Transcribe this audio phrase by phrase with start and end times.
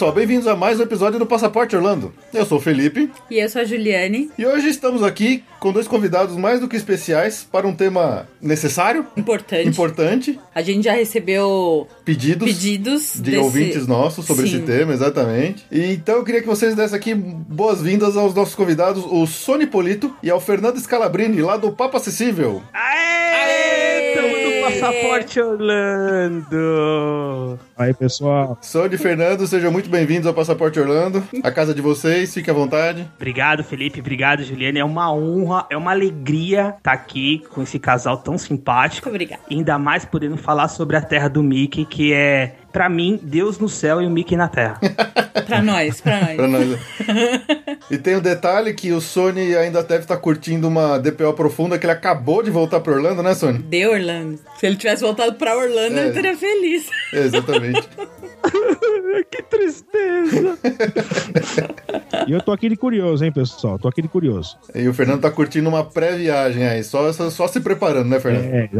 [0.00, 2.10] Pessoal, bem-vindos a mais um episódio do Passaporte Orlando.
[2.32, 4.30] Eu sou o Felipe E eu sou a Juliane.
[4.38, 9.06] e hoje estamos aqui com dois convidados mais do que especiais para um tema necessário,
[9.14, 9.68] Importante.
[9.68, 14.56] importante, A gente já recebeu pedidos, pedidos de desse- ouvintes nossos sobre Sim.
[14.56, 15.66] esse tema, exatamente.
[15.70, 20.16] E então eu queria que vocês dessem aqui boas-vindas aos nossos convidados, o Sony Polito
[20.22, 22.62] e ao Fernando Scalabrini, lá do Papo Acessível.
[22.72, 24.14] Aê!
[24.14, 26.48] Tamo no Passaporte Orlando!
[27.80, 28.58] Aí, pessoal.
[28.60, 31.24] Sony e Fernando, sejam muito bem-vindos ao Passaporte Orlando.
[31.42, 33.08] A casa de vocês, fique à vontade.
[33.16, 34.00] Obrigado, Felipe.
[34.00, 34.80] Obrigado, Juliana.
[34.80, 39.08] É uma honra, é uma alegria estar aqui com esse casal tão simpático.
[39.08, 39.42] Muito obrigada.
[39.50, 43.66] Ainda mais podendo falar sobre a terra do Mickey, que é, pra mim, Deus no
[43.68, 44.78] céu e o Mickey na terra.
[45.46, 46.36] Pra nós, pra nós.
[46.36, 46.78] Pra nós.
[47.90, 51.86] e tem o detalhe que o Sony ainda deve estar curtindo uma DPO profunda que
[51.86, 53.58] ele acabou de voltar pra Orlando, né, Sony?
[53.58, 54.38] De Orlando.
[54.58, 56.00] Se ele tivesse voltado pra Orlando, É.
[56.00, 56.86] ele estaria feliz.
[57.12, 57.69] Exatamente.
[59.30, 60.58] que tristeza!
[62.26, 63.78] E eu tô aqui de curioso, hein, pessoal?
[63.78, 64.56] Tô aqui de curioso.
[64.74, 68.44] e o Fernando tá curtindo uma pré-viagem aí, só, só, só se preparando, né, Fernando?
[68.44, 68.70] É.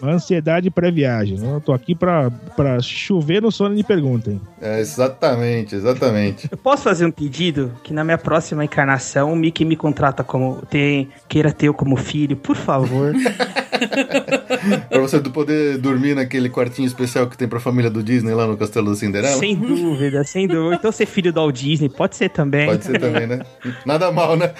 [0.00, 1.38] Uma ansiedade pré-viagem.
[1.42, 4.40] Eu tô aqui pra, pra chover no sono de perguntem.
[4.60, 6.48] É, exatamente, exatamente.
[6.50, 10.62] Eu posso fazer um pedido que na minha próxima encarnação o Mickey me contrata como.
[10.70, 13.12] Tem, queira ter eu como filho, por favor.
[14.88, 18.56] pra você poder dormir naquele quartinho especial que tem pra família do Disney lá no
[18.56, 19.36] Castelo da Cinderela.
[19.36, 20.76] sem dúvida, sem dúvida.
[20.76, 22.66] Então ser filho do Walt Disney, pode ser também.
[22.66, 23.40] Pode ser também, né?
[23.86, 24.52] Nada mal, né?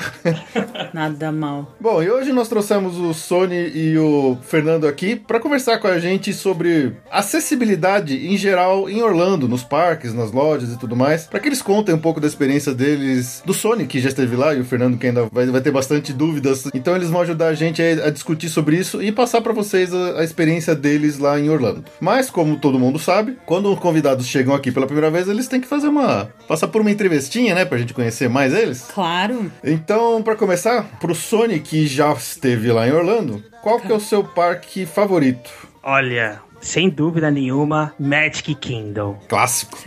[0.93, 1.75] Nada mal.
[1.81, 5.99] Bom, e hoje nós trouxemos o Sony e o Fernando aqui para conversar com a
[5.99, 11.41] gente sobre acessibilidade em geral em Orlando, nos parques, nas lojas e tudo mais, para
[11.41, 14.61] que eles contem um pouco da experiência deles, do Sony que já esteve lá e
[14.61, 16.69] o Fernando que ainda vai, vai ter bastante dúvidas.
[16.75, 19.93] Então eles vão ajudar a gente a, a discutir sobre isso e passar para vocês
[19.95, 21.85] a, a experiência deles lá em Orlando.
[22.01, 25.61] Mas como todo mundo sabe, quando os convidados chegam aqui pela primeira vez, eles têm
[25.61, 28.89] que fazer uma passar por uma entrevistinha, né, pra gente conhecer mais eles.
[28.93, 29.51] Claro.
[29.63, 34.01] Então, pra começar, pro Sony que já esteve lá em Orlando, qual que é o
[34.01, 35.51] seu parque favorito?
[35.83, 39.19] Olha, sem dúvida nenhuma, Magic Kingdom.
[39.29, 39.79] Clássico.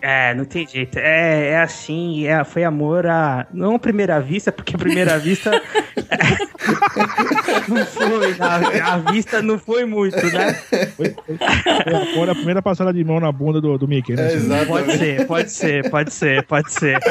[0.00, 0.98] É, não tem jeito.
[0.98, 3.46] É, é assim, é, foi amor a.
[3.52, 5.50] Não à primeira vista, porque a primeira vista.
[7.68, 8.36] não foi.
[8.38, 10.54] A, a vista não foi muito, né?
[10.96, 11.38] Foi, foi,
[12.14, 14.32] foi a primeira passada de mão na bunda do, do Mickey, né?
[14.32, 14.70] É, exatamente.
[14.70, 16.98] Pode ser, pode ser, pode ser, pode ser.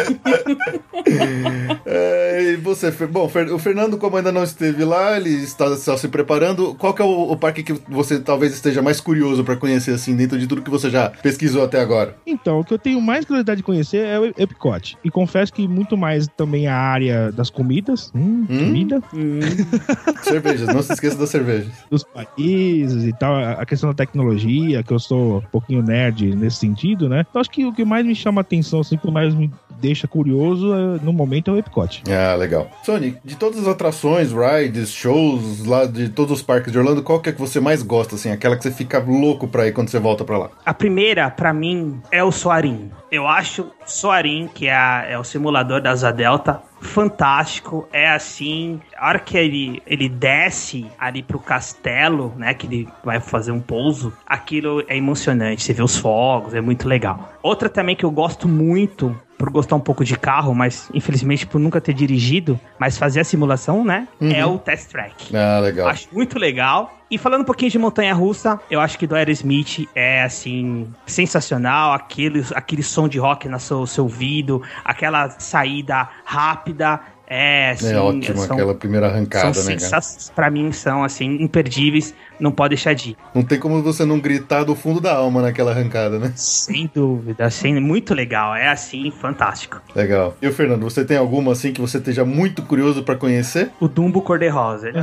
[1.85, 6.07] É, e você, bom, o Fernando, como ainda não esteve lá, ele está só se
[6.07, 6.75] preparando.
[6.75, 10.15] Qual que é o, o parque que você talvez esteja mais curioso pra conhecer, assim,
[10.15, 12.15] dentro de tudo que você já pesquisou até agora?
[12.27, 14.95] Então, o que eu tenho mais curiosidade de conhecer é o Epcot.
[15.03, 18.11] E confesso que muito mais também a área das comidas.
[18.13, 18.59] Hum, Hum?
[18.59, 19.01] Comida.
[19.11, 19.39] Hum,
[20.21, 21.71] Cervejas, não se esqueça das cervejas.
[21.89, 23.35] Dos países e tal.
[23.35, 27.25] A questão da tecnologia, que eu sou um pouquinho nerd nesse sentido, né?
[27.27, 29.49] Então, acho que o que mais me chama a atenção, assim, o que mais me
[29.81, 32.03] deixa curioso é, no momento é o Epcot.
[32.09, 32.69] Ah, legal.
[32.83, 37.19] Sony, de todas as atrações, rides, shows lá de todos os parques de Orlando, qual
[37.21, 38.29] que é que você mais gosta, assim?
[38.29, 40.49] Aquela que você fica louco pra ir quando você volta pra lá?
[40.65, 42.91] A primeira, pra mim, é o Soarin.
[43.11, 47.87] Eu acho Soarin, que é, a- é o simulador da Asa Delta, fantástico.
[47.91, 53.19] É assim, a hora que ele, ele desce ali pro castelo, né, que ele vai
[53.19, 55.63] fazer um pouso, aquilo é emocionante.
[55.63, 57.33] Você vê os fogos, é muito legal.
[57.41, 61.59] Outra também que eu gosto muito, por gostar um pouco de carro, mas infelizmente por
[61.59, 65.33] nunca ter dirigido, mas fazer a simulação, né, é o Test Track.
[65.33, 65.87] Ah, legal.
[65.87, 66.93] Acho muito legal.
[67.09, 71.93] E falando um pouquinho de montanha russa, eu acho que do Aerosmith é assim sensacional,
[71.93, 76.99] aquele, aquele som de rock no seu, seu ouvido, aquela saída rápida,
[77.29, 80.03] é assim, é ótimo são, aquela primeira arrancada, são né, cara?
[80.35, 83.17] pra mim são assim imperdíveis, não pode deixar de ir.
[83.35, 86.33] Não tem como você não gritar do fundo da alma naquela arrancada, né?
[86.35, 89.79] Sem dúvida, assim, muito legal, é assim fantástico.
[89.95, 90.35] Legal.
[90.41, 93.69] E o Fernando, você tem alguma assim que você esteja muito curioso pra conhecer?
[93.79, 94.91] O Dumbo cor-de-rosa.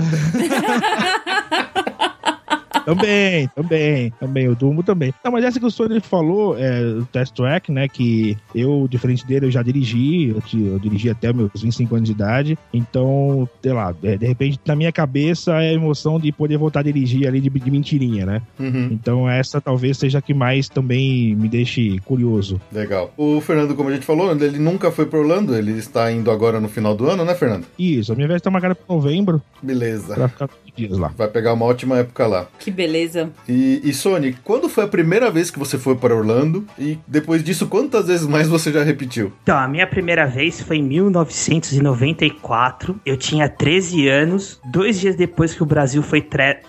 [2.87, 5.13] também, também, também, o Dumbo também.
[5.25, 9.27] Não, mas essa que o Sony falou, é, o Test Track, né, que eu, diferente
[9.27, 10.43] dele, eu já dirigi, eu,
[10.73, 14.77] eu dirigi até meus 25 anos de idade, então, sei lá, é, de repente, na
[14.77, 18.43] minha cabeça, é a emoção de poder voltar a dirigir ali de, de mentirinha, né?
[18.59, 22.61] Uhum, Então, essa talvez seja a que mais também me deixe curioso.
[22.73, 23.13] legal.
[23.17, 26.61] O Fernando, como a gente falou, ele nunca foi pro Orlando, ele está indo agora
[26.61, 27.67] no final do ano, né, Fernando?
[27.79, 30.15] Isso, a minha viagem tá marcada para novembro, Beleza.
[30.15, 31.11] pra ficar dias lá.
[31.17, 32.47] Vai pegar uma ótima época lá.
[32.59, 33.33] Que beleza.
[33.49, 36.67] E, e Sony, quando foi a primeira vez que você foi para Orlando?
[36.79, 39.33] E depois disso, quantas vezes mais você já repetiu?
[39.43, 43.01] Então, a minha primeira vez foi em 1994.
[43.05, 46.21] Eu tinha 13 anos, dois dias depois que o Brasil foi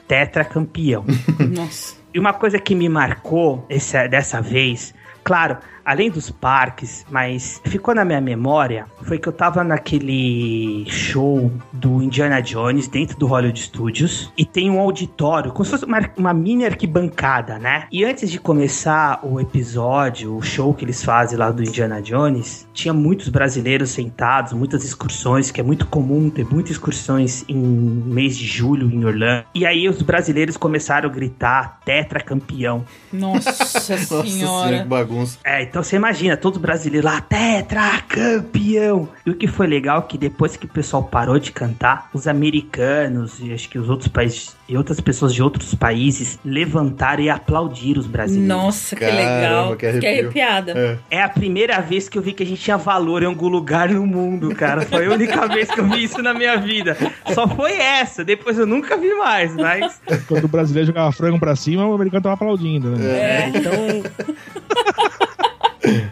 [0.08, 1.04] tetracampeão.
[1.54, 1.98] Nossa.
[2.14, 4.94] E uma coisa que me marcou essa, dessa vez,
[5.24, 5.58] claro,
[5.88, 12.04] além dos parques, mas ficou na minha memória, foi que eu tava naquele show do
[12.04, 16.34] Indiana Jones dentro do Hollywood Studios e tem um auditório, como se fosse uma, uma
[16.34, 17.88] mini arquibancada, né?
[17.90, 22.68] E antes de começar o episódio, o show que eles fazem lá do Indiana Jones,
[22.74, 28.38] tinha muitos brasileiros sentados, muitas excursões, que é muito comum ter muitas excursões em mês
[28.38, 29.46] de julho em Orlando.
[29.56, 32.86] E aí os brasileiros começaram a gritar tetracampeão.
[33.12, 33.48] Nossa
[33.78, 34.86] Nossa senhora, que senhora.
[34.86, 35.40] bagunça.
[35.44, 39.10] É, então você imagina, todos os brasileiros lá, tetracampeão!
[39.26, 42.28] E o que foi legal é que depois que o pessoal parou de cantar, os
[42.28, 47.30] americanos e acho que os outros países e outras pessoas de outros países levantaram e
[47.30, 48.48] aplaudiram os brasileiros.
[48.48, 49.76] Nossa, que Caramba, legal.
[49.78, 49.92] que.
[49.94, 51.00] Fiquei arrepiada.
[51.10, 51.18] É.
[51.18, 53.90] É a primeira vez que eu vi que a gente tinha valor em algum lugar
[53.90, 54.82] no mundo, cara.
[54.82, 56.98] Foi a única vez que eu vi isso na minha vida.
[57.34, 61.56] Só foi essa, depois eu nunca vi mais, mas Quando o brasileiro jogava frango pra
[61.56, 63.08] cima, o americano tava aplaudindo, né?
[63.08, 63.50] É.
[63.50, 63.72] então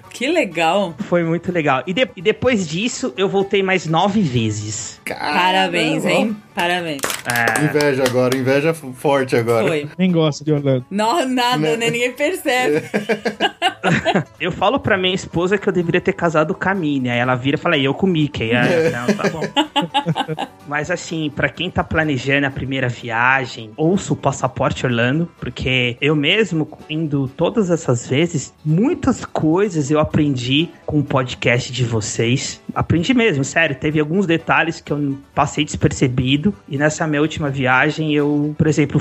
[0.10, 0.96] Que legal.
[1.10, 1.84] foi muito legal.
[1.88, 5.00] E, de- e depois disso, eu voltei mais nove vezes.
[5.06, 6.38] Parabéns, Caramba, hein?
[6.56, 7.02] Parabéns.
[7.26, 9.68] É, Inveja agora, inveja forte agora.
[9.68, 9.90] Foi.
[9.98, 10.86] Nem gosta de Orlando.
[10.90, 11.76] Não, nada, Né?
[11.78, 11.90] né?
[11.92, 12.82] Ninguém percebe.
[14.40, 17.10] Eu falo pra minha esposa que eu deveria ter casado com a Minnie.
[17.12, 18.52] Aí ela vira e fala, "E eu com o Mickey.
[18.52, 19.42] É, não, tá bom.
[20.68, 26.16] Mas assim, pra quem tá planejando a primeira viagem, ouça o Passaporte Orlando, porque eu
[26.16, 32.60] mesmo, indo todas essas vezes, muitas coisas eu aprendi com o podcast de vocês.
[32.74, 33.76] Aprendi mesmo, sério.
[33.76, 36.45] Teve alguns detalhes que eu passei despercebido.
[36.68, 39.00] E nessa minha última viagem, eu, por exemplo, o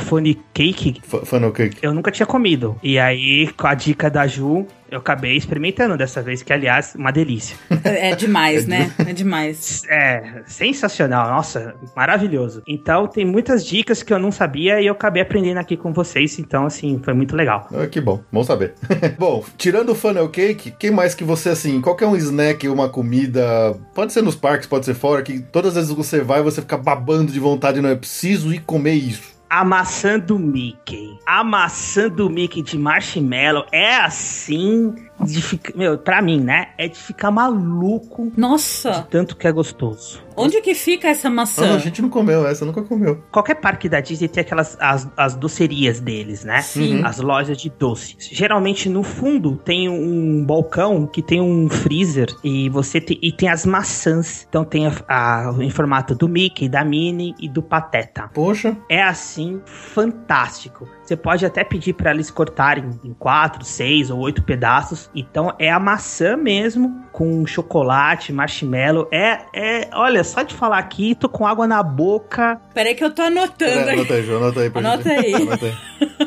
[0.52, 1.79] Cake, F- Funnel cake.
[1.82, 2.76] eu nunca tinha comido.
[2.82, 7.10] E aí, com a dica da Ju, eu acabei experimentando dessa vez, que aliás, uma
[7.10, 7.56] delícia.
[7.84, 8.92] É demais, né?
[8.98, 9.82] É demais.
[9.88, 12.62] É sensacional, nossa, maravilhoso.
[12.66, 16.38] Então, tem muitas dicas que eu não sabia e eu acabei aprendendo aqui com vocês.
[16.38, 17.69] Então, assim, foi muito legal.
[17.75, 18.75] Ah, que bom, bom saber.
[19.19, 23.76] bom, tirando o funnel cake, quem mais que você, assim, qualquer um snack, uma comida,
[23.94, 26.60] pode ser nos parques, pode ser fora, que todas as vezes que você vai, você
[26.60, 29.33] fica babando de vontade, não é preciso ir comer isso.
[29.56, 31.16] A maçã do Mickey.
[31.24, 34.92] A maçã do Mickey de marshmallow é assim.
[35.20, 36.69] De ficar, meu, pra mim, né?
[36.76, 40.20] É de ficar maluco Nossa, tanto que é gostoso.
[40.37, 41.75] onde que fica essa maçã?
[41.76, 43.22] a gente não comeu, essa nunca comeu.
[43.31, 46.61] Qualquer parque da Disney tem aquelas as, as docerias deles, né?
[46.62, 47.02] Sim.
[47.05, 48.28] As lojas de doces.
[48.32, 53.49] Geralmente no fundo tem um balcão que tem um freezer e você tem, e tem
[53.49, 54.44] as maçãs.
[54.49, 58.28] Então tem a, a- em formato do Mickey, da Minnie e do Pateta.
[58.34, 60.88] Poxa, É assim fantástico.
[61.04, 65.11] Você pode até pedir para eles cortarem em quatro, seis ou oito pedaços.
[65.14, 69.06] Então é a maçã mesmo com chocolate, marshmallow.
[69.12, 72.61] É, é, olha, só de falar aqui, tô com água na boca.
[72.73, 74.00] Peraí que eu tô anotando Pera, aqui.
[74.00, 75.26] anota aí, Ju, anota aí pra Anota gente.
[75.26, 75.34] aí.
[75.34, 75.75] Anota aí.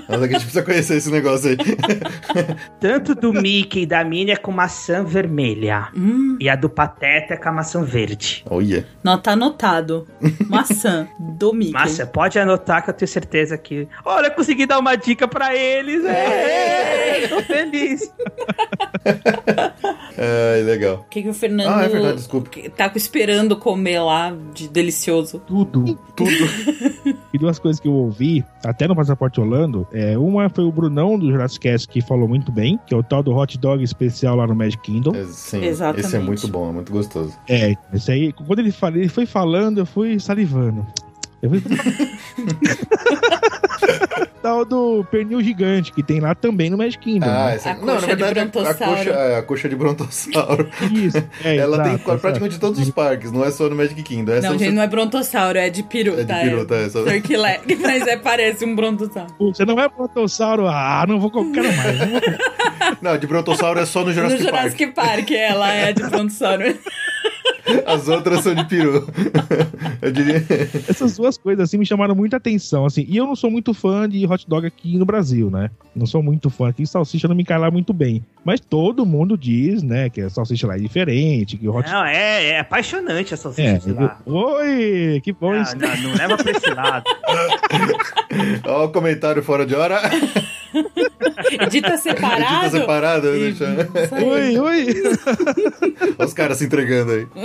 [0.07, 1.57] Anota que a gente precisa conhecer esse negócio aí.
[2.79, 5.87] Tanto do Mickey e da Minnie é com maçã vermelha.
[5.95, 8.43] Hum, E a do Pateta é com a maçã verde.
[8.49, 8.85] Olha.
[9.03, 10.07] não, tá anotado.
[10.47, 11.73] Maçã do Mickey.
[11.73, 13.87] Massa, pode anotar que eu tenho certeza que.
[14.05, 16.03] Olha, eu consegui dar uma dica pra eles.
[16.05, 18.11] É, tô feliz.
[20.17, 21.05] Ai, legal.
[21.05, 22.49] O que, que o Fernando Ah, é verdade, desculpa.
[22.75, 25.39] tá esperando comer lá de delicioso?
[25.39, 25.97] Tudo.
[26.15, 26.31] Tudo.
[27.33, 31.19] E duas coisas que eu ouvi, até no Passaporte Orlando, é, uma foi o Brunão
[31.19, 34.37] do Jurassic Cast que falou muito bem, que é o tal do hot dog especial
[34.37, 35.13] lá no Magic Kingdom.
[35.13, 36.07] É, sim, Exatamente.
[36.07, 37.33] esse é muito bom, é muito gostoso.
[37.47, 40.87] É, esse aí, quando ele, fala, ele foi falando, eu fui salivando.
[41.41, 41.61] Eu fui...
[44.41, 47.25] tal do pernil gigante, que tem lá também no Magic Kingdom.
[47.29, 47.55] Ah, né?
[47.55, 47.71] essa...
[47.71, 48.95] A não, na coxa de verdade, a- a brontossauro.
[48.97, 50.69] coxa, é, a coxa de brontossauro.
[50.91, 52.59] Isso, é, Ela tem exato, praticamente exato.
[52.59, 54.33] todos os parques, não é só no Magic Kingdom.
[54.33, 56.35] Essa não, você- gente, não é brontossauro, é de peru, É de tá?
[56.39, 57.23] peru, tá, é só- leg,
[57.81, 59.33] mas é, parece um brontossauro.
[59.39, 60.67] Você não é brontossauro?
[60.67, 61.99] Ah, não vou colocar mais.
[61.99, 62.97] Não vou colocar.
[63.01, 66.63] Não, de brontossauro é só no Jurassic, no Jurassic Park, ela é de brontossauro.
[67.85, 69.07] As outras são de peru.
[70.01, 70.37] Eu diria.
[70.87, 73.05] Essas duas coisas assim me chamaram muita atenção, assim.
[73.09, 75.69] E eu não sou muito fã de hot dog aqui no Brasil, né?
[75.95, 78.23] Não sou muito fã aqui, salsicha não me cai lá muito bem.
[78.45, 82.05] Mas todo mundo diz, né, que a salsicha lá é diferente, que o hot Não,
[82.05, 84.19] é, é apaixonante a salsicha É, de lá.
[84.25, 85.75] oi, que bom Não, isso.
[85.77, 87.03] não, não leva pra esse lado.
[88.65, 89.99] Ó, o comentário fora de hora.
[91.61, 92.65] Edita separado.
[92.65, 93.35] Edita separado.
[93.35, 93.65] E- Deixa...
[94.25, 94.87] Oi, oi.
[96.17, 97.27] Olha os caras se entregando aí.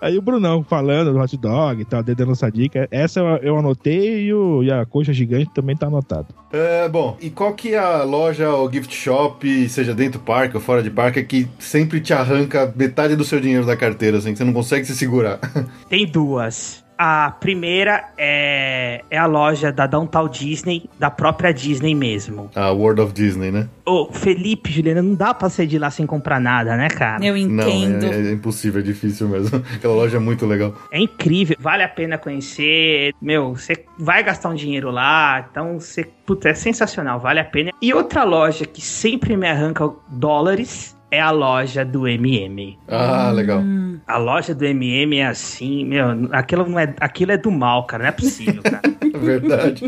[0.00, 2.88] Aí o Brunão falando do hot dog e tal, dando essa dica.
[2.90, 6.28] Essa eu, eu anotei e, o, e a coxa gigante também tá anotado.
[6.52, 10.56] É, bom, e qual que é a loja ou gift shop, seja dentro do parque
[10.56, 14.32] ou fora de parque, que sempre te arranca metade do seu dinheiro da carteira, assim,
[14.32, 15.38] que você não consegue se segurar?
[15.88, 16.84] Tem duas.
[16.98, 22.50] A primeira é, é a loja da Downtown Disney, da própria Disney mesmo.
[22.56, 23.68] a World of Disney, né?
[23.86, 27.24] Ô, Felipe, Juliana, não dá pra sair de lá sem comprar nada, né, cara?
[27.24, 28.02] Eu entendo.
[28.02, 29.62] Não, é, é impossível, é difícil mesmo.
[29.76, 30.74] Aquela loja é muito legal.
[30.90, 33.14] É incrível, vale a pena conhecer.
[33.22, 37.70] Meu, você vai gastar um dinheiro lá, então você, puta, é sensacional, vale a pena.
[37.80, 42.78] E outra loja que sempre me arranca dólares é a loja do MM.
[42.86, 43.62] Ah, legal.
[44.06, 48.04] A loja do MM é assim, meu, aquilo não é, aquilo é do mal, cara,
[48.04, 48.82] não é possível, cara.
[49.08, 49.84] É verdade.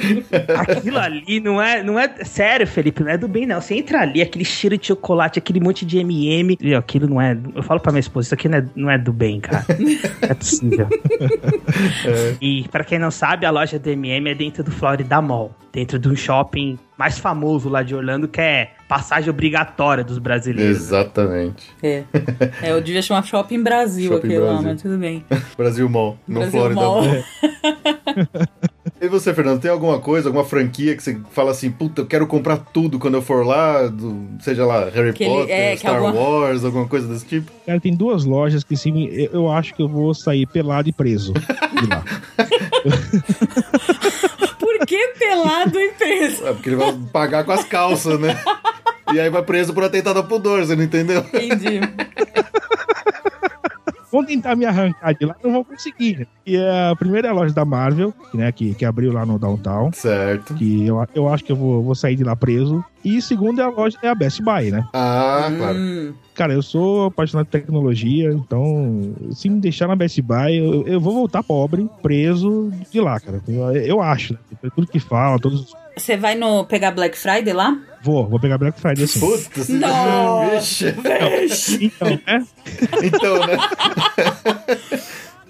[0.56, 2.08] Aquilo ali não é, não é.
[2.24, 3.60] Sério, Felipe, não é do bem, não.
[3.60, 6.56] Você entra ali, aquele cheiro de chocolate, aquele monte de MM.
[6.60, 7.36] Meu, aquilo não é.
[7.54, 9.64] Eu falo pra minha esposa, isso aqui não é, não é do bem, cara.
[9.78, 9.88] Não
[10.28, 10.88] é possível.
[12.40, 15.54] E pra quem não sabe, a loja do MM é dentro do Florida Mall.
[15.70, 20.76] Dentro de um shopping mais famoso lá de Orlando, que é passagem obrigatória dos brasileiros.
[20.76, 21.70] Exatamente.
[21.82, 22.04] É.
[22.62, 24.68] É, eu devia chamar Shopping Brasil Shopping aquele lá, Brasil.
[24.68, 25.24] mas tudo bem.
[25.56, 27.02] Brasil Mall, não Brasil Florida Mall.
[27.04, 27.22] Mall.
[29.02, 32.26] E você, Fernando, tem alguma coisa, alguma franquia que você fala assim, puta, eu quero
[32.26, 35.78] comprar tudo quando eu for lá, do- seja lá Harry Que ele- Potter, é, que
[35.78, 37.50] Star alguma- Wars, alguma coisa desse tipo?
[37.64, 40.92] Cara, tem duas lojas que sim, eu, eu acho que eu vou sair pelado e
[40.92, 42.04] preso de lá.
[45.30, 46.44] Pelado em preso?
[46.44, 48.36] É porque ele vai pagar com as calças, né?
[49.12, 51.20] E aí vai preso por atentado ao pudor, você não entendeu?
[51.20, 51.80] Entendi.
[54.10, 56.26] Vão tentar me arrancar de lá, não vão conseguir.
[56.44, 59.24] E é a primeira é a loja da Marvel, que, né, que, que abriu lá
[59.24, 59.92] no Downtown.
[59.92, 60.54] Certo.
[60.54, 62.84] Que eu, eu acho que eu vou, vou sair de lá preso.
[63.04, 64.86] E segunda é a loja, é a Best Buy, né?
[64.92, 65.78] Ah, claro.
[65.78, 70.86] Hum, Cara, eu sou apaixonado por tecnologia, então se me deixar na Best Buy, eu,
[70.86, 73.42] eu vou voltar pobre, preso de lá, cara.
[73.46, 74.70] Eu, eu acho, né?
[74.74, 75.74] Tudo que fala, todos os...
[76.00, 77.78] Você vai no pegar Black Friday lá?
[78.02, 79.20] Vou, vou pegar Black Friday assim.
[79.20, 80.50] Puta, você Não.
[80.50, 80.94] Vixe.
[81.78, 82.46] Então, né?
[83.02, 83.56] Então, né?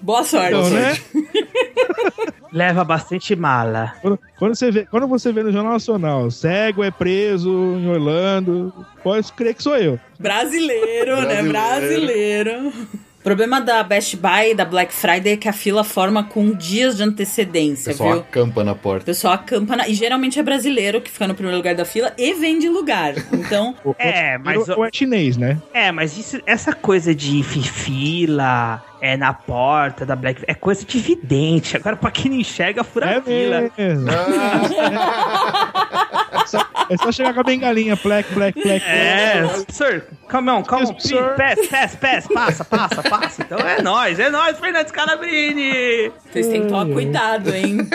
[0.01, 0.47] Boa sorte.
[0.49, 0.97] Então, né?
[2.51, 3.93] Leva bastante mala.
[4.01, 8.73] Quando, quando você vê, quando você vê no Jornal Nacional, cego é preso em Orlando,
[9.01, 9.97] pode crer que sou eu.
[10.19, 11.43] Brasileiro, né?
[11.43, 12.73] Brasileiro.
[13.21, 16.51] O problema da Best Buy e da Black Friday é que a fila forma com
[16.55, 18.19] dias de antecedência, pessoal viu?
[18.21, 19.05] acampa na O porta.
[19.05, 19.87] pessoal acampa na...
[19.87, 23.13] E geralmente é brasileiro que fica no primeiro lugar da fila e vende lugar.
[23.31, 25.59] Então, É, mas- Ou é chinês, né?
[25.71, 30.85] É, mas isso, essa coisa de fi- fila, é na porta da Black é coisa
[30.85, 31.75] de vidente.
[31.75, 33.71] Agora, pra quem não enxerga, fura É a fila.
[33.77, 34.07] mesmo.
[36.31, 38.83] É só, é só chegar com a bengalinha, plec, plec, plec.
[38.85, 40.93] É, sir, come on, come on,
[41.37, 43.41] pass, pass, pass, passa, passa, passa.
[43.41, 46.11] Então é nóis, é nóis, Fernando Scalabrini.
[46.31, 47.87] vocês têm que tomar cuidado, hein?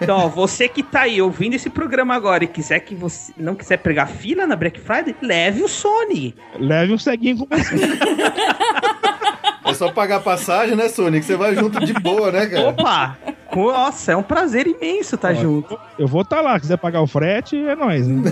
[0.00, 3.54] Então, ó, você que tá aí ouvindo esse programa agora e quiser que você não
[3.54, 6.34] quiser pegar fila na Black Friday, leve o Sony.
[6.58, 7.74] Leve um ceguinho com você.
[9.72, 11.24] É só pagar passagem, né, Sonic?
[11.24, 12.68] Você vai junto de boa, né, cara?
[12.68, 13.18] Opa!
[13.54, 15.78] Nossa, é um prazer imenso estar junto.
[15.98, 18.06] Eu vou estar lá, quiser pagar o frete, é nóis.
[18.06, 18.22] Né?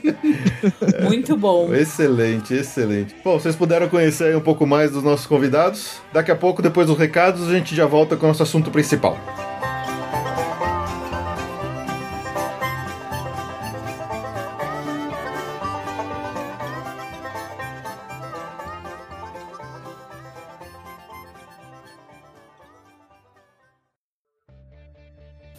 [1.04, 1.72] Muito bom.
[1.72, 3.14] Excelente, excelente.
[3.24, 6.00] Bom, vocês puderam conhecer aí um pouco mais dos nossos convidados.
[6.12, 9.16] Daqui a pouco, depois dos recados, a gente já volta com o nosso assunto principal.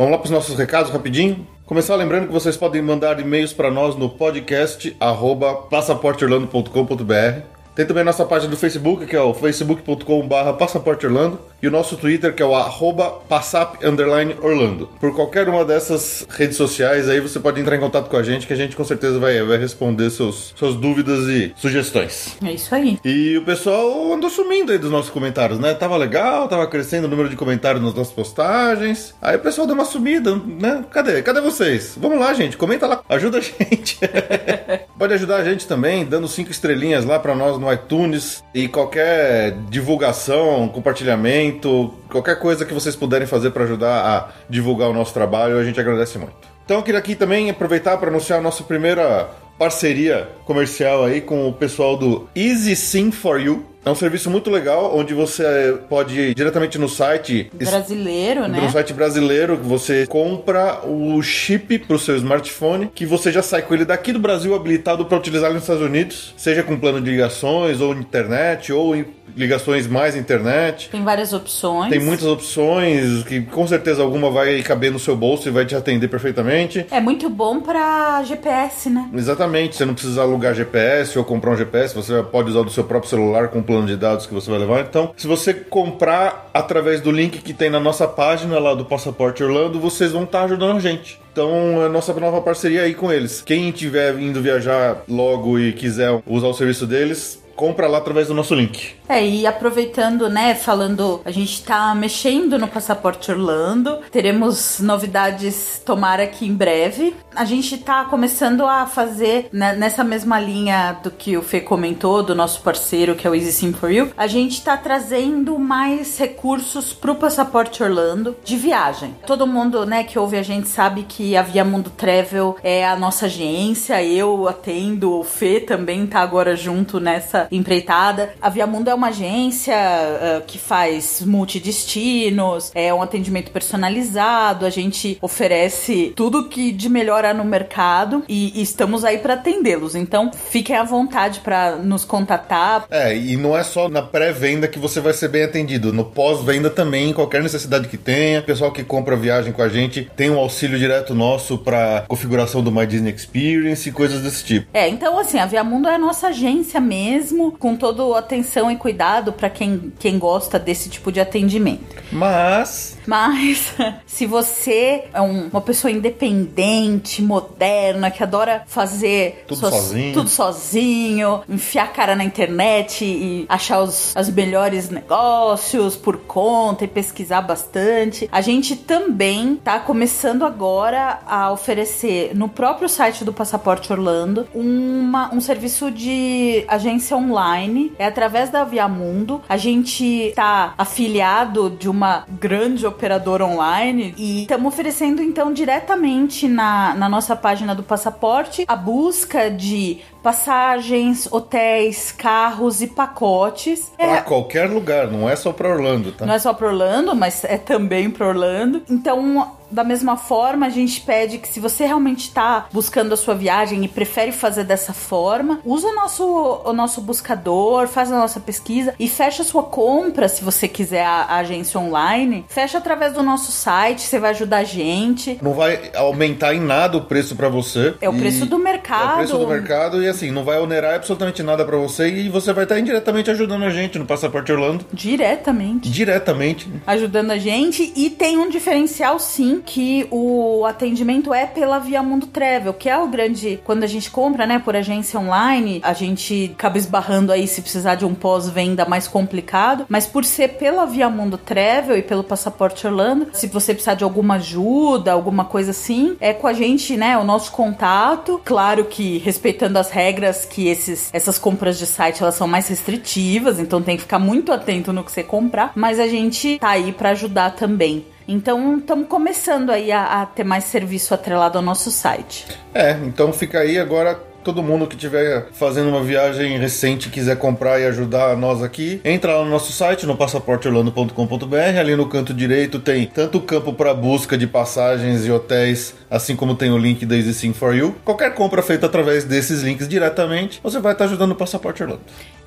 [0.01, 1.47] Vamos lá para os nossos recados rapidinho.
[1.63, 7.60] Começar lembrando que vocês podem mandar e-mails para nós no podcast arroba passaporteorlando.com.br.
[7.81, 11.97] Tem também a nossa página do Facebook, que é o facebook.com.br passaporteorlando, e o nosso
[11.97, 14.87] Twitter, que é o arroba passap underline Orlando.
[14.99, 18.45] Por qualquer uma dessas redes sociais aí, você pode entrar em contato com a gente,
[18.45, 22.37] que a gente com certeza vai, vai responder seus, suas dúvidas e sugestões.
[22.43, 22.99] É isso aí.
[23.03, 25.73] E o pessoal andou sumindo aí dos nossos comentários, né?
[25.73, 29.15] Tava legal, tava crescendo o número de comentários nas nossas postagens.
[29.19, 30.85] Aí o pessoal deu uma sumida, né?
[30.91, 31.21] Cadê?
[31.23, 31.95] Cadê vocês?
[31.99, 33.99] Vamos lá, gente, comenta lá, ajuda a gente.
[35.01, 39.57] Pode ajudar a gente também dando cinco estrelinhas lá pra nós no iTunes e qualquer
[39.67, 45.57] divulgação, compartilhamento, qualquer coisa que vocês puderem fazer pra ajudar a divulgar o nosso trabalho,
[45.57, 46.35] a gente agradece muito.
[46.63, 49.27] Então eu queria aqui também aproveitar para anunciar a nossa primeira
[49.57, 53.70] parceria comercial aí com o pessoal do Easy Sim for You.
[53.83, 58.61] É um serviço muito legal, onde você pode ir diretamente no site Brasileiro, né?
[58.61, 63.63] no site brasileiro, que você compra o chip pro seu smartphone, que você já sai
[63.63, 67.09] com ele daqui do Brasil habilitado para utilizar nos Estados Unidos, seja com plano de
[67.09, 68.95] ligações, ou internet, ou
[69.35, 70.89] ligações mais internet.
[70.89, 71.89] Tem várias opções.
[71.89, 75.75] Tem muitas opções, que com certeza alguma vai caber no seu bolso e vai te
[75.75, 76.85] atender perfeitamente.
[76.91, 79.09] É muito bom pra GPS, né?
[79.13, 82.83] Exatamente, você não precisa alugar GPS ou comprar um GPS, você pode usar do seu
[82.83, 84.81] próprio celular com plano de dados que você vai levar.
[84.81, 89.41] Então, se você comprar através do link que tem na nossa página lá do Passaporte
[89.41, 91.17] Orlando, vocês vão estar ajudando a gente.
[91.31, 93.41] Então, é nossa nova parceria aí com eles.
[93.41, 98.33] Quem estiver indo viajar logo e quiser usar o serviço deles, compra lá através do
[98.33, 98.95] nosso link.
[99.07, 106.25] É, e aproveitando, né, falando, a gente tá mexendo no Passaporte Orlando, teremos novidades, tomara
[106.25, 107.15] que em breve.
[107.35, 112.21] A gente tá começando a fazer, né, nessa mesma linha do que o Fê comentou,
[112.21, 116.17] do nosso parceiro, que é o Easy Sim For You, a gente tá trazendo mais
[116.17, 119.15] recursos pro Passaporte Orlando de viagem.
[119.25, 122.95] Todo mundo, né, que ouve a gente sabe que a Via Mundo Travel é a
[122.97, 128.33] nossa agência, eu atendo, o Fê também tá agora junto nessa empreitada.
[128.41, 134.69] A Via Mundo é uma agência ah, que faz multidestinos, é um atendimento personalizado, a
[134.69, 139.95] gente oferece tudo que de melhor há no mercado e, e estamos aí para atendê-los.
[139.95, 142.85] Então, fiquem à vontade para nos contatar.
[142.89, 145.93] É, e não é só na pré-venda que você vai ser bem atendido.
[145.93, 148.39] No pós-venda também, qualquer necessidade que tenha.
[148.39, 152.63] O pessoal que compra viagem com a gente tem um auxílio direto nosso para configuração
[152.63, 154.67] do My Disney Experience e coisas desse tipo.
[154.73, 158.75] É, então assim, a Via Mundo é a nossa agência mesmo, com toda atenção e
[158.75, 161.95] cuidado para quem, quem gosta desse tipo de atendimento.
[162.11, 163.73] Mas Mas
[164.07, 170.13] se você é um- uma pessoa independente, moderna, que adora fazer Tudo sozinho.
[170.13, 176.85] tudo sozinho, enfiar a cara na internet e achar os, os melhores negócios por conta
[176.85, 183.33] e pesquisar bastante, a gente também tá começando agora a oferecer no próprio site do
[183.33, 187.91] Passaporte Orlando uma, um serviço de agência online.
[187.99, 189.41] É através da Viamundo.
[189.49, 196.93] A gente tá afiliado de uma grande operadora online e estamos oferecendo então diretamente na,
[196.93, 203.91] na nossa página do passaporte a busca de passagens, hotéis, carros e pacotes.
[203.97, 206.25] pra É, qualquer lugar, não é só pra Orlando, tá?
[206.25, 208.81] não é só para Orlando, mas é também para Orlando.
[208.89, 213.33] Então, da mesma forma, a gente pede que se você realmente está buscando a sua
[213.33, 218.39] viagem e prefere fazer dessa forma, usa o nosso, o nosso buscador, faz a nossa
[218.39, 222.43] pesquisa e fecha a sua compra, se você quiser a, a agência online.
[222.49, 225.39] Fecha através do nosso site, você vai ajudar a gente.
[225.41, 227.95] Não vai aumentar em nada o preço pra você.
[228.01, 229.09] É o E- preço do mercado.
[229.11, 232.29] É o preço do mercado e assim, não vai onerar absolutamente nada pra você e
[232.29, 234.85] você vai estar indiretamente ajudando a gente no Passaporte Orlando.
[234.93, 235.89] Diretamente.
[235.89, 236.69] Diretamente.
[236.85, 242.27] ajudando a gente e tem um diferencial sim que o atendimento é pela Via Mundo
[242.27, 246.51] Travel, que é o grande quando a gente compra, né, por agência online, a gente
[246.53, 251.09] acaba esbarrando aí se precisar de um pós-venda mais complicado, mas por ser pela Via
[251.09, 256.15] Mundo Travel e pelo Passaporte Orlando, se você precisar de alguma ajuda, alguma coisa assim,
[256.19, 260.00] é com a gente, né, o nosso contato, claro que respeitando as regras
[260.45, 264.51] que esses essas compras de site elas são mais restritivas, então tem que ficar muito
[264.51, 268.05] atento no que você comprar, mas a gente tá aí pra ajudar também.
[268.27, 272.45] Então, estamos começando aí a, a ter mais serviço atrelado ao nosso site.
[272.73, 274.30] É, então fica aí agora.
[274.43, 278.99] Todo mundo que estiver fazendo uma viagem recente e quiser comprar e ajudar nós aqui,
[279.05, 281.79] entra lá no nosso site, no passaporteorlando.com.br.
[281.79, 286.35] Ali no canto direito tem tanto o campo para busca de passagens e hotéis, assim
[286.35, 287.95] como tem o link da Easy Sim for You.
[288.03, 292.01] Qualquer compra feita através desses links diretamente, você vai estar ajudando o Passaporte Orlando.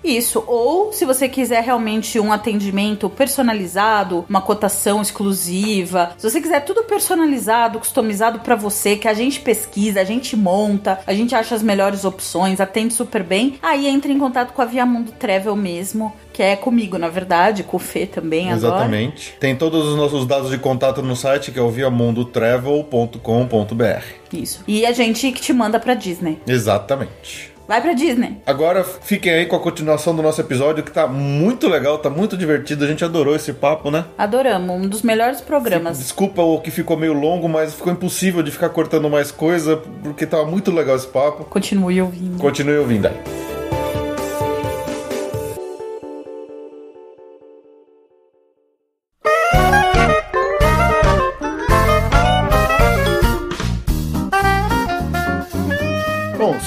[0.05, 6.61] Isso, ou se você quiser realmente um atendimento personalizado, uma cotação exclusiva, se você quiser
[6.61, 11.55] tudo personalizado, customizado pra você, que a gente pesquisa, a gente monta, a gente acha
[11.55, 15.57] as melhores opções, atende super bem, aí entre em contato com a Via Mundo Travel
[15.57, 18.75] mesmo, que é comigo, na verdade, com o Fê também agora.
[18.75, 19.37] Exatamente.
[19.41, 24.05] Tem todos os nossos dados de contato no site, que é o viamundotravel.com.br.
[24.33, 24.65] Isso.
[24.67, 26.41] E a gente que te manda pra Disney.
[26.47, 27.54] Exatamente.
[27.67, 28.43] Vai pra Disney.
[28.47, 32.37] Agora fiquem aí com a continuação do nosso episódio, que tá muito legal, tá muito
[32.37, 32.85] divertido.
[32.85, 34.05] A gente adorou esse papo, né?
[34.19, 35.99] Adoramos, um dos melhores programas.
[35.99, 40.27] Desculpa o que ficou meio longo, mas ficou impossível de ficar cortando mais coisa, porque
[40.27, 41.45] tava muito legal esse papo.
[41.45, 42.39] Continue ouvindo.
[42.39, 43.44] Continue ouvindo aí.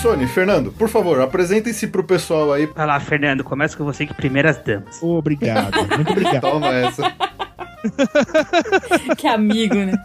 [0.08, 2.66] Sony, Fernando, por favor, apresentem-se pro pessoal aí.
[2.68, 5.04] Vai lá, Fernando, começa com você que primeiras damas.
[5.04, 6.40] Obrigado, muito obrigado.
[6.50, 7.14] Toma essa.
[9.18, 10.02] que amigo, né?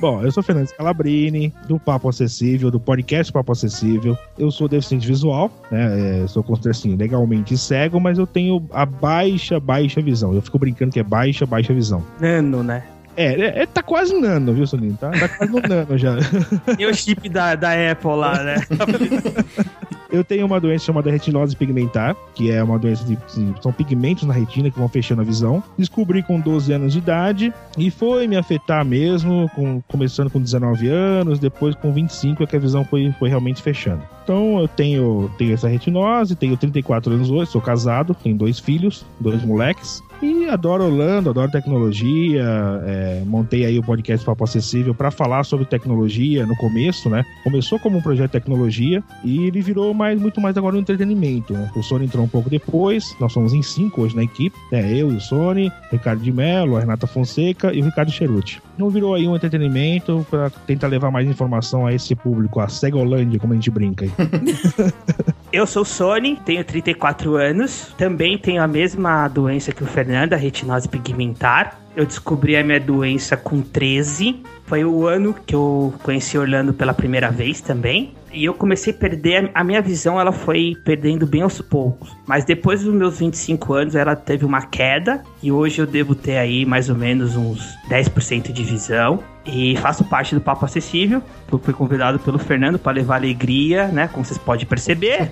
[0.00, 4.16] Bom, eu sou Fernando Scalabrini, do Papo Acessível, do podcast Papo Acessível.
[4.38, 6.22] Eu sou deficiente visual, né?
[6.22, 10.32] É, sou considerado assim, legalmente cego, mas eu tenho a baixa, baixa visão.
[10.32, 12.06] Eu fico brincando que é baixa, baixa visão.
[12.20, 12.84] Nano, né?
[13.16, 14.96] É, é, é, tá quase nano, viu, Soninho?
[14.98, 16.16] Tá, tá quase no nano já.
[16.78, 18.56] E o chip da, da Apple lá, né?
[20.12, 23.16] Eu tenho uma doença chamada retinose pigmentar, que é uma doença de.
[23.62, 25.62] são pigmentos na retina que vão fechando a visão.
[25.78, 30.88] Descobri com 12 anos de idade e foi me afetar mesmo, com- começando com 19
[30.88, 34.02] anos, depois com 25 é que a visão foi, foi realmente fechando.
[34.24, 39.04] Então eu tenho, tenho essa retinose, tenho 34 anos hoje, sou casado, tenho dois filhos,
[39.18, 40.00] dois moleques.
[40.22, 42.44] E adoro Orlando, adoro tecnologia.
[42.84, 47.24] é, montei aí o podcast Papo Acessível para falar sobre tecnologia no começo, né?
[47.42, 51.52] Começou como um projeto de tecnologia e ele virou mais, muito mais agora um entretenimento.
[51.52, 51.70] né?
[51.76, 54.90] O Sony entrou um pouco depois, nós somos em cinco hoje na equipe, né?
[54.92, 58.62] Eu e o Sony, o Ricardo de Mello, a Renata Fonseca e o Ricardo Cheruti.
[58.74, 63.38] Então virou aí um entretenimento para tentar levar mais informação a esse público, a Segolândia,
[63.38, 64.12] como a gente brinca aí.
[65.52, 70.36] Eu sou Sony, tenho 34 anos, também tenho a mesma doença que o Fernando, a
[70.36, 71.78] retinose pigmentar.
[71.94, 74.42] Eu descobri a minha doença com 13.
[74.64, 78.14] Foi o ano que eu conheci Orlando pela primeira vez também.
[78.32, 82.16] E eu comecei a perder a minha visão, ela foi perdendo bem aos poucos.
[82.26, 85.22] Mas depois dos meus 25 anos, ela teve uma queda.
[85.42, 89.20] E hoje eu devo ter aí mais ou menos uns 10% de visão.
[89.44, 91.22] E faço parte do Papo Acessível.
[91.48, 94.06] Fui convidado pelo Fernando para levar alegria, né?
[94.06, 95.28] Como vocês podem perceber.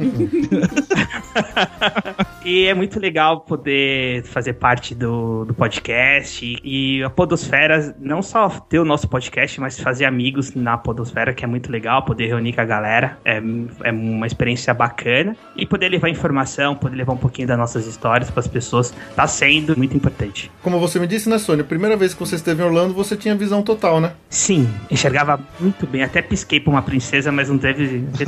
[2.45, 6.59] e é muito legal poder fazer parte do, do podcast.
[6.65, 11.45] E a Podosfera, não só ter o nosso podcast, mas fazer amigos na Podosfera, que
[11.45, 12.88] é muito legal, poder reunir com a galera.
[13.24, 13.42] É,
[13.85, 15.37] é uma experiência bacana.
[15.57, 19.27] E poder levar informação, poder levar um pouquinho das nossas histórias para as pessoas, tá
[19.27, 20.51] sendo muito importante.
[20.62, 21.62] Como você me disse, né, Sony?
[21.62, 24.12] A primeira vez que você esteve em Orlando, você tinha visão total, né?
[24.29, 26.03] Sim, enxergava muito bem.
[26.03, 28.05] Até pisquei pra uma princesa, mas não teve.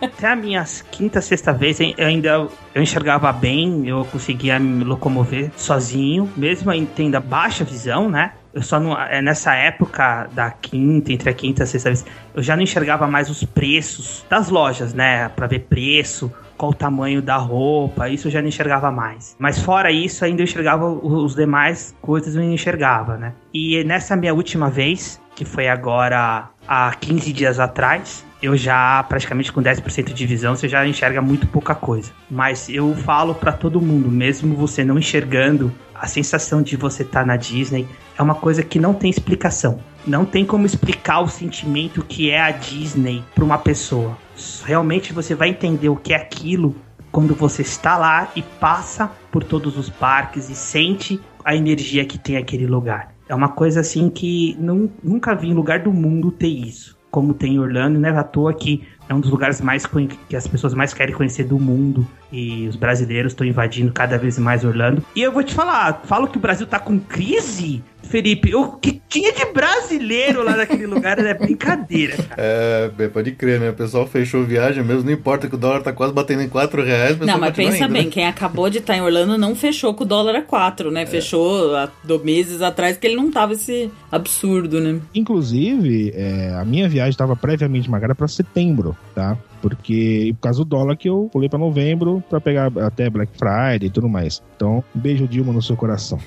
[0.00, 5.50] Até a minha quinta, sexta vez, eu ainda eu enxergava bem, eu conseguia me locomover
[5.56, 8.32] sozinho, mesmo em tendo a baixa visão, né?
[8.52, 8.98] Eu só não.
[8.98, 12.62] é, Nessa época da quinta, entre a quinta e a sexta vez, eu já não
[12.62, 15.28] enxergava mais os preços das lojas, né?
[15.30, 19.36] Pra ver preço, qual o tamanho da roupa, isso eu já não enxergava mais.
[19.38, 23.32] Mas fora isso, ainda eu enxergava os demais coisas, eu não enxergava, né?
[23.54, 29.52] E nessa minha última vez, que foi agora há 15 dias atrás, eu já praticamente
[29.52, 32.12] com 10% de visão, você já enxerga muito pouca coisa.
[32.30, 37.26] Mas eu falo pra todo mundo, mesmo você não enxergando, a sensação de você estar
[37.26, 39.80] na Disney é uma coisa que não tem explicação.
[40.06, 44.16] Não tem como explicar o sentimento que é a Disney para uma pessoa.
[44.64, 46.76] Realmente você vai entender o que é aquilo
[47.10, 52.18] quando você está lá e passa por todos os parques e sente a energia que
[52.18, 53.14] tem aquele lugar.
[53.28, 56.97] É uma coisa assim que não, nunca vi em lugar do mundo ter isso.
[57.18, 58.10] Como tem em Orlando, né?
[58.16, 59.86] À toa que é um dos lugares mais
[60.28, 62.06] que as pessoas mais querem conhecer do mundo.
[62.30, 65.02] E os brasileiros estão invadindo cada vez mais Orlando.
[65.16, 68.54] E eu vou te falar, falo que o Brasil tá com crise, Felipe.
[68.54, 72.34] O que tinha de brasileiro lá naquele lugar é brincadeira, cara.
[72.36, 73.70] É, bem, pode crer, né?
[73.70, 76.84] O pessoal fechou viagem mesmo, não importa que o dólar tá quase batendo em 4
[76.84, 77.18] reais.
[77.18, 78.10] Não, mas pensa indo, bem, né?
[78.10, 81.06] quem acabou de estar em Orlando não fechou com o dólar a 4, né?
[81.06, 85.00] Fechou há do meses atrás que ele não tava esse absurdo, né?
[85.14, 89.36] Inclusive, é, a minha viagem estava previamente marcada para setembro, tá?
[89.60, 93.88] Porque, por causa do dólar, que eu pulei para novembro para pegar até Black Friday
[93.88, 94.40] e tudo mais.
[94.54, 96.18] Então, um beijo, Dilma, no seu coração.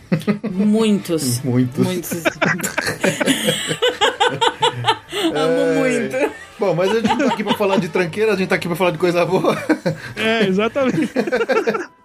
[0.52, 1.42] Muitos.
[1.42, 1.86] Muitos.
[1.86, 2.24] Muitos.
[5.34, 6.32] Amo muito.
[6.62, 8.68] Bom, mas a gente não tá aqui pra falar de tranqueira, a gente tá aqui
[8.68, 9.58] pra falar de coisa boa.
[10.16, 11.10] É, exatamente.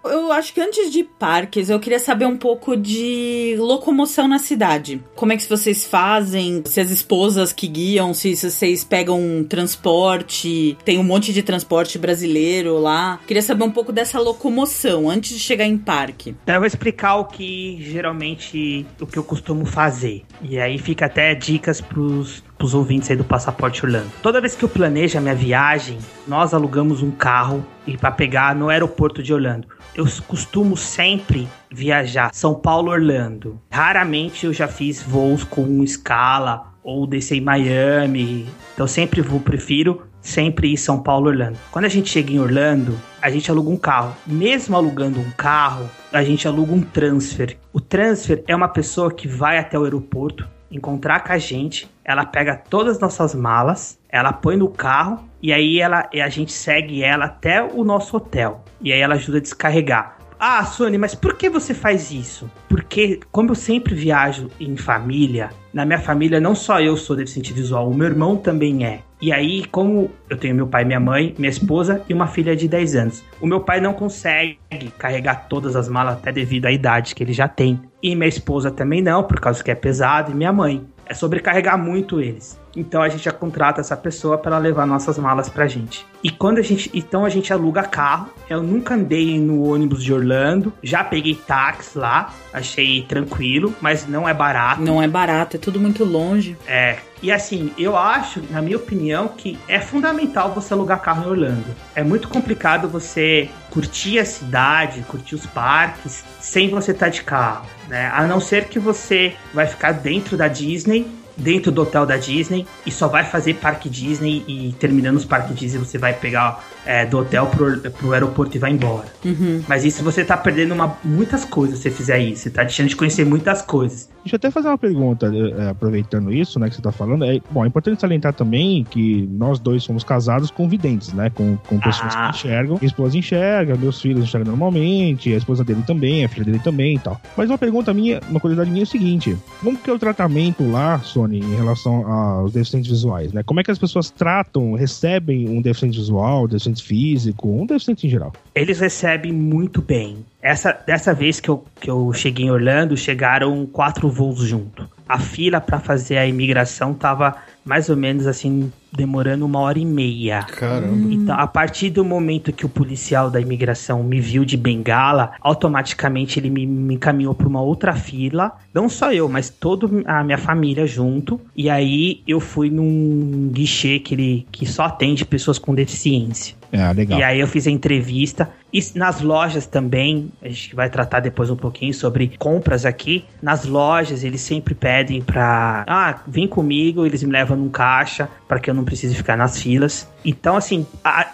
[0.03, 5.03] Eu acho que antes de parques, eu queria saber um pouco de locomoção na cidade.
[5.15, 6.63] Como é que vocês fazem?
[6.65, 11.99] Se as esposas que guiam, se vocês pegam um transporte, tem um monte de transporte
[11.99, 13.21] brasileiro lá.
[13.27, 16.35] Queria saber um pouco dessa locomoção antes de chegar em parque.
[16.43, 20.23] Então eu vou explicar o que geralmente o que eu costumo fazer.
[20.41, 24.11] E aí fica até dicas pros pros ouvintes aí do Passaporte Orlando.
[24.23, 28.55] Toda vez que eu planejo a minha viagem, nós alugamos um carro e para pegar
[28.55, 29.69] no aeroporto de Orlando.
[29.95, 33.61] Eu costumo sempre viajar São Paulo Orlando.
[33.71, 38.47] Raramente eu já fiz voos com escala ou descer em Miami.
[38.75, 41.59] Então sempre vou prefiro sempre ir São Paulo Orlando.
[41.71, 44.15] Quando a gente chega em Orlando, a gente aluga um carro.
[44.27, 47.57] Mesmo alugando um carro, a gente aluga um transfer.
[47.73, 52.25] O transfer é uma pessoa que vai até o aeroporto encontrar com a gente, ela
[52.25, 56.53] pega todas as nossas malas, ela põe no carro e aí ela, e a gente
[56.53, 58.65] segue ela até o nosso hotel.
[58.81, 60.17] E aí ela ajuda a descarregar.
[60.39, 62.51] Ah, Sony, mas por que você faz isso?
[62.69, 67.53] Porque, como eu sempre viajo em família, na minha família não só eu sou deficiente
[67.53, 69.01] visual, o meu irmão também é.
[69.21, 72.67] E aí, como eu tenho meu pai, minha mãe, minha esposa e uma filha de
[72.67, 74.59] 10 anos, o meu pai não consegue
[74.97, 77.79] carregar todas as malas, até devido à idade que ele já tem.
[78.03, 80.83] E minha esposa também não, por causa que é pesado, e minha mãe.
[81.05, 82.59] É sobrecarregar muito eles.
[82.77, 86.07] Então a gente já contrata essa pessoa para levar nossas malas pra gente.
[86.23, 88.29] E quando a gente, então a gente aluga carro.
[88.49, 94.29] Eu nunca andei no ônibus de Orlando, já peguei táxi lá, achei tranquilo, mas não
[94.29, 94.83] é barato.
[94.83, 96.57] Não é barato, é tudo muito longe.
[96.67, 96.99] É.
[97.23, 101.75] E assim, eu acho, na minha opinião, que é fundamental você alugar carro em Orlando.
[101.95, 107.67] É muito complicado você curtir a cidade, curtir os parques, sem você estar de carro,
[107.89, 108.11] né?
[108.15, 111.07] A não ser que você vai ficar dentro da Disney
[111.37, 115.55] dentro do hotel da Disney e só vai fazer parque Disney e terminando os parques
[115.57, 119.07] Disney você vai pegar é, do hotel pro, pro aeroporto e vai embora.
[119.25, 119.63] Uhum.
[119.69, 122.43] Mas isso você tá perdendo uma, muitas coisas se você fizer isso.
[122.45, 124.09] Você tá deixando de conhecer muitas coisas.
[124.25, 127.25] Deixa eu até fazer uma pergunta, é, aproveitando isso, né, que você tá falando.
[127.25, 131.57] É, bom, é importante salientar também que nós dois somos casados com videntes, né, com,
[131.69, 132.31] com pessoas Ah.
[132.31, 132.77] que enxergam.
[132.81, 136.97] Minha esposa enxerga, meus filhos enxergam normalmente, a esposa dele também, a filha dele também
[136.97, 137.21] e tal.
[137.37, 140.69] Mas uma pergunta minha, uma curiosidade minha é o seguinte, como que é o tratamento
[140.69, 143.43] lá, Sony, em relação aos deficientes visuais, né?
[143.45, 148.07] Como é que as pessoas tratam, recebem um deficiente visual, um deficiente físico, um deficiente
[148.07, 148.33] em geral?
[148.55, 150.25] Eles recebem muito bem.
[150.41, 154.89] Essa, dessa vez que eu, que eu cheguei em Orlando, chegaram quatro voos junto.
[155.09, 159.85] A fila para fazer a imigração tava mais ou menos assim, demorando uma hora e
[159.85, 160.45] meia.
[160.45, 161.13] Caramba.
[161.13, 166.39] Então, a partir do momento que o policial da imigração me viu de bengala, automaticamente
[166.39, 168.53] ele me, me encaminhou para uma outra fila.
[168.73, 171.41] Não só eu, mas toda a minha família junto.
[171.57, 176.55] E aí eu fui num guichê que, ele, que só atende pessoas com deficiência.
[176.77, 177.19] É, legal.
[177.19, 178.49] E aí eu fiz a entrevista.
[178.73, 183.25] E nas lojas também, a gente vai tratar depois um pouquinho sobre compras aqui.
[183.41, 185.85] Nas lojas eles sempre pedem pra.
[185.87, 189.61] Ah, vem comigo, eles me levam num caixa para que eu não precise ficar nas
[189.61, 190.09] filas.
[190.25, 190.87] Então, assim,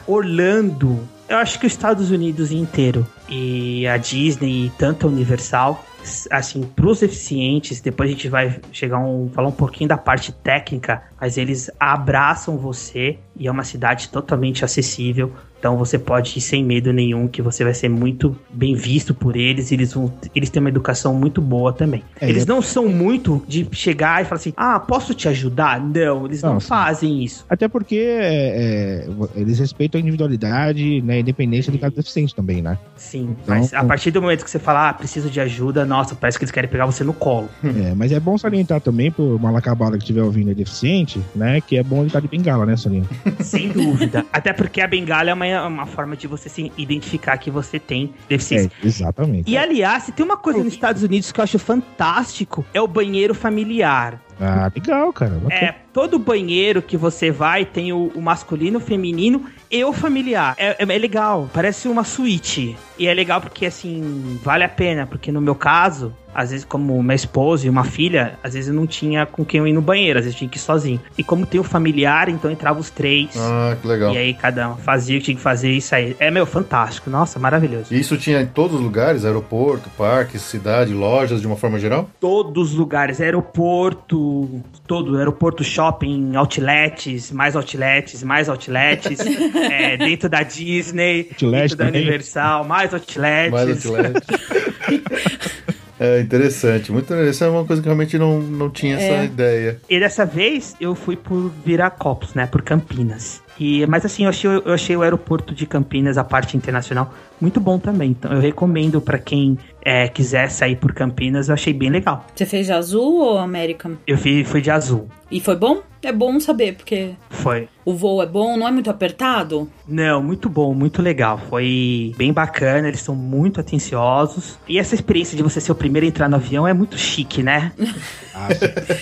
[0.06, 1.00] Orlando,
[1.32, 5.82] eu acho que os Estados Unidos inteiro e a Disney e tanto a Universal
[6.30, 11.02] assim, pros deficientes, depois a gente vai chegar um, falar um pouquinho da parte técnica,
[11.18, 15.32] mas eles abraçam você e é uma cidade totalmente acessível.
[15.62, 19.36] Então você pode ir sem medo nenhum, que você vai ser muito bem visto por
[19.36, 19.70] eles.
[19.70, 22.02] e Eles, vão, eles têm uma educação muito boa também.
[22.20, 25.80] É, eles eu- não são muito de chegar e falar assim: ah, posso te ajudar?
[25.80, 27.46] Não, eles não, Não, fazem isso.
[27.48, 32.60] Até porque é, é, eles respeitam a individualidade, né, a independência de cada deficiente também,
[32.60, 32.76] né?
[32.96, 36.16] Sim, Então, mas a partir do momento que você fala, ah, preciso de ajuda, nossa,
[36.16, 37.48] parece que eles querem pegar você no colo.
[37.64, 41.60] É, mas é bom salientar também pro malacabada que estiver ouvindo é deficiente, né?
[41.60, 43.04] Que é bom ele estar de bengala, né, Soninha?
[43.40, 44.26] Sem dúvida.
[44.32, 48.12] Até porque a bengala é uma, uma forma de você se identificar que você tem
[48.28, 48.70] deficiência.
[48.82, 49.50] É, exatamente.
[49.50, 52.86] E aliás, se tem uma coisa nos Estados Unidos que eu acho fantástico, é o
[52.88, 54.20] banheiro familiar.
[54.40, 55.40] Ah, legal, cara.
[55.50, 60.54] É, todo banheiro que você vai tem o, o masculino, o feminino e o familiar.
[60.58, 62.76] É, é- é legal, parece uma suíte.
[63.02, 65.08] E é legal porque, assim, vale a pena.
[65.08, 68.74] Porque no meu caso, às vezes, como minha esposa e uma filha, às vezes eu
[68.74, 71.00] não tinha com quem eu ir no banheiro, às vezes eu tinha que ir sozinho.
[71.16, 73.30] E como tem o familiar, então entrava os três.
[73.36, 74.14] Ah, que legal.
[74.14, 76.16] E aí cada um fazia o que tinha que fazer e saía.
[76.18, 77.10] É, meu, fantástico.
[77.10, 77.92] Nossa, maravilhoso.
[77.92, 79.24] E isso tinha em todos os lugares?
[79.24, 82.08] Aeroporto, parques, cidade, lojas, de uma forma geral?
[82.20, 89.18] todos os lugares, aeroporto, todo, aeroporto, shopping, outlets, mais outlets, mais outlets,
[89.70, 92.02] é, dentro da Disney, Outlet dentro da também.
[92.02, 93.50] Universal, mais outlets.
[93.52, 94.14] Mais outlet.
[96.00, 97.30] É interessante, muito interessante.
[97.30, 99.24] Essa é uma coisa que realmente não, não tinha essa É.
[99.24, 99.80] ideia.
[99.88, 103.40] E dessa vez eu fui por Viracopos, né, por Campinas.
[103.62, 107.60] E, mas assim, eu achei, eu achei o aeroporto de Campinas, a parte internacional, muito
[107.60, 108.10] bom também.
[108.10, 112.26] Então eu recomendo pra quem é, quiser sair por Campinas, eu achei bem legal.
[112.34, 113.92] Você fez de azul ou American?
[114.04, 115.06] Eu fui, fui de azul.
[115.30, 115.80] E foi bom?
[116.02, 117.68] É bom saber, porque Foi.
[117.84, 119.70] o voo é bom, não é muito apertado.
[119.86, 121.38] Não, muito bom, muito legal.
[121.48, 124.58] Foi bem bacana, eles são muito atenciosos.
[124.68, 127.42] E essa experiência de você ser o primeiro a entrar no avião é muito chique,
[127.44, 127.70] né?
[128.34, 128.48] Ah,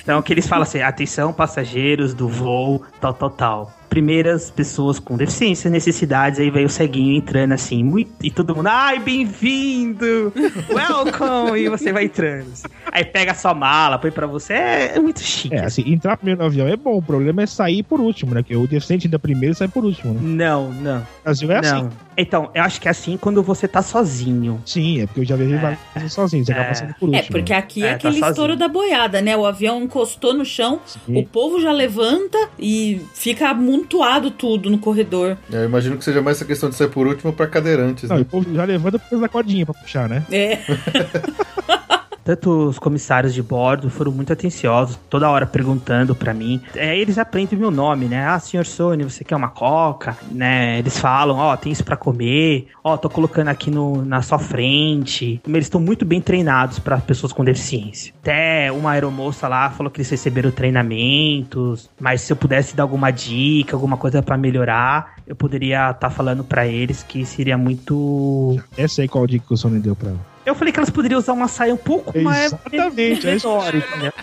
[0.03, 3.80] Então, que eles falam assim: atenção, passageiros do voo, tal, tal, tal.
[3.90, 8.68] Primeiras pessoas com deficiência, necessidades, aí veio o ceguinho entrando assim, muito, e todo mundo,
[8.68, 10.33] ai, bem-vindo!
[10.72, 11.59] Welcome!
[11.61, 12.46] e você vai entrando.
[12.53, 12.68] assim.
[12.92, 15.55] Aí pega a sua mala, põe pra você, é, é muito chique.
[15.57, 18.44] É, assim, entrar primeiro no avião é bom, o problema é sair por último, né?
[18.44, 20.20] Que o deficiente ainda primeiro e sai por último, né?
[20.22, 21.72] Não, não, O Brasil é assim.
[21.83, 21.90] não.
[22.16, 24.61] Então, eu acho que é assim quando você tá sozinho.
[24.66, 26.68] Sim, é porque eu já viajei várias vezes sozinho, você acaba É.
[26.68, 27.16] passando por último.
[27.16, 28.31] É, porque aqui é, É, tá aquele sozinho.
[28.31, 29.37] estouro da boiada, né?
[29.37, 31.16] O avião encostou no chão, Sim.
[31.18, 33.48] o povo já levanta e fica
[33.81, 35.37] amontoado tudo no corredor.
[35.51, 38.23] Eu imagino que seja mais essa questão de sair por último pra cadeirantes, Não, né?
[38.23, 40.25] o povo já levanta por causa da cordinha pra puxar, né?
[40.31, 40.59] É.
[42.25, 46.61] Tanto os comissários de bordo foram muito atenciosos, toda hora perguntando pra mim.
[46.75, 48.27] É, eles aprendem meu nome, né?
[48.27, 50.17] Ah, senhor Sony, você quer uma coca?
[50.31, 50.79] Né?
[50.79, 52.69] Eles falam, ó, tem isso pra comer.
[52.85, 55.41] Ó, tô colocando aqui no, na sua frente.
[55.47, 58.13] Eles estão muito bem treinados pra pessoas com deficiência.
[58.21, 63.11] Até uma aeromoça lá falou que eles receberam treinamentos, mas se eu pudesse dar alguma
[63.11, 68.89] dica, alguma coisa pra melhorar, eu poderia estar falando pra eles que seria muito Até
[68.89, 70.30] sei qual dica que o Sony deu pra ela.
[70.46, 74.12] Eu falei que elas poderiam usar uma saia um pouco mais Exatamente, é menor, entendeu?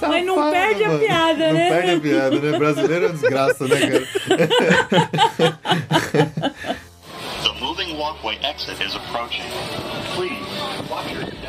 [0.00, 1.68] Mas não perde a piada, não né?
[1.68, 2.58] perde a piada, né?
[2.58, 4.06] Brasileiro é uma desgraça, né, cara?
[7.42, 9.44] The moving walkway exit is approaching.
[10.14, 10.46] Please,
[10.88, 11.43] watch your.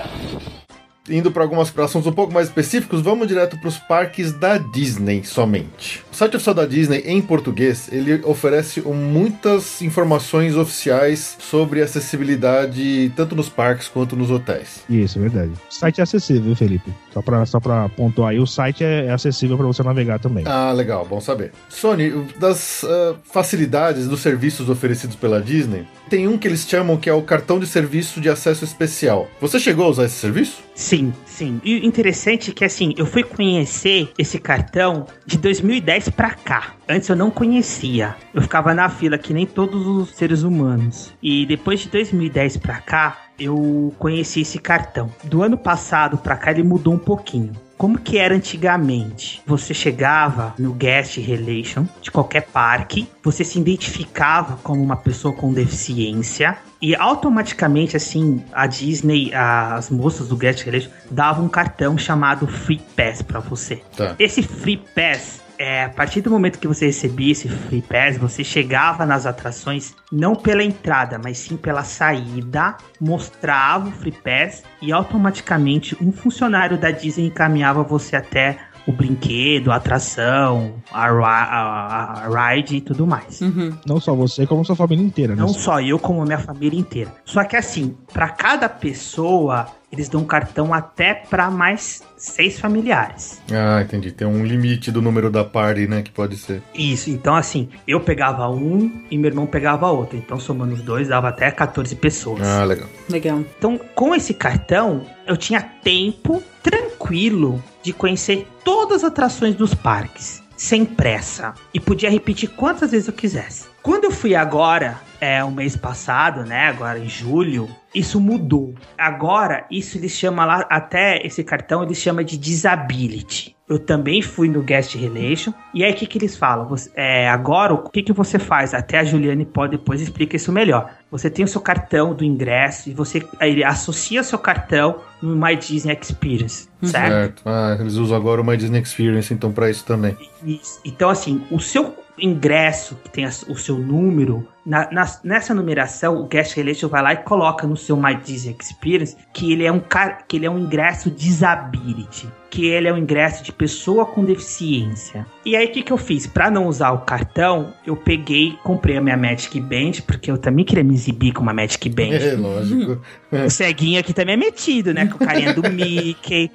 [1.10, 5.24] Indo para alguns assuntos um pouco mais específicos, vamos direto para os parques da Disney
[5.24, 6.04] somente.
[6.12, 13.36] O site oficial da Disney em português, ele oferece muitas informações oficiais sobre acessibilidade tanto
[13.36, 14.84] nos parques quanto nos hotéis.
[14.90, 15.52] Isso, é verdade.
[15.70, 16.92] O site é acessível, Felipe.
[17.14, 20.44] Só pra, só pra pontuar aí, o site é, é acessível pra você navegar também.
[20.48, 21.52] Ah, legal, bom saber.
[21.70, 27.10] Sony, das ah, facilidades dos serviços oferecidos pela Disney, tem um que eles chamam que
[27.10, 29.28] é o cartão de serviço de acesso especial.
[29.42, 30.64] Você chegou a usar esse serviço?
[30.76, 30.95] Sim,
[31.26, 31.62] sim.
[31.64, 36.74] E o interessante é que assim, eu fui conhecer esse cartão de 2010 pra cá.
[36.88, 38.16] Antes eu não conhecia.
[38.34, 41.14] Eu ficava na fila que nem todos os seres humanos.
[41.22, 45.12] E depois de 2010 pra cá, eu conheci esse cartão.
[45.24, 47.52] Do ano passado pra cá ele mudou um pouquinho.
[47.78, 49.42] Como que era antigamente?
[49.46, 55.54] Você chegava no guest relation de qualquer parque, você se identificava como uma pessoa com
[55.54, 62.48] deficiência e automaticamente assim a Disney, as moças do guest relation davam um cartão chamado
[62.48, 63.82] Free Pass pra você.
[63.96, 64.16] Tá.
[64.18, 68.44] Esse Free Pass é, a partir do momento que você recebia esse Free Pass, você
[68.44, 74.92] chegava nas atrações não pela entrada, mas sim pela saída, mostrava o Free Pass e
[74.92, 82.52] automaticamente um funcionário da Disney encaminhava você até o brinquedo, a atração, a, a- a
[82.54, 83.40] ride e tudo mais.
[83.86, 85.42] Não só você, como sua família inteira, né?
[85.42, 87.12] Não só eu, como a minha família inteira.
[87.26, 89.66] Só que assim, pra cada pessoa,
[89.96, 93.42] eles dão um cartão até pra mais seis familiares.
[93.52, 94.12] Ah, entendi.
[94.12, 96.62] Tem um limite do número da party, né, que pode ser.
[96.74, 100.18] Isso, então assim, eu pegava um e meu irmão pegava outro.
[100.18, 102.42] Então, somando os dois, dava até 14 pessoas.
[102.46, 102.88] Ah, legal.
[103.10, 103.40] Legal.
[103.40, 110.42] Então, com esse cartão, eu tinha tempo tranquilo de conhecer todas as atrações dos parques,
[110.58, 111.54] sem pressa.
[111.74, 113.68] E podia repetir quantas vezes eu quisesse.
[113.82, 116.68] Quando eu fui agora, é o mês passado, né?
[116.68, 118.76] Agora em julho, isso mudou.
[118.98, 123.55] Agora, isso eles chamam lá, até esse cartão, eles chamam de disability.
[123.68, 125.52] Eu também fui no Guest Relation.
[125.74, 126.68] E aí, o que, que eles falam?
[126.68, 128.74] Você- é, agora, o que, que você faz?
[128.76, 130.92] Até a Juliane pode depois explica isso melhor.
[131.10, 135.36] Você tem o seu cartão do ingresso e você aí ele associa seu cartão no
[135.36, 137.08] My Disney Experience, certo?
[137.12, 137.42] Certo.
[137.46, 140.16] Ah, eles usam agora o My Disney Experience, então, pra isso também.
[140.44, 140.80] Isso.
[140.86, 146.28] Então, assim, o seu ingresso, que tem o seu número, na- nas- nessa numeração, o
[146.28, 149.82] Guest Relation vai lá e coloca no seu My Disney Experience que ele é um,
[150.28, 152.28] que ele é um ingresso disability.
[152.56, 155.26] Que ele é um ingresso de pessoa com deficiência.
[155.46, 156.26] E aí, o que, que eu fiz?
[156.26, 160.64] Pra não usar o cartão, eu peguei, comprei a minha Magic Band, porque eu também
[160.64, 162.14] queria me exibir com uma Magic Band.
[162.14, 163.02] É, lógico.
[163.46, 165.08] O ceguinho aqui também é metido, né?
[165.08, 166.50] Com o carinha do Mickey.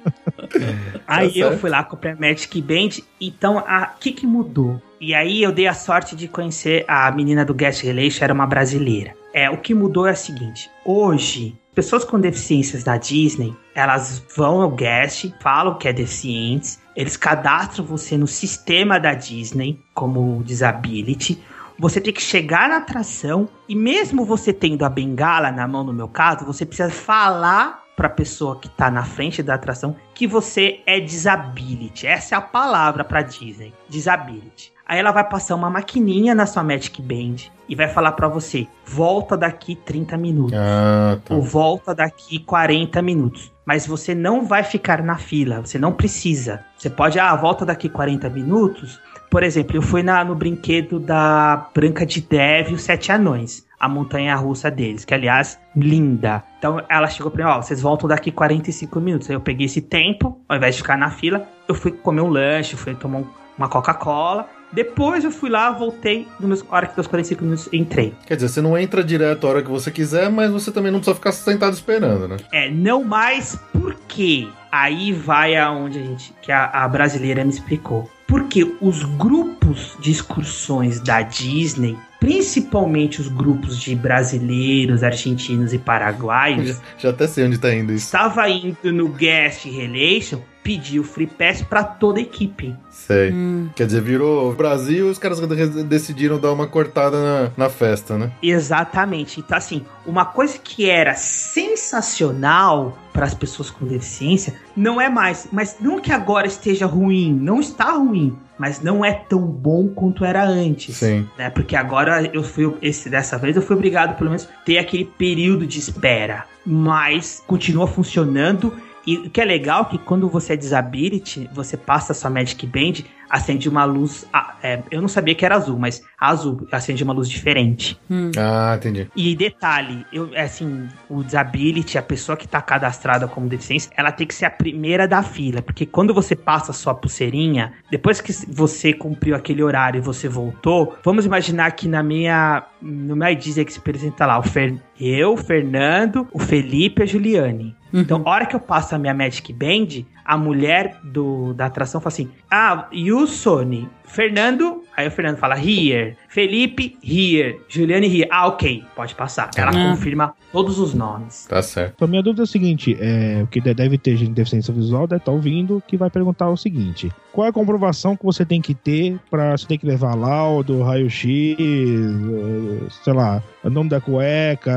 [1.05, 1.59] Aí Tá eu certo.
[1.59, 2.89] fui lá, comprei a Magic Band.
[3.19, 4.81] Então, o que que mudou?
[4.99, 8.47] E aí eu dei a sorte de conhecer a menina do Guest Relation, era uma
[8.47, 9.13] brasileira.
[9.33, 10.69] É, o que mudou é o seguinte.
[10.83, 17.15] Hoje, pessoas com deficiências da Disney, elas vão ao Guest, falam que é deficientes, eles
[17.15, 21.41] cadastram você no sistema da Disney como disability.
[21.79, 25.93] Você tem que chegar na atração e mesmo você tendo a bengala na mão, no
[25.93, 30.81] meu caso, você precisa falar pra pessoa que tá na frente da atração que você
[30.85, 32.07] é disability.
[32.07, 34.71] Essa é a palavra pra Disney, disability.
[34.91, 38.67] Aí ela vai passar uma maquininha na sua Magic Band e vai falar pra você:
[38.85, 40.53] volta daqui 30 minutos.
[40.53, 41.33] Ah, tá.
[41.33, 43.49] Ou volta daqui 40 minutos.
[43.65, 46.59] Mas você não vai ficar na fila, você não precisa.
[46.77, 48.99] Você pode, ah, volta daqui 40 minutos.
[49.29, 53.65] Por exemplo, eu fui na- no brinquedo da Branca de Neve e os Sete Anões,
[53.79, 56.43] a montanha russa deles, que aliás, linda.
[56.59, 59.29] Então ela chegou pra mim, ó, vocês voltam daqui 45 minutos.
[59.29, 62.27] Aí eu peguei esse tempo, ao invés de ficar na fila, eu fui comer um
[62.29, 63.27] lanche, fui tomar um-
[63.57, 64.49] uma Coca-Cola.
[64.73, 68.13] Depois eu fui lá, voltei, no meus, a hora que deu os 45 minutos, entrei.
[68.25, 70.99] Quer dizer, você não entra direto a hora que você quiser, mas você também não
[70.99, 72.37] precisa ficar sentado esperando, né?
[72.51, 78.09] É, não mais porque aí vai aonde a gente que a, a brasileira me explicou.
[78.27, 86.69] Porque os grupos de excursões da Disney, principalmente os grupos de brasileiros, argentinos e paraguaios,
[86.69, 88.05] Já, já até sei onde tá indo isso.
[88.05, 92.75] estava indo no Guest Relation, pediu free pass para toda a equipe.
[92.89, 93.33] Sei.
[93.75, 98.17] Quer dizer, virou Brasil e os caras de- decidiram dar uma cortada na, na festa,
[98.17, 98.31] né?
[98.43, 99.39] Exatamente.
[99.39, 105.47] Então, assim, uma coisa que era sensacional para as pessoas com deficiência não é mais.
[105.51, 110.23] Mas não que agora esteja ruim, não está ruim, mas não é tão bom quanto
[110.23, 110.97] era antes.
[110.97, 111.27] Sim.
[111.37, 111.49] Né?
[111.49, 115.65] Porque agora eu fui, esse, dessa vez eu fui obrigado, pelo menos, ter aquele período
[115.65, 116.45] de espera.
[116.65, 118.73] Mas continua funcionando.
[119.05, 122.29] E o que é legal é que quando você é disability, você passa a sua
[122.29, 124.25] Magic Band, acende uma luz.
[124.61, 127.97] é, eu não sabia que era azul, mas azul, acende uma luz diferente.
[128.37, 129.09] Ah, entendi.
[129.15, 134.27] E detalhe, eu, assim, o disability, a pessoa que tá cadastrada como deficiência, ela tem
[134.27, 138.33] que ser a primeira da fila, porque quando você passa a sua pulseirinha, depois que
[138.49, 143.63] você cumpriu aquele horário e você voltou, vamos imaginar que na minha, no meu ID
[143.65, 147.75] que se apresenta lá, o Fer, eu, o Fernando, o Felipe e a Juliane.
[147.93, 152.01] Então, a hora que eu passo a minha Magic Band, a mulher do, da atração
[152.01, 153.89] fala assim: Ah, e o Sony?
[154.03, 158.27] Fernando, aí o Fernando fala here, Felipe here, Juliane here.
[158.31, 159.49] Ah, ok, pode passar.
[159.55, 159.91] Ela Ah.
[159.91, 161.45] confirma todos os nomes.
[161.47, 161.93] Tá certo.
[161.95, 164.73] Então, minha dúvida é o seguinte: é, o que de- deve ter gente de deficiência
[164.73, 168.45] visual deve estar ouvindo, que vai perguntar o seguinte: qual é a comprovação que você
[168.45, 173.89] tem que ter para você tem que levar laudo, raio-x, eh, sei lá, o nome
[173.89, 174.73] da cueca?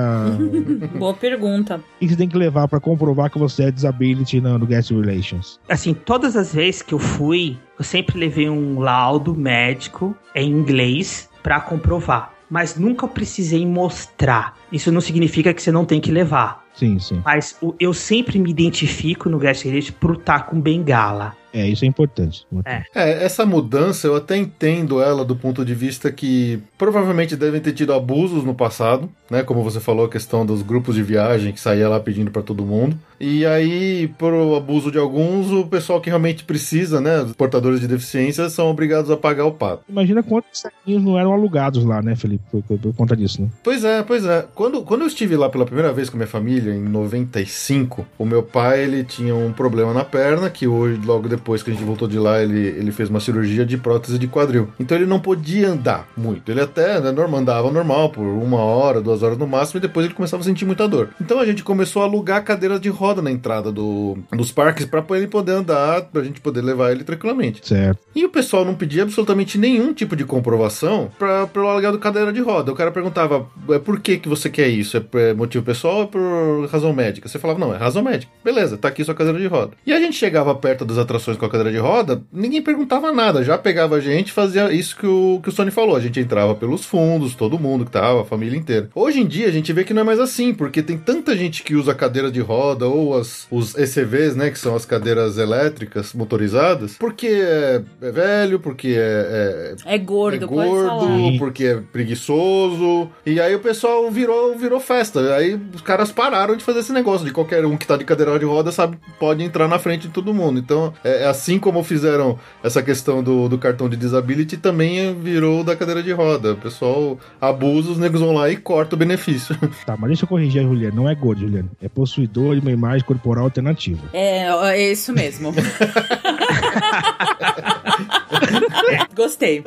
[0.99, 1.77] Boa pergunta.
[1.77, 4.91] O que você tem que levar para comprovar que você é disability no, no Guest
[4.91, 5.59] Relations?
[5.69, 11.29] Assim, todas as vezes que eu fui, eu sempre levei um laudo médico em inglês
[11.43, 12.33] pra comprovar.
[12.49, 14.57] Mas nunca precisei mostrar.
[14.71, 16.65] Isso não significa que você não tem que levar.
[16.75, 17.23] Sim, sim.
[17.25, 21.37] Mas eu sempre me identifico no Guest Relation por estar com bengala.
[21.55, 22.45] É, isso é importante.
[22.67, 22.83] É.
[22.95, 27.73] É, essa mudança eu até entendo ela do ponto de vista que provavelmente devem ter
[27.73, 29.43] tido abusos no passado, né?
[29.45, 32.65] Como você falou, a questão dos grupos de viagem que saía lá pedindo pra todo
[32.67, 32.99] mundo.
[33.21, 37.23] E aí, por abuso de alguns, o pessoal que realmente precisa, né?
[37.23, 39.85] Os portadores de deficiência são obrigados a pagar o pato.
[39.89, 42.43] Imagina quantos saquinhos não eram alugados lá, né, Felipe?
[42.51, 43.49] Por, por- por conta disso, né?
[43.63, 44.45] Pois é, pois é.
[44.55, 48.43] Quando, quando eu estive lá pela primeira vez com minha família, em 95, o meu
[48.43, 52.07] pai ele tinha um problema na perna, que hoje, logo depois que a gente voltou
[52.07, 54.69] de lá, ele, ele fez uma cirurgia de prótese de quadril.
[54.79, 56.51] Então ele não podia andar muito.
[56.51, 60.07] Ele até né, normal, andava normal, por uma hora, duas horas no máximo, e depois
[60.07, 61.11] ele começava a sentir muita dor.
[61.21, 65.05] Então a gente começou a alugar cadeiras de roda na entrada do, dos parques para
[65.11, 67.67] ele poder andar, pra gente poder levar ele tranquilamente.
[67.67, 67.99] Certo.
[68.15, 72.41] E o pessoal não pedia absolutamente nenhum tipo de comprovação para aluguel do cadeira de
[72.41, 72.73] roda.
[72.73, 74.97] O cara perguntava, "É, por que que você quer isso?
[74.97, 77.29] É é motivo pessoal ou é por razão médica?
[77.29, 78.33] Você falava, não, é razão médica.
[78.43, 79.73] Beleza, tá aqui sua cadeira de roda.
[79.87, 83.43] E a gente chegava perto das atrações com a cadeira de roda, ninguém perguntava nada.
[83.45, 85.97] Já pegava a gente e fazia isso que o, que o Sony falou.
[85.97, 88.89] A gente entrava pelos fundos, todo mundo que tava, a família inteira.
[88.95, 91.63] Hoje em dia a gente vê que não é mais assim, porque tem tanta gente
[91.63, 96.13] que usa cadeira de roda ou as, os ECVs, né, que são as cadeiras elétricas
[96.13, 101.07] motorizadas, porque é, é velho, porque é, é É gordo, é pode falar.
[101.07, 103.11] gordo, porque é preguiçoso.
[103.25, 105.35] E aí o pessoal virou, virou festa.
[105.35, 108.39] Aí os caras pararam de fazer esse negócio de qualquer um que tá de cadeira
[108.39, 110.59] de roda, sabe, pode entrar na frente de todo mundo.
[110.59, 115.65] Então, é é assim como fizeram essa questão do, do cartão de disability, também virou
[115.65, 116.53] da cadeira de roda.
[116.53, 119.57] O pessoal abusa, os negros vão lá e corta o benefício.
[119.85, 120.97] Tá, mas deixa eu corrigir a Juliana.
[120.97, 121.69] Não é gordo, Juliana.
[121.83, 124.01] É possuidor de uma imagem corporal alternativa.
[124.15, 125.53] É, é isso mesmo.
[129.15, 129.63] Gostei.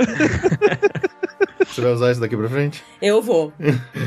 [1.67, 2.83] Você vai usar isso daqui pra frente?
[2.99, 3.53] Eu vou.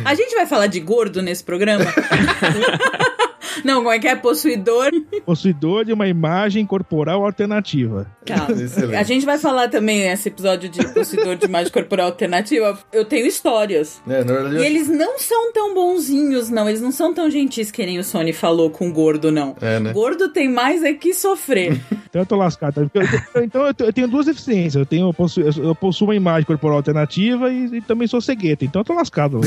[0.05, 1.85] A gente vai falar de gordo nesse programa?
[3.65, 4.15] Não, como é que é?
[4.17, 4.91] Possuidor.
[5.25, 8.07] Possuidor de uma imagem corporal alternativa.
[8.27, 8.53] Calma.
[8.61, 8.97] Excelente.
[8.97, 12.79] A gente vai falar também nesse episódio de possuidor de imagem corporal alternativa.
[12.93, 14.01] Eu tenho histórias.
[14.09, 16.69] É, na verdade, E eles não são tão bonzinhos, não.
[16.69, 19.57] Eles não são tão gentis que nem o Sony falou com o gordo, não.
[19.61, 19.93] É, né?
[19.93, 21.81] Gordo tem mais é que sofrer.
[22.11, 22.75] Então eu tô lascado.
[22.75, 22.81] tá?
[23.01, 23.03] Eu-
[23.37, 24.75] eu- então eu, te- eu tenho duas deficiências.
[24.75, 28.65] Eu, tenho, eu, possuo, eu possuo uma imagem corporal alternativa e, e também sou cegueta.
[28.65, 29.41] Então eu tô lascado.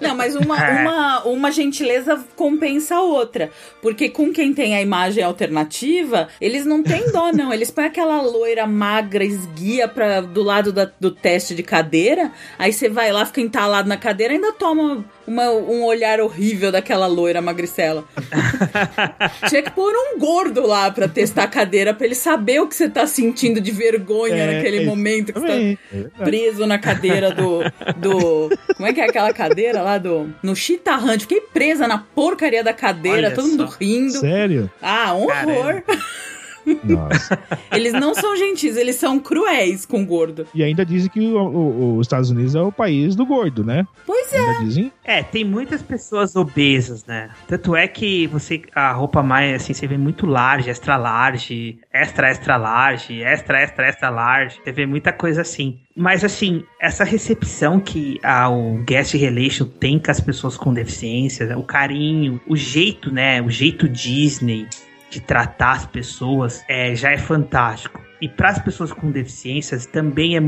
[0.00, 3.37] Não, mas uma, uma, uma gentileza compensa a outra.
[3.80, 7.52] Porque com quem tem a imagem alternativa, eles não têm dó, não.
[7.52, 12.32] Eles põem aquela loira magra, esguia pra, do lado da- do teste de cadeira.
[12.58, 17.06] Aí você vai lá, fica entalado na cadeira ainda toma uma- um olhar horrível daquela
[17.06, 18.04] loira magricela.
[19.48, 22.74] Tinha que pôr um gordo lá pra testar a cadeira, pra ele saber o que
[22.74, 25.78] você tá sentindo de vergonha É, naquele é, momento que você tá Também.
[25.92, 27.60] É preso na cadeira do,
[27.96, 28.50] do.
[28.76, 30.32] Como é que é aquela cadeira lá do.
[30.42, 31.20] No Hunt.
[31.22, 34.20] Fiquei presa na porcaria da cadeira, todo mundo rindo.
[34.20, 34.70] Sério?
[34.80, 35.82] Ah, um horror.
[36.84, 37.38] Nossa.
[37.72, 40.46] Eles não são gentis, eles são cruéis com o gordo.
[40.54, 43.86] E ainda dizem que o- o- os Estados Unidos é o país do gordo, né?
[44.06, 44.38] Pois é.
[44.38, 44.92] Ainda dizem.
[45.04, 47.30] É, tem muitas pessoas obesas, né?
[47.46, 52.30] Tanto é que você a roupa mais assim, você vê muito large, extra large, extra
[52.30, 54.58] extra large, extra extra extra large.
[54.64, 55.78] Você vê muita coisa assim.
[55.96, 61.56] Mas assim, essa recepção que a, o Guest Relation tem com as pessoas com deficiência,
[61.58, 63.42] o carinho, o jeito, né?
[63.42, 64.66] O jeito Disney
[65.10, 68.08] de tratar as pessoas é, já é fantástico.
[68.20, 70.40] E para as pessoas com deficiências também é,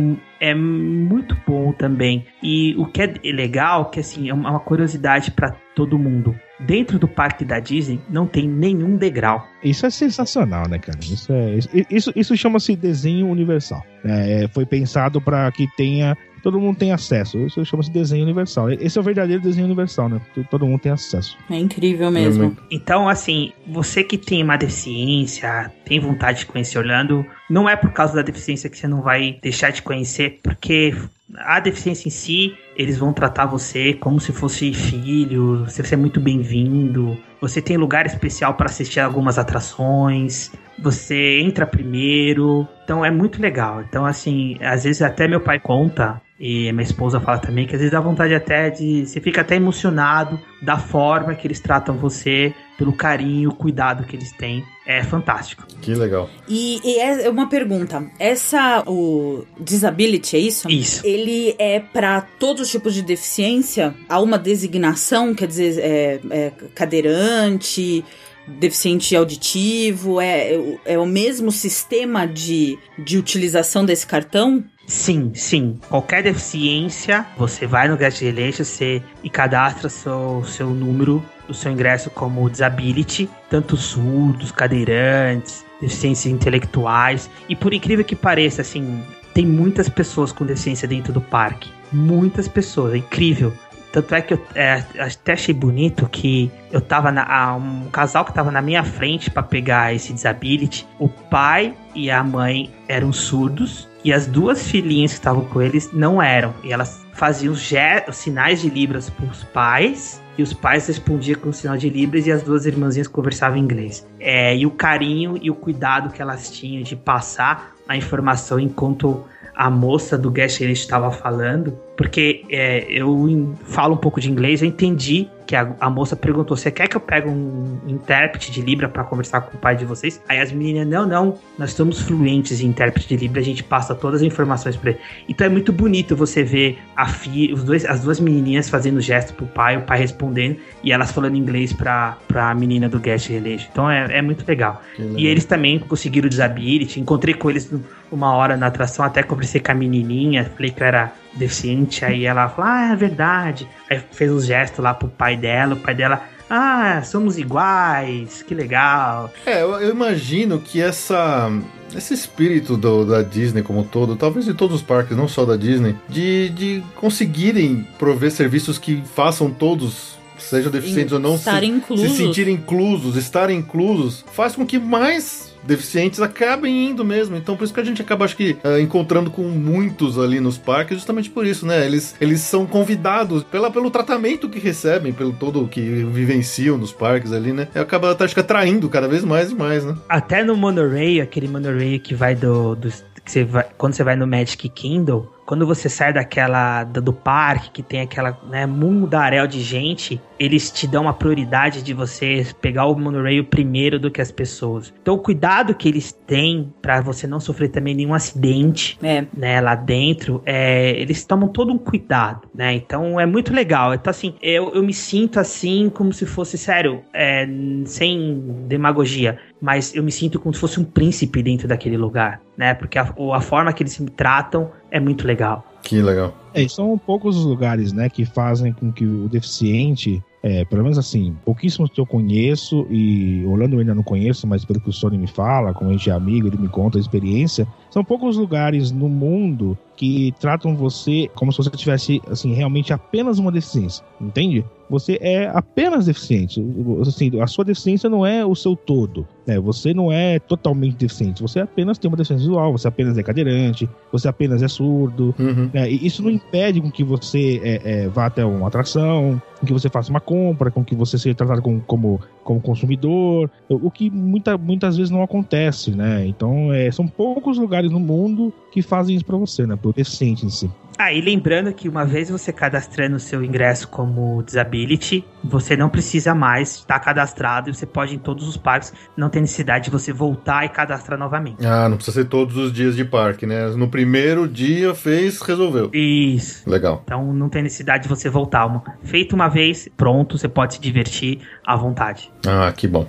[0.50, 2.26] é muito bom também.
[2.42, 6.34] E o que é legal, que assim, é uma curiosidade para todo mundo.
[6.58, 9.46] Dentro do parque da Disney não tem nenhum degrau.
[9.62, 10.98] Isso é sensacional, né, cara?
[11.00, 11.58] Isso, é,
[11.90, 13.82] isso, isso, chama-se desenho universal.
[14.04, 16.16] É, foi pensado para que tenha.
[16.42, 17.38] Todo mundo tem acesso.
[17.38, 18.70] Isso chama-se desenho universal.
[18.70, 20.20] Esse é o verdadeiro desenho universal, né?
[20.50, 21.36] Todo- mundo tem acesso.
[21.50, 22.56] É incrível mesmo.
[22.70, 27.92] Então, assim, você que tem uma deficiência, tem vontade de conhecer Orlando, não é por
[27.92, 30.94] causa da deficiência que você não vai deixar de conhecer, porque
[31.38, 36.20] a deficiência em si, eles vão tratar você como se fosse filho, você é muito
[36.20, 43.40] bem-vindo, você tem lugar especial para assistir algumas atrações, você entra primeiro, então é muito
[43.40, 43.82] legal.
[43.82, 46.20] Então, assim, às vezes até meu pai conta.
[46.42, 49.06] E minha esposa fala também que às vezes dá vontade até de.
[49.06, 54.32] Você fica até emocionado da forma que eles tratam você, pelo carinho, cuidado que eles
[54.32, 54.64] têm.
[54.86, 55.66] É fantástico.
[55.82, 56.30] Que legal.
[56.48, 58.10] E, e é uma pergunta.
[58.18, 60.70] Essa, o disability, é isso?
[60.70, 61.06] Isso.
[61.06, 63.94] Ele é pra todos os tipos de deficiência?
[64.08, 68.02] Há uma designação, quer dizer, é, é cadeirante,
[68.48, 70.20] deficiente auditivo?
[70.20, 74.64] É, é, o- é o mesmo sistema de, de utilização desse cartão?
[74.86, 75.78] Sim, sim.
[75.88, 81.70] Qualquer deficiência, você vai no Guest Relation você, e cadastra seu, seu número, o seu
[81.70, 87.30] ingresso como disability, tanto surdos, cadeirantes, deficiências intelectuais.
[87.48, 91.70] E por incrível que pareça, assim, tem muitas pessoas com deficiência dentro do parque.
[91.92, 93.52] Muitas pessoas, é incrível.
[93.92, 97.56] Tanto é que eu é, até achei bonito que eu tava na.
[97.56, 100.86] um casal que tava na minha frente pra pegar esse disability.
[100.98, 103.88] O pai e a mãe eram surdos.
[104.04, 106.54] E as duas filhinhas que estavam com eles não eram.
[106.64, 107.70] E elas faziam os,
[108.08, 110.22] os sinais de Libras pros pais.
[110.38, 114.06] E os pais respondiam com sinal de Libras e as duas irmãzinhas conversavam em inglês.
[114.18, 119.24] É, e o carinho e o cuidado que elas tinham de passar a informação enquanto
[119.60, 124.62] a moça do Guest List estava falando, porque é, eu falo um pouco de inglês,
[124.62, 128.62] eu entendi que a, a moça perguntou: você quer que eu pegue um intérprete de
[128.62, 130.18] Libra para conversar com o pai de vocês?
[130.26, 133.94] Aí as meninas: não, não, nós estamos fluentes em intérprete de Libra, a gente passa
[133.94, 135.00] todas as informações para ele.
[135.28, 139.34] Então é muito bonito você ver a fi, os dois, as duas menininhas fazendo gesto
[139.34, 143.68] pro pai, o pai respondendo e elas falando inglês pra, pra menina do Guest Relation.
[143.70, 144.80] Então é, é muito legal.
[144.96, 145.18] Que legal.
[145.18, 146.98] E eles também conseguiram o disability.
[146.98, 150.82] Encontrei com eles no- uma hora na atração, até conversei com a menininha, falei que
[150.82, 153.68] eu era deficiente, aí ela falou, ah, é verdade.
[153.88, 158.54] Aí fez uns gestos lá pro pai dela, o pai dela, ah, somos iguais, que
[158.54, 159.32] legal.
[159.46, 161.50] É, eu, imagino que essa.
[161.96, 165.44] Esse espírito do- da Disney como um todo, talvez de todos os parques, não só
[165.44, 171.50] da Disney, de, de conseguirem prover serviços que façam todos, sejam deficientes ou não, se,
[171.64, 172.10] inclusos.
[172.10, 177.36] se sentirem inclusos, estarem inclusos, faz com que mais deficientes acabem indo mesmo.
[177.36, 180.56] Então, por isso que a gente acaba, acho que, eh, encontrando com muitos ali nos
[180.58, 181.84] parques, justamente por isso, né?
[181.84, 187.32] Eles, eles são convidados pela, pelo tratamento que recebem, pelo todo que vivenciam nos parques
[187.32, 187.68] ali, né?
[187.74, 189.96] E acaba, acho que, atraindo cada vez mais e mais, né?
[190.08, 192.74] Até no monorail, aquele monorail que vai do...
[192.74, 192.90] do
[193.22, 197.12] que você vai, quando você vai no Magic Kingdom, quando você sai daquela do, do
[197.12, 202.46] parque que tem aquela né, mundaréu de gente, eles te dão uma prioridade de você
[202.60, 204.94] pegar o monorail primeiro do que as pessoas.
[205.02, 209.24] Então o cuidado que eles têm para você não sofrer também nenhum acidente, É.
[209.36, 212.72] né, lá dentro, é, eles tomam todo um cuidado, né?
[212.72, 213.92] Então é muito legal.
[213.92, 217.44] Então assim, eu, eu me sinto assim como se fosse sério, é,
[217.86, 222.72] sem demagogia, mas eu me sinto como se fosse um príncipe dentro daquele lugar, né?
[222.72, 225.64] Porque a, a forma que eles me tratam é muito legal.
[225.82, 226.34] Que legal.
[226.52, 230.82] É, e são poucos os lugares, né, que fazem com que o deficiente, é, pelo
[230.82, 234.90] menos assim, pouquíssimos que eu conheço, e Orlando eu ainda não conheço, mas pelo que
[234.90, 238.04] o Sony me fala, como a gente é amigo, ele me conta a experiência, são
[238.04, 243.52] poucos lugares no mundo que tratam você como se você tivesse, assim, realmente apenas uma
[243.52, 244.64] deficiência, entende?
[244.88, 246.60] Você é apenas deficiente.
[247.02, 249.24] Assim, a sua deficiência não é o seu todo.
[249.46, 249.60] Né?
[249.60, 251.40] Você não é totalmente deficiente.
[251.42, 255.32] Você apenas tem uma deficiência visual, você apenas é cadeirante, você apenas é surdo.
[255.38, 255.70] Uhum.
[255.72, 255.88] né?
[255.88, 259.72] E isso não impede com que você é, é, vá até uma atração, com que
[259.72, 264.10] você faça uma compra, com que você seja tratado como, como, como consumidor, o que
[264.10, 266.26] muita, muitas vezes não acontece, né?
[266.26, 269.76] Então, é, são poucos lugares no mundo que fazem isso pra você, né?
[269.92, 270.70] Deficiente em si.
[271.02, 275.88] Ah, e lembrando que uma vez você cadastrando o seu ingresso como disability, você não
[275.88, 279.84] precisa mais estar cadastrado e você pode ir em todos os parques, não tem necessidade
[279.86, 281.64] de você voltar e cadastrar novamente.
[281.66, 283.68] Ah, não precisa ser todos os dias de parque, né?
[283.68, 285.88] No primeiro dia fez, resolveu.
[285.94, 286.68] Isso.
[286.68, 287.00] Legal.
[287.02, 288.66] Então não tem necessidade de você voltar.
[288.66, 292.30] Uma- Feito uma vez, pronto, você pode se divertir à vontade.
[292.46, 293.06] Ah, que bom.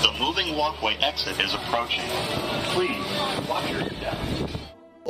[0.00, 2.02] The moving walkway exit is approaching.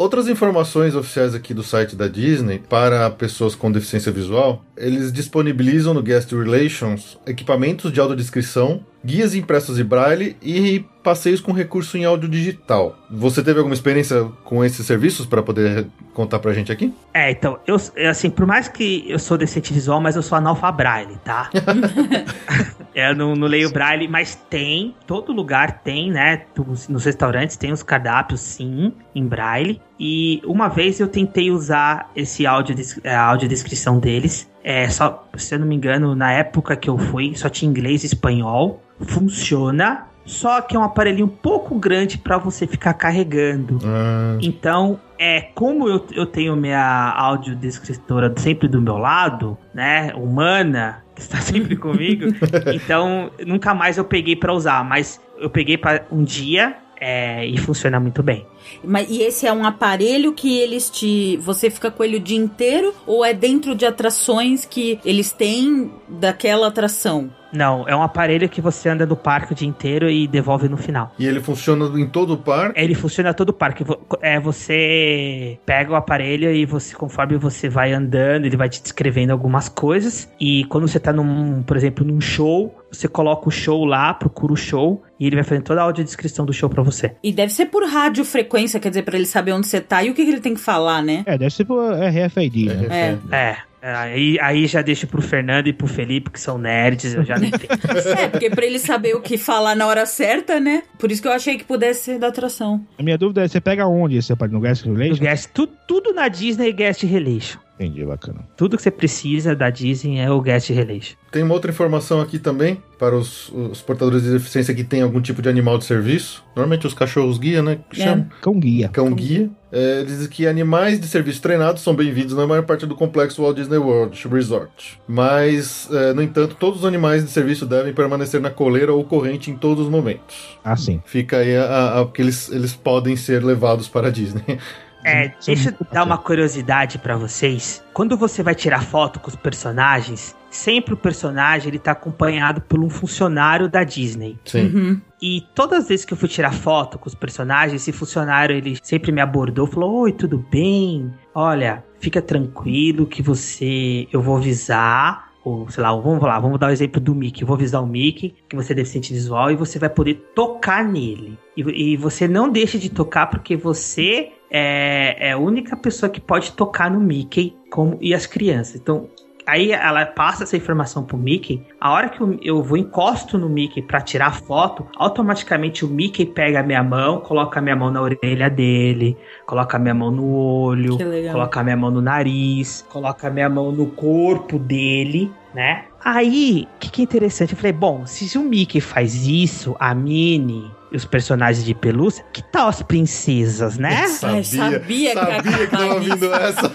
[0.03, 5.95] Outras informações oficiais aqui do site da Disney para pessoas com deficiência visual, eles disponibilizam
[5.95, 12.05] no Guest Relations equipamentos de audiodescrição, guias impressos em braille e passeios com recurso em
[12.05, 12.97] áudio digital.
[13.11, 16.95] Você teve alguma experiência com esses serviços para poder contar pra gente aqui?
[17.13, 20.39] É, então, eu, eu, assim, por mais que eu sou deficiente visual, mas eu sou
[20.39, 21.51] analfabraille, tá?
[22.95, 26.43] eu não, não leio braille, mas tem, todo lugar tem, né?
[26.57, 29.81] Nos, nos restaurantes tem os cardápios, sim, em braille.
[29.99, 34.51] E uma vez eu tentei usar esse áudio, a audiodescrição deles.
[34.65, 38.05] É, só, se eu não me engano, na época que eu fui, só tinha inglês
[38.05, 38.83] e espanhol.
[39.07, 43.79] Funciona, só que é um aparelhinho um pouco grande para você ficar carregando.
[43.85, 50.13] Ah, Então, é como eu, eu tenho minha audiodescritora sempre do meu lado, né?
[50.15, 52.27] Humana, que está sempre comigo.
[52.75, 57.59] então, nunca mais eu peguei pra usar, mas eu peguei para um dia é, e
[57.59, 58.47] funciona muito bem.
[58.85, 61.37] Mas, e esse é um aparelho que eles te.
[61.39, 62.95] Você fica com ele o dia inteiro?
[63.05, 67.29] Ou é dentro de atrações que eles têm daquela atração?
[67.53, 70.77] Não, é um aparelho que você anda no parque o dia inteiro e devolve no
[70.79, 71.13] final.
[71.19, 72.81] e ele funciona em todo o parque?
[72.81, 73.85] Ele funciona todo o parque.
[74.23, 79.33] É, você pega o aparelho e você, conforme você vai andando, ele vai te descrevendo
[79.33, 80.33] algumas coisas.
[80.41, 84.53] E quando você tá num, por exemplo, num show, você coloca o show lá, procura
[84.53, 87.17] o show, e ele vai fazendo toda a audiodescrição do show pra você.
[87.23, 90.15] E deve ser por radiofrequência, quer dizer, pra ele saber onde você tá e o
[90.15, 91.23] que, que ele tem que falar, né?
[91.27, 93.19] É, deve ser pro RFID, né?
[93.31, 93.37] É.
[93.37, 93.72] É.
[93.83, 97.37] é, Aí, aí já deixo pro Fernando e pro Felipe, que são nerds, eu já
[97.39, 97.69] não entendo.
[98.19, 100.83] É, porque pra ele saber o que falar na hora certa, né?
[100.99, 102.85] Por isso que eu achei que pudesse ser da atração.
[102.99, 104.59] A minha dúvida é, você pega onde esse aparelho?
[104.59, 105.23] No Guest No Relation?
[105.23, 107.59] guest, tu- tudo na Disney é Guest Relation.
[107.81, 108.41] Entendi, bacana.
[108.57, 111.17] Tudo que você precisa da Disney é o Guest Relation.
[111.33, 115.21] Tem uma outra informação aqui também para os, os portadores de deficiência que têm algum
[115.21, 116.45] tipo de animal de serviço.
[116.55, 117.79] Normalmente os cachorros guia, né?
[117.91, 118.05] Que É.
[118.05, 118.29] chamam.
[118.41, 118.89] Cão guia.
[118.89, 119.51] Cão guia.
[119.75, 123.57] É, dizem que animais de serviço treinados são bem-vindos na maior parte do complexo Walt
[123.57, 125.01] Disney World Resort.
[125.09, 129.51] Mas, é, no entanto, todos os animais de serviço devem permanecer na coleira ou corrente
[129.51, 130.59] em todos os momentos.
[130.63, 131.01] Ah, sim.
[131.07, 134.43] Fica aí a, a, a- porque eles, eles podem ser levados para a Disney.
[135.05, 137.83] É, deixa eu dar uma curiosidade pra vocês.
[137.93, 142.79] Quando você vai tirar foto com os personagens, sempre o personagem ele tá acompanhado por
[142.81, 144.39] um funcionário da Disney.
[144.45, 144.67] Sim.
[144.67, 145.01] Uhum.
[145.21, 148.77] E todas as vezes que eu fui tirar foto com os personagens, esse funcionário ele
[148.83, 151.13] sempre me abordou, falou: "Oi, tudo bem?
[151.35, 156.69] Olha, fica tranquilo que você eu vou avisar ou sei lá, vamos lá, vamos dar
[156.69, 157.43] o exemplo do Mickey.
[157.43, 160.85] Eu vou avisar o Mickey que você é deficiente visual e você vai poder tocar
[160.85, 161.39] nele.
[161.57, 166.21] E, e você não deixa de tocar porque você é, é a única pessoa que
[166.21, 168.77] pode tocar no Mickey como, e as crianças.
[168.77, 169.09] Então,
[169.47, 171.65] Aí ela passa essa informação pro Mickey.
[171.81, 176.25] A hora que eu, eu vou encosto no Mickey pra tirar foto, automaticamente o Mickey
[176.27, 179.17] pega a minha mão, coloca a minha mão na orelha dele,
[179.47, 180.97] coloca a minha mão no olho,
[181.31, 185.85] coloca a minha mão no nariz, coloca a minha mão no corpo dele, né?
[186.05, 187.53] Aí, o que, que é interessante?
[187.53, 192.23] Eu falei, bom, se o Mickey faz isso, a Minnie e os personagens de pelúcia,
[192.33, 194.05] que tal as princesas, né?
[194.23, 196.69] Ai, sabia que ia sabia que tava vindo essa.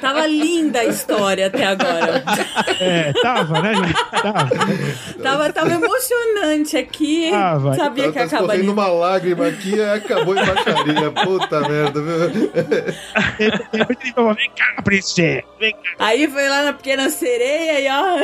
[0.00, 2.24] Tava linda a história até agora.
[2.80, 3.94] É, tava, né, gente?
[4.10, 4.48] Tava.
[5.22, 7.30] Tava, tava emocionante aqui.
[7.30, 7.76] Vai.
[7.76, 8.72] Sabia Ela que tá escorrendo lindo.
[8.72, 11.10] uma lágrima aqui e acabou em baixaria.
[11.12, 12.50] Puta merda, viu?
[13.38, 15.44] Ele falou, Vem cá, princesa.
[15.60, 15.78] Vem cá.
[16.00, 18.16] Aí foi lá na pequena sereia e ó.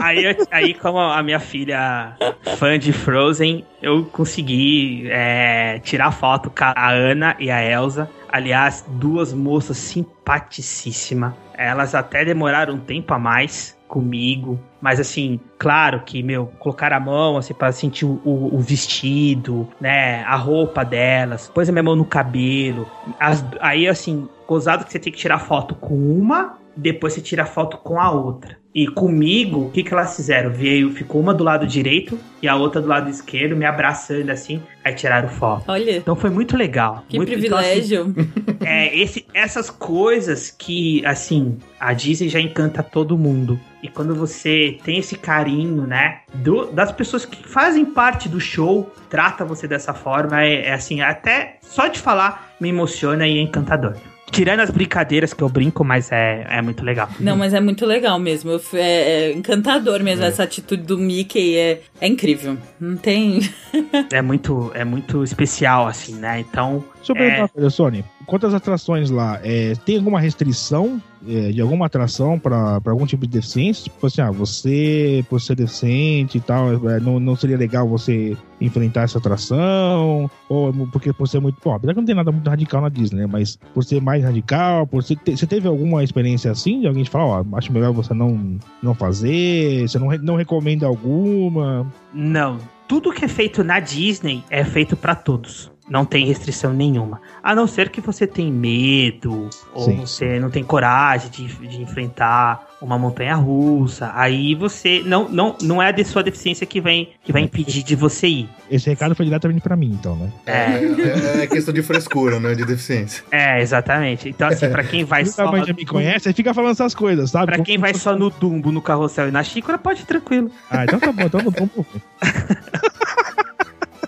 [0.00, 2.16] Aí, aí, como a minha filha
[2.56, 8.08] fã de Frozen, eu consegui é, tirar foto com a Ana e a Elsa.
[8.30, 11.34] Aliás, duas moças simpaticíssimas.
[11.54, 14.58] Elas até demoraram um tempo a mais comigo.
[14.80, 19.68] Mas assim, claro que, meu, colocar a mão assim pra sentir o, o- o vestido,
[19.78, 20.22] né?
[20.24, 22.88] A roupa delas, pôs a minha mão no cabelo.
[23.20, 27.44] As- aí, assim, gozado que você tem que tirar foto com uma, depois você tira
[27.44, 28.56] foto com a outra.
[28.74, 30.50] E comigo, o que, que elas fizeram?
[30.50, 34.62] Veio, ficou uma do lado direito e a outra do lado esquerdo, me abraçando assim,
[34.82, 35.64] aí tiraram foto.
[35.68, 37.04] Olha, Então foi muito legal.
[37.06, 38.14] que muito, então, assim, privilégio.
[38.64, 43.60] é, esse, essas coisas que, assim, a Disney já encanta todo mundo.
[43.82, 48.90] E quando você tem esse carinho, né, do- das pessoas que fazem parte do show,
[49.10, 53.42] trata você dessa forma, é, é assim, até só de falar me emociona e é
[53.42, 53.96] encantador.
[54.32, 57.08] Tirando as brincadeiras que eu brinco, mas é, é muito legal.
[57.20, 58.58] Não, mas é muito legal mesmo.
[58.72, 60.24] É, é encantador mesmo.
[60.24, 62.56] Essa atitude do Mickey é, é incrível.
[62.80, 63.40] Não tem.
[64.12, 66.40] É muito, é muito especial, assim, né?
[66.40, 68.04] Então, eu perguntar uma coisa, Sony.
[68.26, 69.40] Quantas atrações lá?
[69.42, 73.84] É, tem alguma restrição é, de alguma atração pra algum tipo de deficiência?
[73.84, 78.36] Tipo assim, ah, você, por ser deficiente e tal, é, não, não seria legal você
[78.60, 80.30] enfrentar essa atração?
[80.48, 81.58] Ou é porque por ser muito.
[81.64, 83.26] Bom, apesar que não tem nada muito radical na Disney, né?
[83.30, 87.04] Mas por ser mais radical, por ser, te- você teve alguma experiência assim de alguém
[87.04, 91.86] te falar, ó, acho melhor você não, não fazer, você não, não recomenda alguma?
[92.12, 92.58] Não.
[92.88, 95.70] Tudo que é feito na Disney é feito pra todos.
[95.92, 97.20] Não tem restrição nenhuma.
[97.42, 99.96] A não ser que você tem medo, ou Sim.
[99.96, 104.10] você não tem coragem de, de enfrentar uma montanha russa.
[104.14, 105.02] Aí você.
[105.04, 108.26] Não, não, não é a de sua deficiência que vem, que vai impedir de você
[108.26, 108.48] ir.
[108.70, 110.32] Esse recado foi diretamente pra mim, então, né?
[110.46, 112.54] É, é, é questão de frescura, né?
[112.54, 113.22] De deficiência.
[113.30, 114.30] É, exatamente.
[114.30, 115.44] Então, assim, pra quem vai Você só.
[115.44, 117.44] também já me conhece, aí fica falando essas coisas, sabe?
[117.44, 120.50] Pra Como quem vai só no Dumbo, no carrossel e na xícara, pode ir tranquilo.
[120.70, 121.86] Ah, então tá bom, então não vamos.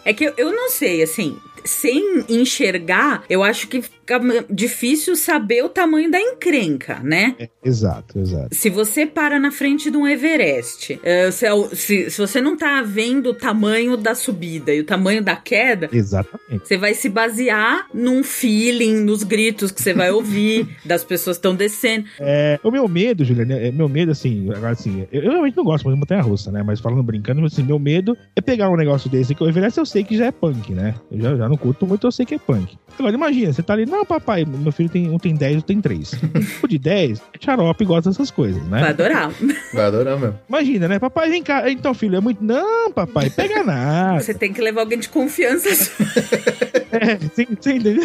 [0.07, 1.37] É que eu, eu não sei, assim.
[1.65, 7.35] Sem enxergar, eu acho que fica difícil saber o tamanho da encrenca, né?
[7.65, 8.55] Exato, exato.
[8.55, 12.55] Se você para na frente de um Everest, eh, se, é se- se você não
[12.57, 16.67] tá vendo o tamanho da subida e o tamanho da queda, Exatamente.
[16.69, 21.41] você vai se basear num feeling, nos gritos que você vai ouvir, das pessoas que
[21.41, 22.05] estão descendo.
[22.21, 25.65] É, o meu medo, Juliana, é, meu medo, assim, agora assim, eu, eu realmente não
[25.65, 26.63] gosto muito de montanha russa, né?
[26.63, 29.87] Mas falando brincando, assim, meu medo é pegar um negócio desse que o Everest eu
[29.87, 30.95] sei que já é punk, né?
[31.11, 32.77] Eu já, já não curto muito, eu sei que é punk.
[32.99, 35.81] Agora, imagina, você tá ali, não, papai, meu filho tem um tem 10, outro tem
[35.81, 36.13] 3.
[36.63, 38.81] o de 10 é xarope e gosta dessas coisas, né?
[38.81, 39.33] Vai adorar.
[39.73, 40.39] Vai adorar mesmo.
[40.49, 40.99] Imagina, né?
[40.99, 41.69] Papai, vem cá.
[41.71, 42.43] Então, filho, é muito.
[42.43, 44.21] Não, papai, pega nada.
[44.21, 45.69] Você tem que levar alguém de confiança.
[46.95, 47.97] É, você, entendeu?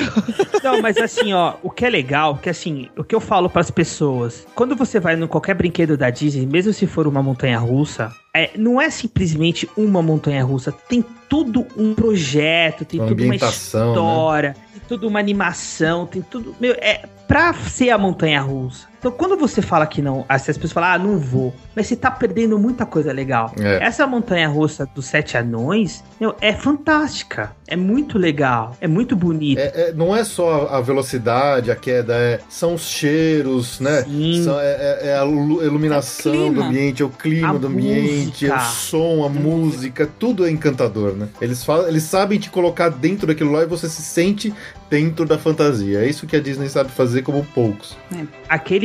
[0.63, 3.69] Não, mas assim, ó, o que é legal, que assim, o que eu falo pras
[3.69, 8.11] pessoas, quando você vai em qualquer brinquedo da Disney, mesmo se for uma montanha russa,
[8.35, 13.35] é, não é simplesmente uma montanha russa, tem tudo um projeto, tem tudo uma né?
[13.37, 18.87] história, tem tudo uma animação, tem tudo, meu, é pra ser a montanha russa.
[18.99, 21.95] Então, quando você fala que não, assim, as pessoas falam, ah, não vou, mas você
[21.95, 23.53] tá perdendo muita coisa legal.
[23.57, 23.81] É.
[23.83, 29.61] Essa montanha russa dos sete anões, meu, é fantástica, é muito legal, é muito bonita.
[29.61, 34.03] É- é- não é só a velocidade, a queda, é, são os cheiros, né?
[34.03, 34.43] Sim.
[34.43, 37.67] São- é, é- é a lu- iluminação É do ambiente, é o clima A do
[37.67, 41.27] ambiente, é o som, a música, tudo é encantador, né?
[41.41, 44.53] Eles, falam, eles sabem te colocar dentro daquilo lá e você se sente
[44.89, 45.99] dentro da fantasia.
[46.03, 47.95] É isso que a Disney sabe fazer como poucos.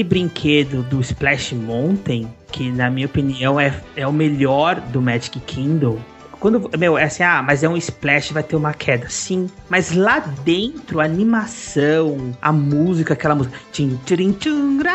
[0.04, 5.40] Aquele brinquedo do Splash Mountain, que na minha opinião é, é o melhor do Magic
[5.40, 5.98] Kingdom.
[6.38, 9.08] Quando, meu, é assim, ah, mas é um splash, vai ter uma queda.
[9.08, 13.56] Sim, mas lá dentro, a animação, a música, aquela música.
[13.72, 14.92] Tchim, tchirim, tchum, gra,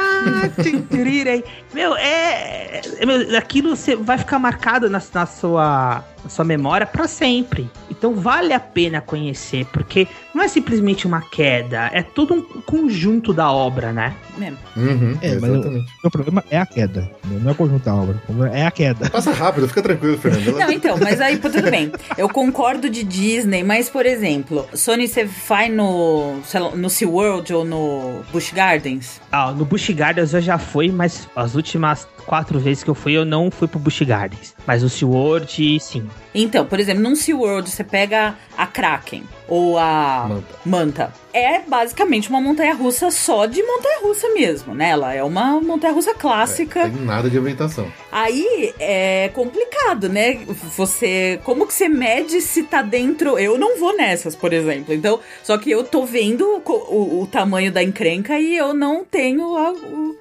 [0.61, 1.43] tchim, tchirirei.
[1.73, 2.81] Meu, é.
[2.99, 7.67] é- meu, aquilo você vai ficar marcado na, na sua, na sua memória pra sempre.
[7.89, 10.07] Então vale a pena conhecer, porque
[10.39, 14.15] não é simplesmente uma queda, é todo um conjunto da obra, né?
[14.41, 14.53] É.
[14.79, 15.91] Uhum, É, mas exatamente.
[16.01, 17.11] O problema é a queda.
[17.25, 18.15] Não é o conjunto da obra.
[18.15, 19.09] O problema é a queda.
[19.11, 20.57] Passa rápido, fica tranquilo, Fernando.
[20.57, 21.91] Não, então, mas aí tudo bem.
[22.17, 27.53] Eu concordo de Disney, mas, por exemplo, Sony, você vai no, sei lá, no SeaWorld
[27.53, 29.19] ou no Busch Gardens?
[29.29, 33.11] Ah, no Busch Gardens eu já fui, mas as últimas quatro vezes que eu fui,
[33.13, 34.55] eu não fui pro Busch Gardens.
[34.65, 36.07] Mas o SeaWorld, sim.
[36.33, 40.55] Então, por exemplo, num SeaWorld você pega a Kraken ou a Manta.
[40.65, 41.13] Manta.
[41.33, 44.89] É basicamente uma montanha-russa só de montanha-russa mesmo, né?
[44.89, 46.89] Ela é uma montanha-russa clássica.
[46.89, 47.91] Tem nada de ambientação.
[48.11, 50.39] Aí é complicado, né?
[50.75, 51.39] Você.
[51.43, 53.37] Como que você mede se tá dentro.
[53.37, 54.93] Eu não vou nessas, por exemplo.
[54.93, 59.55] Então, só que eu tô vendo o, o tamanho da encrenca e eu não tenho
[59.55, 59.73] a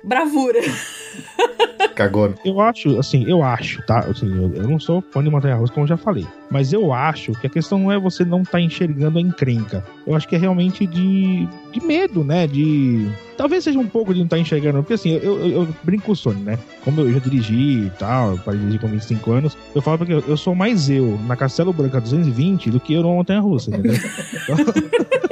[0.05, 0.61] bravura.
[1.95, 2.35] Cagona.
[2.45, 4.01] Eu acho, assim, eu acho, tá?
[4.01, 6.27] Assim, eu, eu não sou fã de montanha russa, como eu já falei.
[6.51, 9.85] Mas eu acho que a questão não é você não estar enxergando a encrenca.
[10.07, 12.47] Eu acho que é realmente de, de medo, né?
[12.47, 13.09] De.
[13.37, 14.79] Talvez seja um pouco de não estar enxergando.
[14.79, 16.59] Porque assim, eu, eu, eu brinco com o Sony, né?
[16.85, 19.99] Como eu já dirigi e tal, eu parei de dirigir com 25 anos, eu falo
[19.99, 23.41] porque eu, eu sou mais eu na Castelo Branca 220 do que eu na montanha
[23.41, 23.95] russa, entendeu?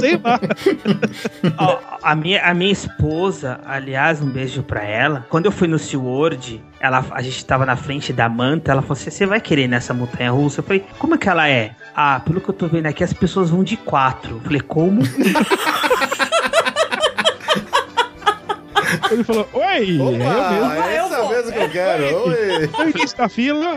[0.00, 0.40] Sei lá.
[1.58, 5.26] Ó, a, minha, a minha esposa, aliás, um beijo pra ela.
[5.28, 8.94] Quando eu fui no SeaWorld, ela, a gente tava na frente da manta, ela falou
[8.94, 10.60] assim: você vai querer ir nessa montanha russa?
[10.60, 11.72] Eu falei, como é que ela é?
[11.94, 14.36] Ah, pelo que eu tô vendo aqui, as pessoas vão de quatro.
[14.36, 15.02] Eu falei, como?
[19.10, 20.24] Ele falou: Oi, é eu mesmo.
[20.30, 21.30] Opa, é eu essa vou.
[21.30, 22.04] mesmo que eu quero.
[22.04, 22.70] Oi.
[22.78, 23.76] Eu início da fila.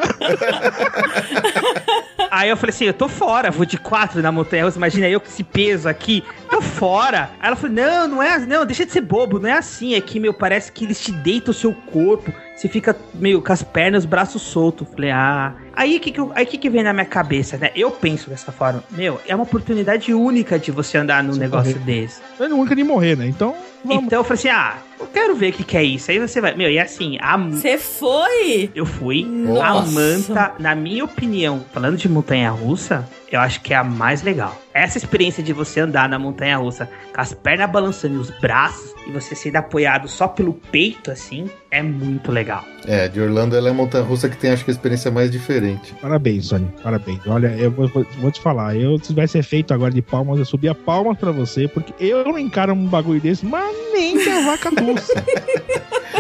[2.34, 5.20] Aí eu falei assim, eu tô fora, vou de quatro na montanha russa, imagina eu
[5.20, 7.30] com esse peso aqui, tô fora.
[7.40, 10.02] Aí ela falou, não, não é, não, deixa de ser bobo, não é assim, é
[10.02, 13.62] que, meu, parece que eles te deitam o seu corpo, você fica meio com as
[13.62, 14.88] pernas, os braços soltos.
[14.96, 15.54] Falei, ah...
[15.76, 17.70] Aí o que que, aí que que vem na minha cabeça, né?
[17.76, 21.74] Eu penso dessa forma, meu, é uma oportunidade única de você andar num Você negócio
[21.74, 22.02] correr.
[22.02, 22.20] desse.
[22.40, 23.28] Eu nunca de morrer, né?
[23.28, 23.56] Então,
[23.86, 24.06] vamos.
[24.06, 26.10] Então eu falei assim, ah, eu quero ver o que que é isso.
[26.10, 28.70] Aí você vai, meu, e assim, a, Você foi?
[28.74, 29.24] eu fui.
[29.26, 29.66] Nossa.
[29.68, 34.22] A manta, na minha opinião, falando de montanha russa, eu acho que é a mais
[34.22, 34.56] legal.
[34.74, 38.94] Essa experiência de você andar na montanha russa com as pernas balançando e os braços
[39.08, 42.64] e você sendo apoiado só pelo peito, assim, é muito legal.
[42.86, 45.30] É, de Orlando ela é a montanha russa que tem, acho que, a experiência mais
[45.30, 45.94] diferente.
[46.02, 46.68] Parabéns, Sony.
[46.82, 47.20] Parabéns.
[47.28, 48.76] Olha, eu vou, vou- te falar.
[48.76, 52.38] Eu, se tivesse feito agora de palmas, eu subia palmas pra você, porque eu não
[52.40, 55.12] encaro um bagulho desse, mas nem que a vaca doce.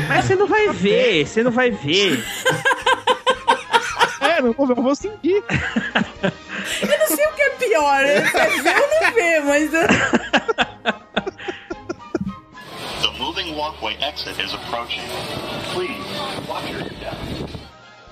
[0.07, 2.21] Mas você não vai ver, você não vai ver.
[4.47, 5.43] é, eu vou sentir.
[6.81, 8.21] Eu não sei o que é pior, né?
[8.21, 9.73] Você vê ou não vê, mas.
[9.73, 9.87] eu-
[13.01, 15.01] The moving walkway exit is approaching.
[15.73, 15.99] Please,
[16.47, 17.15] watch your step.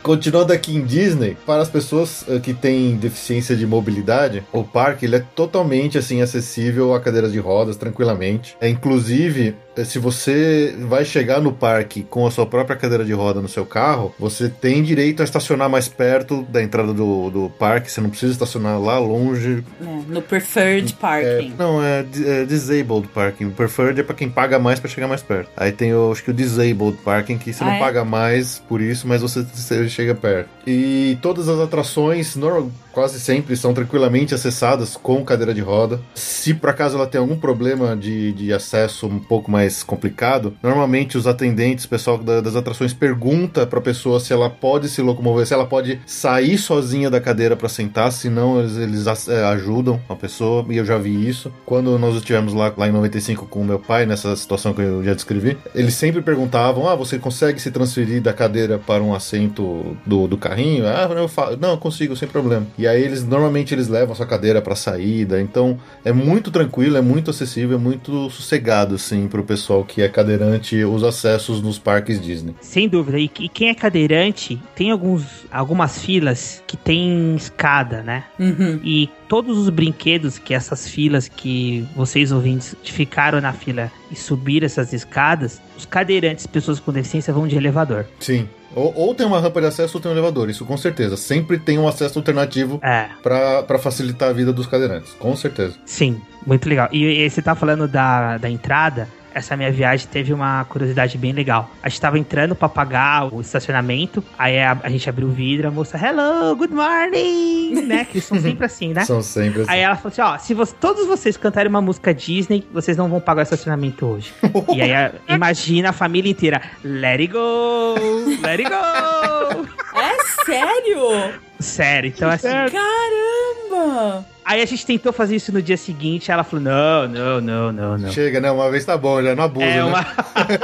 [0.04, 5.06] Continuando aqui em Disney, para as pessoas eh, que têm deficiência de mobilidade, o parque
[5.06, 8.58] ele é totalmente assim acessível a cadeiras de rodas tranquilamente.
[8.60, 9.56] É inclusive
[9.86, 13.66] se você vai chegar no parque com a sua própria cadeira de roda no seu
[13.66, 17.92] carro, você tem direito a estacionar mais perto da entrada do, do parque.
[17.92, 19.64] Você não precisa estacionar lá longe.
[19.82, 21.54] É, no preferred É, parking.
[21.58, 23.46] não, é, é disabled parking.
[23.46, 25.50] O preferred é pra quem paga mais pra chegar mais perto.
[25.56, 27.80] Aí tem o, acho que o disabled parking, que você Ah, não é?
[27.80, 30.50] paga mais por isso, mas você, você chega perto.
[30.68, 36.00] E todas as atrações, normal, quase sempre, são tranquilamente acessadas com cadeira de roda.
[36.14, 41.18] Se por acaso ela tem algum problema de, de acesso um pouco mais complicado, normalmente
[41.18, 45.46] os atendentes, o pessoal da- das atrações, pergunta pra pessoa se ela pode se locomover,
[45.46, 50.16] se ela pode sair sozinha da cadeira pra sentar, senão eles, eles é, ajudam a
[50.16, 51.52] pessoa, e eu já vi isso.
[51.66, 55.14] Quando nós estivemos lá, lá em 95 com meu pai, nessa situação que eu já
[55.14, 60.28] descrevi, eles sempre perguntavam: Ah, você consegue se transferir da cadeira para um assento do,
[60.28, 60.86] do carrinho?
[60.88, 62.66] Ah, eu falo, não, consigo, sem problema.
[62.82, 66.98] E aí eles normalmente eles levam a sua cadeira pra saída, então é muito tranquilo,
[66.98, 71.78] é muito acessível, é muito sossegado, assim, pro pessoal que é cadeirante, os acessos nos
[71.78, 72.56] parques Disney.
[72.60, 73.20] Sem dúvida.
[73.20, 78.24] E, e quem é cadeirante, tem alguns, algumas filas que tem escada, né?
[78.40, 78.80] Uhum.
[78.84, 84.66] E todos os brinquedos que essas filas que vocês ouvintes ficaram na fila e subiram
[84.66, 88.06] essas escadas, os cadeirantes, pessoas com deficiência, vão de elevador.
[88.20, 88.50] Sim.
[88.76, 91.16] Ou, ou tem uma rampa de acesso ou tem um elevador, isso com certeza.
[91.16, 95.76] Sempre tem um acesso alternativo É, pra facilitar a vida dos cadeirantes, com certeza.
[95.86, 96.90] sim, muito legal.
[96.92, 99.08] E, e você tá falando da, da entrada.
[99.34, 101.70] Essa minha viagem teve uma curiosidade bem legal.
[101.82, 105.68] A gente tava entrando pra pagar o estacionamento, aí a, a gente abriu o vidro,
[105.68, 108.06] a moça, hello, good morning, né?
[108.06, 109.06] Que eles são sempre assim, né?
[109.06, 109.72] São sempre assim.
[109.72, 113.08] Aí ela falou assim: ó, se você- todos vocês cantarem uma música Disney, vocês não
[113.10, 114.34] vão pagar o estacionamento hoje.
[114.76, 117.96] e aí a- imagina a família inteira: Let it go!
[118.42, 119.68] Let it go!
[119.98, 121.34] É sério?
[121.60, 122.48] Sério, então assim.
[122.48, 124.26] Caramba!
[124.52, 127.98] Aí a gente tentou fazer isso no dia seguinte, ela falou: não, não, não, não,
[127.98, 128.12] não.
[128.12, 128.52] Chega, né?
[128.52, 129.84] Uma vez tá bom, já não abusa, É né?
[129.86, 130.06] uma.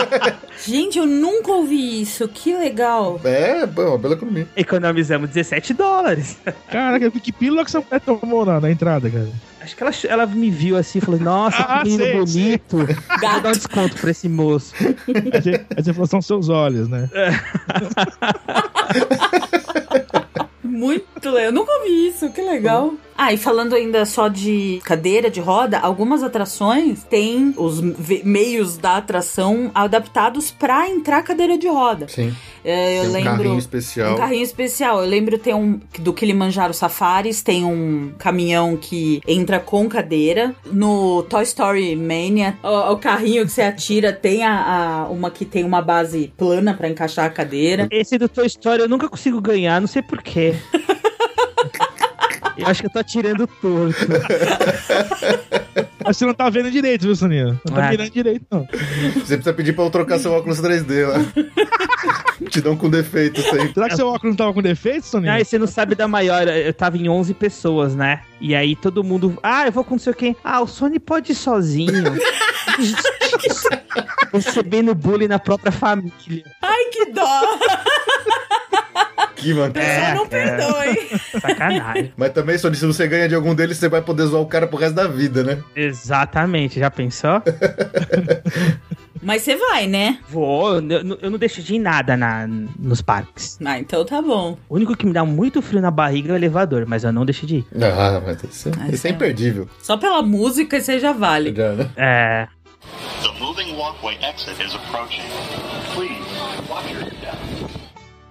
[0.68, 2.28] Gente, eu nunca ouvi isso.
[2.28, 3.22] Que legal.
[3.24, 4.46] É, bom, bela economia.
[4.58, 6.38] Economizamos 17 dólares.
[6.70, 9.30] Caraca, que pílula que essa mulher tomou na, na entrada, cara?
[9.62, 12.18] Acho que ela, ela me viu assim e falou: Nossa, Ah, que menino sei,
[12.58, 12.78] bonito.
[13.22, 14.74] Vou dar um desconto pra esse moço.
[14.80, 14.96] Aí
[15.42, 17.10] você, aí você falou, são seus olhos, né?
[20.78, 21.46] Muito legal.
[21.46, 22.30] Eu nunca ouvi isso.
[22.32, 22.94] Que legal.
[23.20, 27.82] Ah, e falando ainda só de cadeira de roda, algumas atrações têm os
[28.24, 32.08] meios da atração adaptados pra entrar cadeira de roda.
[32.08, 32.32] Sim.
[32.64, 33.32] É, eu Tem um lembro.
[33.32, 34.14] carrinho especial.
[34.14, 35.02] Um carrinho especial.
[35.02, 40.54] Eu lembro tem um do Kilimanjaro Safaris, tem um caminhão que entra com cadeira.
[40.72, 45.44] No Toy Story Mania, o, o carrinho que você atira tem a, a- uma que
[45.44, 47.88] tem uma base plana pra encaixar a cadeira.
[47.90, 50.54] Esse do Toy Story eu nunca consigo ganhar, não sei porquê.
[52.58, 53.96] Eu acho que eu tô atirando torto.
[56.04, 57.60] Mas você não tá vendo direito, viu, Soninha?
[57.68, 57.90] Não tá É.
[57.92, 58.68] mirando direito, não.
[59.14, 61.20] Você precisa pedir pra eu trocar seu óculos 3D lá.
[62.50, 63.74] Te dão com defeito sempre.
[63.74, 65.34] Será que seu óculos não tava com defeito, Soninha?
[65.34, 66.48] Ah, e você não sabe da maior.
[66.48, 68.22] Eu tava em 11 pessoas, né?
[68.42, 69.38] E aí todo mundo.
[69.44, 70.36] Ah, eu vou com não sei quem.
[70.44, 71.94] Ah, o Sony pode ir sozinho.
[74.34, 76.12] Recebendo bullying na própria família.
[76.62, 77.42] Ai, que dó!
[79.36, 79.72] Que mano.
[79.76, 80.28] É, não é.
[80.28, 81.20] perdoe.
[81.40, 82.14] Sacanagem.
[82.18, 84.66] Mas também, Sony, se você ganha de algum deles, você vai poder zoar o cara
[84.68, 85.62] pro resto da vida, né?
[85.76, 87.42] Exatamente, já pensou?
[89.22, 90.20] Mas você vai, né?
[90.30, 93.58] Vou, eu, eu não deixo de ir em nada na, nos parques.
[93.66, 94.58] Ah, então tá bom.
[94.70, 97.26] O único que me dá muito frio na barriga é o elevador, mas eu não
[97.26, 97.66] deixo de ir.
[97.82, 99.14] Ah, mas isso, Ah, isso é é.
[99.14, 99.68] imperdível.
[99.82, 101.54] Só pela música você já vale.
[101.56, 101.90] Já, né?
[101.98, 102.48] É.
[103.24, 105.24] The moving walkway exit is approaching.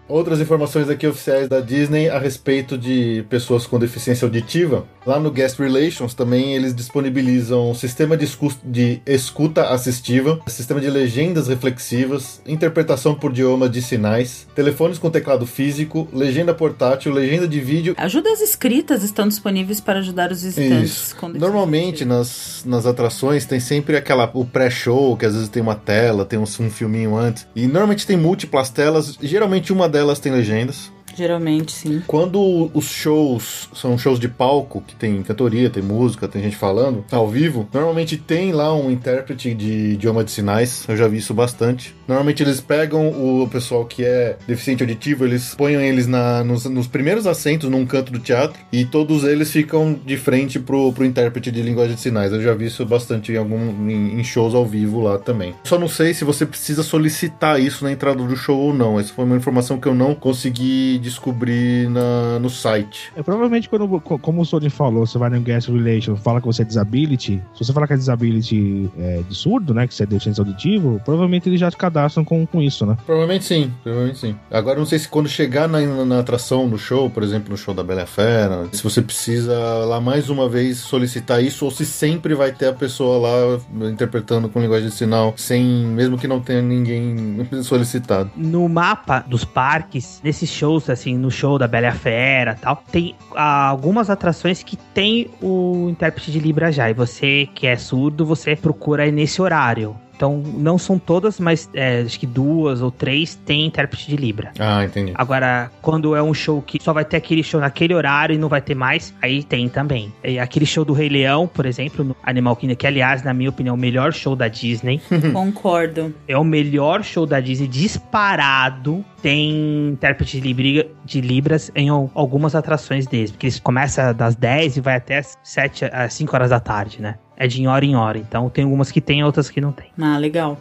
[0.09, 4.87] Outras informações aqui oficiais da Disney a respeito de pessoas com deficiência auditiva.
[5.05, 8.29] Lá no Guest Relations também eles disponibilizam sistema de,
[8.65, 15.47] de escuta assistiva, sistema de legendas reflexivas, interpretação por idioma de sinais, telefones com teclado
[15.47, 20.91] físico, legenda portátil, legenda de vídeo Ajudas escritas estão disponíveis para ajudar os visitantes.
[20.91, 21.17] Isso.
[21.17, 25.75] com Normalmente nas, nas atrações tem sempre aquela o pré-show, que às vezes tem uma
[25.75, 27.47] tela, tem um, um filminho antes.
[27.57, 30.92] E normalmente tem múltiplas telas, geralmente uma delas tem legendas.
[31.17, 32.03] Geralmente, sim.
[32.07, 37.05] Quando os shows são shows de palco, que tem cantoria, tem música, tem gente falando
[37.11, 40.85] ao vivo, normalmente tem lá um intérprete de idioma de sinais.
[40.87, 41.95] Eu já vi isso bastante.
[42.07, 46.87] Normalmente eles pegam o pessoal que é deficiente auditivo, eles põem eles na, nos, nos
[46.87, 51.51] primeiros assentos num canto do teatro e todos eles ficam de frente pro, pro intérprete
[51.51, 52.33] de linguagem de sinais.
[52.33, 55.55] Eu já vi isso bastante em, algum, em, em shows ao vivo lá também.
[55.64, 59.01] Só não sei se você precisa solicitar isso na entrada do show ou não.
[59.01, 63.13] Essa foi uma informação que eu não consegui descobrir na, no site.
[63.17, 66.47] É, provavelmente, quando, co- como o Sony falou, você vai no Guest Relation fala que
[66.47, 67.43] você é disability.
[67.55, 69.87] Se você falar que é disability é, de surdo, né?
[69.87, 72.97] Que você é deficiente auditivo, provavelmente eles já te cadastram com, com isso, né?
[73.07, 74.37] Provavelmente sim, provavelmente sim.
[74.51, 77.57] Agora eu não sei se quando chegar na, na atração do show, por exemplo, no
[77.57, 81.85] show da Bela Fera, se você precisa lá mais uma vez solicitar isso ou se
[81.87, 86.41] sempre vai ter a pessoa lá interpretando com linguagem de sinal, sem mesmo que não
[86.41, 88.31] tenha ninguém solicitado.
[88.37, 94.11] No mapa dos parques, nesses shows, assim, no show da Bela Fera tal, tem algumas
[94.11, 96.90] atrações que tem o intérprete de Libra já.
[96.90, 99.97] E você que é surdo, você procura nesse horário.
[100.17, 104.51] Então, não são todas, mas é, acho que duas ou três tem intérprete de Libra.
[104.59, 105.12] Ah, entendi.
[105.14, 108.49] Agora, quando é um show que só vai ter aquele show naquele horário e não
[108.49, 110.12] vai ter mais, aí tem também.
[110.25, 113.51] E aquele show do Rei Leão, por exemplo, no Animal Kingdom, que aliás, na minha
[113.51, 115.01] opinião, é o melhor show da Disney.
[115.33, 116.14] Concordo.
[116.27, 119.05] é o melhor show da Disney disparado.
[119.23, 123.31] Tem intérprete de, libra- de Libras em al- algumas atrações deles.
[123.33, 127.03] Porque eles começam das 10 e vai até as 7 às 5 horas da tarde,
[127.03, 127.17] né?
[127.37, 128.18] É de hora em hora.
[128.18, 129.87] Então tem algumas que tem, outras que não tem.
[130.01, 130.59] Ah, legal.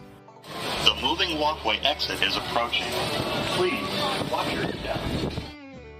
[0.83, 2.85] The moving walkway exit is approaching.
[3.55, 3.81] Please,
[4.31, 4.99] watch your step.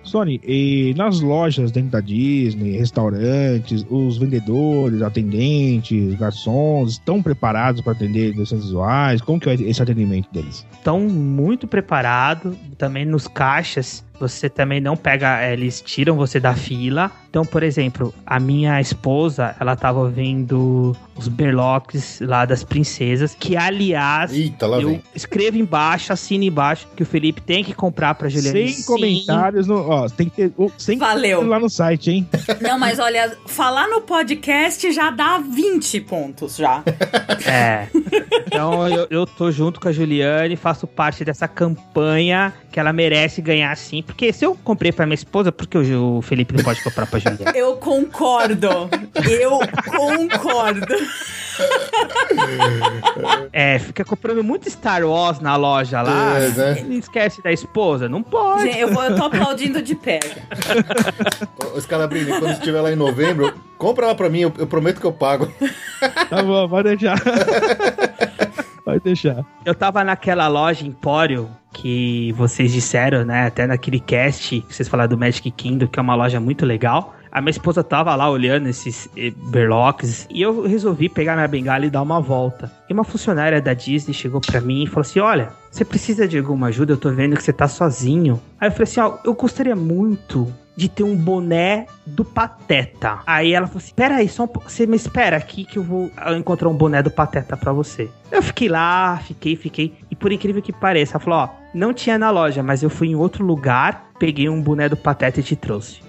[0.06, 7.94] Sony, e nas lojas dentro da Disney, restaurantes, os vendedores, atendentes, garçons estão preparados para
[7.94, 9.20] atender deficientes visuais?
[9.22, 10.66] Como que é esse atendimento deles?
[10.74, 12.56] Estão muito preparados.
[12.78, 17.12] Também nos caixas, você também não pega, eh, eles tiram você da fila.
[17.36, 23.58] Então, por exemplo, a minha esposa, ela tava vendo os berlocks lá das princesas, que
[23.58, 25.04] aliás, Eita, lá eu vem.
[25.14, 28.70] escrevo embaixo, assino embaixo, que o Felipe tem que comprar pra Juliana.
[28.70, 31.46] Sem comentários, no, ó, tem que ter o- sem Valeu.
[31.46, 32.30] lá no site, hein?
[32.62, 36.84] Não, mas olha, falar no podcast já dá 20 pontos já.
[37.48, 37.88] É.
[38.48, 43.40] Então eu, eu tô junto com a Juliane, faço parte dessa campanha que ela merece
[43.40, 44.02] ganhar sim.
[44.02, 47.06] Porque se eu comprei pra minha esposa, por que o o Felipe não pode comprar
[47.06, 47.58] pra Juliane?
[47.58, 48.90] Eu concordo.
[49.30, 49.60] Eu
[49.96, 50.96] concordo.
[53.54, 56.38] É, fica comprando muito Star Wars na loja lá.
[56.40, 56.86] É, né?
[56.90, 58.10] E esquece da esposa.
[58.10, 58.64] Não pode.
[58.64, 60.20] Gente, eu, vou, eu tô aplaudindo de pé.
[61.74, 65.08] Ô, Scalabrini, quando estiver lá em novembro, compra lá pra mim, eu, eu prometo que
[65.08, 65.52] eu pago.
[66.30, 67.16] Tá bom, vai deixar.
[68.86, 69.44] Vai deixar.
[69.66, 73.48] Eu tava naquela loja Empório que vocês disseram, né?
[73.48, 77.16] Até naquele cast que vocês falaram do Magic Kingdom, que é uma loja muito legal.
[77.32, 81.86] A minha esposa tava lá olhando esses eh, berlocks e eu resolvi pegar minha bengala
[81.86, 82.72] e dar uma volta.
[82.90, 86.38] E uma funcionária da Disney chegou pra mim e falou assim: Olha, você precisa de
[86.38, 86.94] alguma ajuda?
[86.94, 88.40] Eu tô vendo que você tá sozinho.
[88.58, 93.20] Aí eu falei assim: Ó, eu gostaria muito de ter um boné do Pateta.
[93.26, 96.70] Aí ela falou assim: Peraí, só um você me espera aqui que eu vou encontrar
[96.70, 98.10] um boné do Pateta pra você.
[98.32, 99.94] Eu fiquei lá, fiquei, fiquei.
[100.12, 103.10] E por incrível que pareça, ela falou: Ó, não tinha na loja, mas eu fui
[103.10, 106.02] em outro lugar, peguei um boné do Pateta e te trouxe.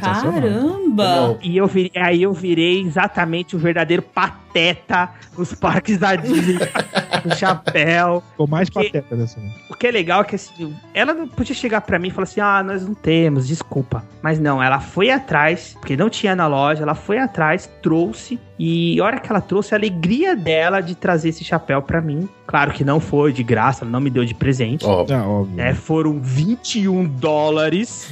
[0.00, 1.38] Caramba!
[1.42, 6.58] E eu virei, aí eu virei exatamente o verdadeiro pateta nos parques da Disney.
[7.26, 8.22] com chapéu.
[8.30, 9.52] Ficou mais Que- pateta dessa vez.
[9.70, 12.24] O que é legal é que assim, ela não podia chegar pra mim e falar
[12.24, 14.04] assim: ah, nós não temos, desculpa.
[14.22, 18.38] Mas não, ela foi atrás, porque não tinha na loja, ela foi atrás, trouxe.
[18.58, 22.26] E a hora que ela trouxe, a alegria dela de trazer esse chapéu pra mim.
[22.46, 24.84] Claro que não foi de graça, ela não me deu de presente.
[24.86, 25.56] ó, Ah, óbvio.
[25.56, 25.74] né?
[25.74, 28.08] Foram 21 dólares.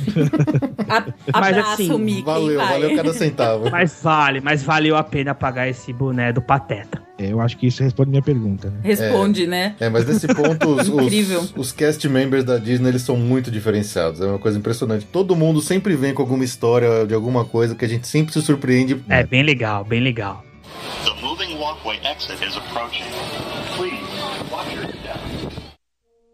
[0.89, 1.05] A-
[1.41, 2.23] Mas abraço, assim, Mickey.
[2.25, 2.69] valeu, vai.
[2.81, 3.71] valeu cada centavo.
[3.71, 7.03] Mas vale, mas valeu a pena pagar esse boné do Pateta.
[7.17, 8.81] É, eu acho que isso responde minha pergunta, né?
[8.83, 9.77] Responde, né?
[9.79, 14.21] É, mas nesse ponto, os, os, os cast members da Disney, eles são muito diferenciados.
[14.21, 15.07] É uma coisa impressionante.
[15.07, 18.43] Todo mundo sempre vem com alguma história de alguma coisa que a gente sempre se
[18.43, 19.01] surpreende.
[19.09, 20.45] É bem legal, bem legal.
[21.05, 23.05] The moving walkway exit is approaching.
[23.77, 24.03] Please,
[24.51, 25.55] watch your step.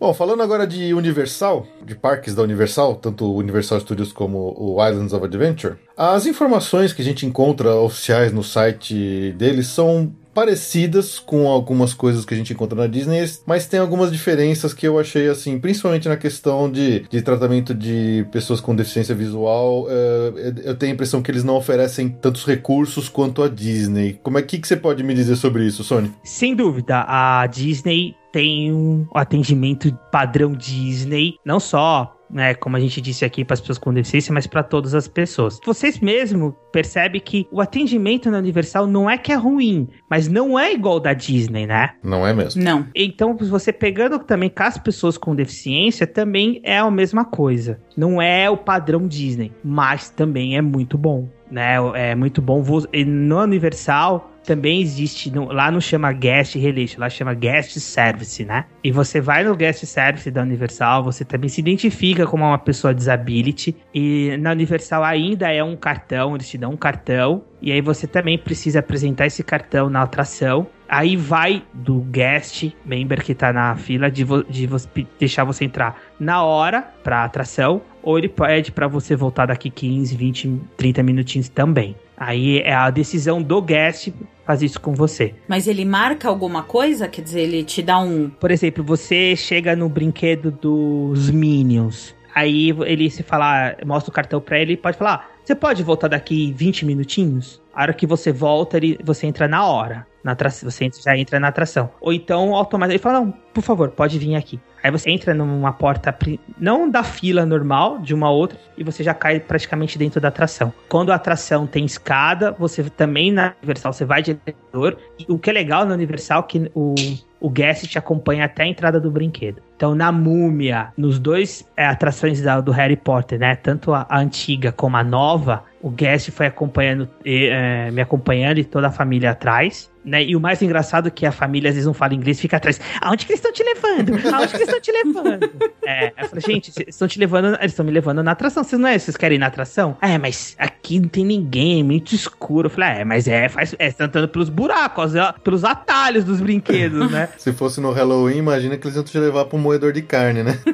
[0.00, 4.82] Bom, falando agora de Universal, de parques da Universal, tanto o Universal Studios como o
[4.88, 11.18] Islands of Adventure, as informações que a gente encontra oficiais no site deles são parecidas
[11.18, 14.98] com algumas coisas que a gente encontra na Disney, mas tem algumas diferenças que eu
[14.98, 19.86] achei assim, principalmente na questão de, de tratamento de pessoas com deficiência visual.
[19.88, 24.18] eh, eu tenho a impressão que eles não oferecem tantos recursos quanto a Disney.
[24.22, 26.12] Como é que, que você pode me dizer sobre isso, Sony?
[26.24, 33.00] Sem dúvida, a Disney tem um atendimento padrão Disney, não só, né, como a gente
[33.00, 35.58] disse aqui para as pessoas com deficiência, mas para todas as pessoas.
[35.64, 40.58] Vocês mesmo percebem que o atendimento na Universal não é que é ruim, mas não
[40.58, 41.94] é igual ao da Disney, né?
[42.02, 42.62] Não é mesmo?
[42.62, 42.86] Não.
[42.94, 47.80] Então, você pegando também com as pessoas com deficiência, também é a mesma coisa.
[47.96, 51.76] Não é o padrão Disney, mas também é muito bom, né?
[51.94, 52.62] É muito bom.
[53.06, 58.64] No Universal também existe, no- lá não chama guest release, lá chama guest service, né?
[58.82, 62.94] E você vai no guest service da Universal, você também se identifica como uma pessoa
[62.94, 67.80] disability e na Universal ainda é um cartão, eles te dão um cartão e aí
[67.80, 70.66] você também precisa apresentar esse cartão na atração.
[70.88, 75.64] Aí vai do guest member que tá na fila de, vo- de pe- deixar você
[75.64, 81.02] entrar na hora pra atração, ou ele pede pra você voltar daqui 15, 20, 30
[81.02, 81.94] minutinhos também.
[82.20, 84.12] Aí é a decisão do guest
[84.44, 85.34] fazer isso com você.
[85.48, 87.08] Mas ele marca alguma coisa?
[87.08, 88.28] Quer dizer, ele te dá um.
[88.28, 92.14] Por exemplo, você chega no brinquedo dos Minions.
[92.34, 95.82] Aí ele se falar, mostra o cartão pra ele e pode falar: "Ah, você pode
[95.82, 97.60] voltar daqui 20 minutinhos?
[97.74, 100.06] A hora que você volta, ele, você entra na hora.
[100.22, 101.90] Na atração, você já entra na atração.
[102.00, 104.60] Ou então, automaticamente, ele fala: Não, por favor, pode vir aqui.
[104.82, 106.16] Aí você entra numa porta,
[106.58, 110.72] não da fila normal, de uma outra, e você já cai praticamente dentro da atração.
[110.88, 114.96] Quando a atração tem escada, você também na Universal, você vai de elevador.
[115.18, 116.94] E o que é legal na Universal é que o,
[117.40, 119.60] o guest te acompanha até a entrada do brinquedo.
[119.76, 123.56] Então, na Múmia, nos dois é, atrações da- do Harry Potter, né?
[123.56, 128.64] Tanto a, a antiga como a nova, o guest foi acompanhando, é, me acompanhando e
[128.64, 129.89] toda a família atrás.
[130.02, 130.24] Né?
[130.24, 132.80] E o mais engraçado é que a família às vezes não fala inglês, fica atrás.
[133.02, 134.12] Aonde que eles estão te levando?
[134.34, 135.50] Aonde que eles estão te levando?
[135.84, 138.64] é, eu falei, gente, eles estão te levando, eles estão me levando na atração.
[138.64, 138.98] Vocês não é?
[138.98, 139.98] Vocês querem ir na atração?
[140.00, 142.66] Ah, é, mas aqui não tem ninguém, é muito escuro.
[142.66, 145.64] Eu falei, ah, é, mas é, faz, é, você tá andando pelos buracos, ó, pelos
[145.64, 147.28] atalhos dos brinquedos, né?
[147.36, 150.58] Se fosse no Halloween, imagina que eles iam te levar pro moedor de carne, né?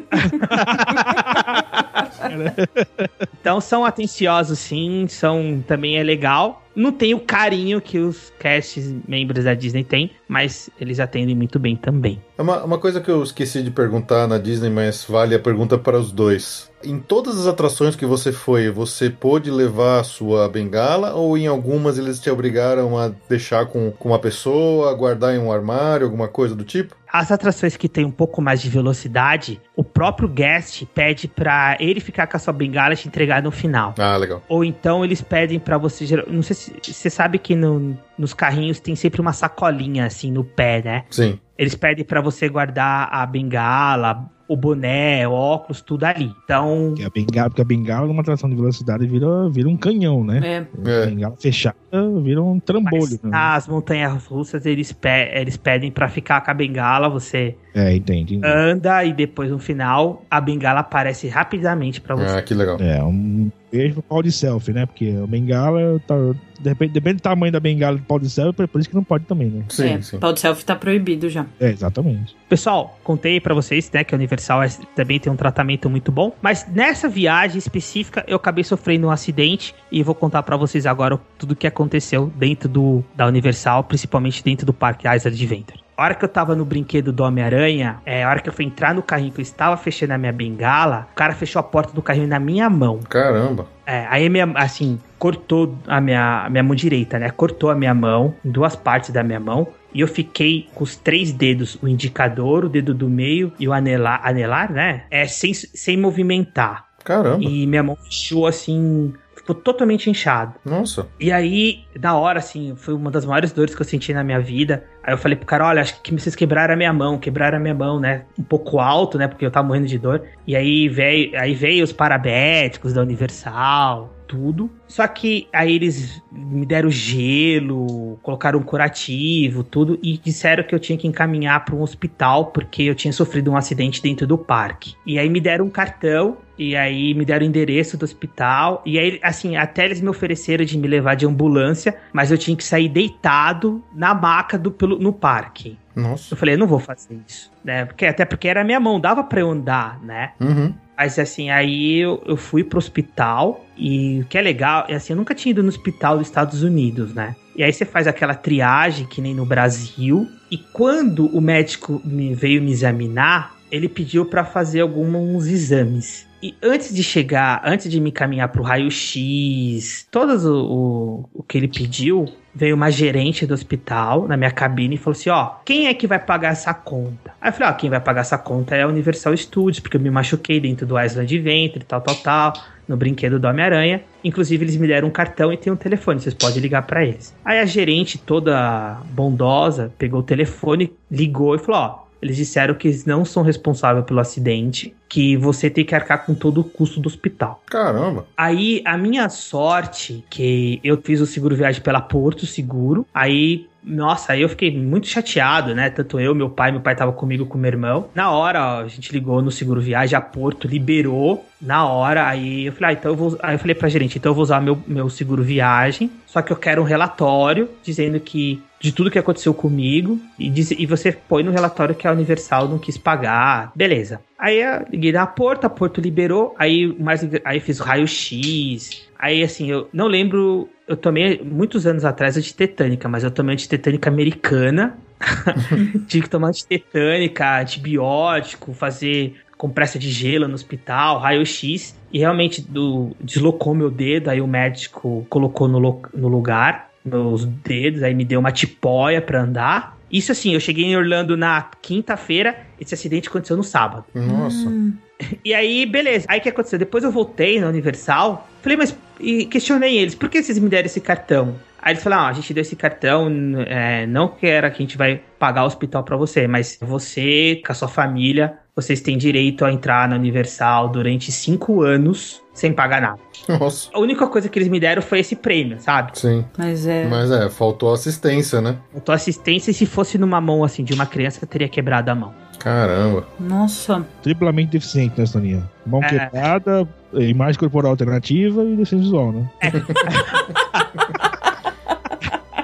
[3.41, 6.66] Então são atenciosos sim, são também é legal.
[6.77, 11.59] Não tem o carinho que os cast membros da Disney têm, mas eles atendem muito
[11.59, 12.21] bem também.
[12.37, 15.79] É Uma, uma coisa que eu esqueci de perguntar na Disney, mas vale a pergunta
[15.79, 16.71] para os dois.
[16.85, 21.47] Em todas as atrações que você foi, você pôde levar a sua bengala ou em
[21.47, 26.29] algumas eles te obrigaram a deixar com, com uma pessoa, guardar em um armário, alguma
[26.29, 26.95] coisa do tipo?
[27.11, 31.99] As atrações que tem um pouco mais de velocidade, o próprio guest pede pra ele
[31.99, 33.95] ficar com a sua bengala e te entregar no final.
[33.99, 34.43] Ah, legal.
[34.49, 36.05] Ou então eles pedem pra você.
[36.29, 40.45] Não sei se você sabe que no- nos carrinhos tem sempre uma sacolinha assim no
[40.45, 41.05] pé, né?
[41.11, 41.39] Sim.
[41.59, 46.33] Eles pedem pra você guardar a bengala, o boné, o óculos, tudo ali.
[46.45, 50.25] Então, Porque a bengala, porque a bengala numa atração de velocidade vira, vira um canhão,
[50.25, 50.41] né?
[50.43, 50.91] É.
[50.91, 51.07] É.
[51.07, 51.77] Bengala fechada
[52.23, 53.01] vira um trambolho.
[53.01, 53.31] mas né?
[53.31, 58.39] nas montanhas russas eles, pe- eles pedem pra ficar com a bengala, você É, entende.
[58.45, 62.37] anda e depois no final a bengala aparece rapidamente pra você.
[62.37, 62.77] Ah, que legal.
[62.81, 64.85] É, um beijo pro pau de selfie, né?
[64.87, 66.15] Porque a bengala, tá,
[66.61, 69.25] depende, depende do tamanho da bengala do pau de selfie, por isso que não pode
[69.25, 69.65] também, né?
[69.71, 70.19] Sim, é, sim.
[70.19, 71.47] Pau de selfie tá proibido já.
[71.59, 72.37] É, exatamente.
[72.49, 76.33] Pessoal, contei pra vocês, né, que a Universal é- também tem um tratamento muito bom,
[76.41, 81.19] mas nessa viagem específica eu acabei sofrendo um acidente e vou contar pra vocês agora
[81.39, 85.87] tudo o que aconteceu dentro do da Universal, principalmente dentro do Parque Island Adventure.
[85.97, 88.67] A hora que eu tava no brinquedo do Homem-Aranha, é, a hora que eu fui
[88.67, 91.95] entrar no carrinho que eu estava fechando a minha bengala, o cara fechou a porta
[91.95, 93.01] do carrinho na minha mão.
[93.09, 93.67] Caramba.
[93.87, 97.31] É, aí minha, assim, cortou a minha, a minha mão direita, né?
[97.31, 99.67] Cortou a minha mão, em duas partes da minha mão.
[99.97, 103.73] E eu fiquei com os três dedos, o indicador, o dedo do meio e o
[103.73, 105.05] anelar, anelar né?
[105.11, 106.85] É, sem, sem movimentar.
[107.03, 107.43] Caramba.
[107.43, 110.53] E minha mão fechou assim, ficou totalmente inchado.
[110.67, 111.09] Nossa.
[111.19, 114.39] E aí, na hora, assim, foi uma das maiores dores que eu senti na minha
[114.39, 114.85] vida.
[115.03, 117.61] Aí eu falei pro cara, olha, acho que vocês quebraram a minha mão, quebraram a
[117.61, 118.25] minha mão, né?
[118.39, 119.27] Um pouco alto, né?
[119.27, 120.25] Porque eu tava morrendo de dor.
[120.47, 124.71] E aí veio, aí veio os parabéticos da Universal, tudo.
[124.87, 130.79] Só que aí eles me deram gelo, colocaram um curativo, tudo, e disseram que eu
[130.79, 134.95] tinha que encaminhar para um hospital porque eu tinha sofrido um acidente dentro do parque.
[135.07, 138.83] E aí me deram um cartão e aí me deram o endereço do hospital.
[138.85, 142.57] E aí, assim, até eles me ofereceram de me levar de ambulância, mas eu tinha
[142.57, 145.79] que sair deitado na maca do, pelo, no parque.
[145.97, 146.35] Nossa.
[146.35, 147.87] Eu falei, eu não vou fazer isso, né?
[147.87, 150.33] Porque, até porque era minha mão, dava pra eu andar, né?
[150.39, 150.75] Uhum.
[150.95, 155.15] Mas assim, aí eu, eu fui pro hospital e o que é legal é assim,
[155.15, 157.35] eu nunca tinha ido no hospital dos Estados Unidos, né?
[157.57, 160.29] E aí você faz aquela triagem que nem no Brasil.
[160.51, 166.26] E quando o médico me veio me examinar, ele pediu pra fazer alguns exames.
[166.47, 171.59] E antes de chegar, antes de me caminhar pro raio-x, todo o, o, o que
[171.59, 172.25] ele pediu,
[172.55, 176.07] veio uma gerente do hospital na minha cabine e falou assim: Ó, quem é que
[176.07, 177.33] vai pagar essa conta?
[177.41, 180.01] Aí eu falei: Ó, quem vai pagar essa conta é a Universal Studios, porque eu
[180.01, 182.53] me machuquei dentro do Island Adventure, tal, tal, tal,
[182.87, 184.05] no brinquedo do Homem-Aranha.
[184.23, 187.35] Inclusive, eles me deram um cartão e tem um telefone, vocês podem ligar pra eles.
[187.45, 192.89] Aí a gerente, toda bondosa, pegou o telefone, ligou e falou: Ó, eles disseram que
[192.89, 197.01] eles não são responsáveis pelo acidente, que você tem que arcar com todo o custo
[197.01, 197.63] do hospital.
[197.67, 198.27] Caramba.
[198.37, 204.33] Aí, a minha sorte, que eu fiz o seguro viagem pela Porto Seguro, aí, nossa,
[204.33, 205.89] aí eu fiquei muito chateado, né?
[205.89, 208.09] Tanto eu, meu pai, meu pai tava comigo com meu irmão.
[208.13, 212.67] Na hora, ó, a gente ligou no seguro viagem, a Porto liberou na hora, aí
[212.67, 213.39] eu falei, ah, então eu vou.
[213.41, 216.53] Aí eu falei pra gerente, então eu vou usar meu, meu seguro viagem, só que
[216.53, 218.61] eu quero um relatório dizendo que.
[218.79, 222.69] De tudo que aconteceu comigo, e, diz, e você põe no relatório que a Universal
[222.69, 223.73] não quis pagar.
[223.75, 224.21] Beleza.
[224.39, 229.06] Aí eu liguei na Porto, a Porto liberou, aí mais aí fiz raio-x.
[229.19, 234.11] Aí assim, eu não lembro, eu tomei muitos anos atrás antitetânica, mas eu tomei antitetânica
[234.11, 234.99] americana.
[236.07, 243.17] Tive que tomar antitetânica, antibiótico, fazer compressa de gelo no hospital, raio-x, e realmente do,
[243.21, 245.81] deslocou meu dedo, aí o médico colocou no,
[246.15, 249.96] no lugar meus dedos, aí me deu uma tipóia pra andar.
[250.11, 254.05] Isso assim, eu cheguei em Orlando na quinta-feira, esse acidente aconteceu no sábado.
[254.15, 254.71] Nossa.
[255.43, 256.27] E aí, beleza.
[256.29, 256.79] Aí o que aconteceu?
[256.79, 258.47] Depois eu voltei na Universal.
[258.61, 258.95] Falei, mas.
[259.19, 261.57] E questionei eles, por que vocês me deram esse cartão?
[261.81, 263.31] Aí eles falaram, ah, a gente deu esse cartão,
[263.67, 267.63] é, não que era que a gente vai pagar o hospital pra você, mas você,
[267.65, 272.73] com a sua família, vocês têm direito a entrar na Universal durante cinco anos sem
[272.73, 273.19] pagar nada.
[273.49, 273.91] Nossa.
[273.93, 276.19] A única coisa que eles me deram foi esse prêmio, sabe?
[276.19, 276.45] Sim.
[276.57, 277.07] Mas é.
[277.07, 278.77] Mas é, faltou assistência, né?
[278.93, 282.15] Faltou assistência e se fosse numa mão assim de uma criança, eu teria quebrado a
[282.15, 282.35] mão.
[282.59, 283.27] Caramba.
[283.39, 284.05] Nossa.
[284.23, 285.71] Triplamente deficiente, né, Soninha?
[285.87, 286.09] Mão É.
[286.09, 289.49] quebrada, imagem corporal alternativa e deficiência visual, né?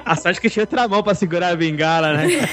[0.05, 2.27] A sorte que tinha outra mão pra segurar a bengala, né?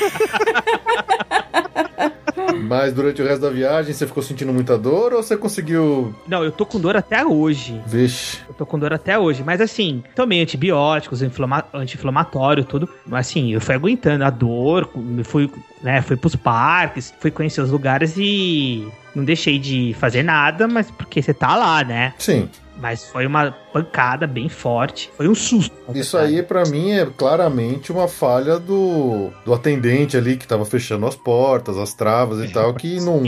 [2.52, 6.14] Mas durante o resto da viagem você ficou sentindo muita dor ou você conseguiu.
[6.26, 7.80] Não, eu tô com dor até hoje.
[7.86, 8.38] Vixe.
[8.48, 9.42] Eu tô com dor até hoje.
[9.44, 12.88] Mas assim, tomei antibióticos, inflama- anti-inflamatório, tudo.
[13.06, 14.88] Mas assim, eu fui aguentando a dor,
[15.24, 15.50] fui,
[15.82, 20.90] né, fui pros parques, fui conhecer os lugares e não deixei de fazer nada, mas
[20.90, 22.14] porque você tá lá, né?
[22.18, 22.48] Sim.
[22.80, 25.10] Mas foi uma pancada bem forte.
[25.16, 25.74] Foi um susto.
[25.94, 31.06] Isso aí, pra mim, é claramente uma falha do, do atendente ali que tava fechando
[31.06, 33.22] as portas, as travas e tal, que não,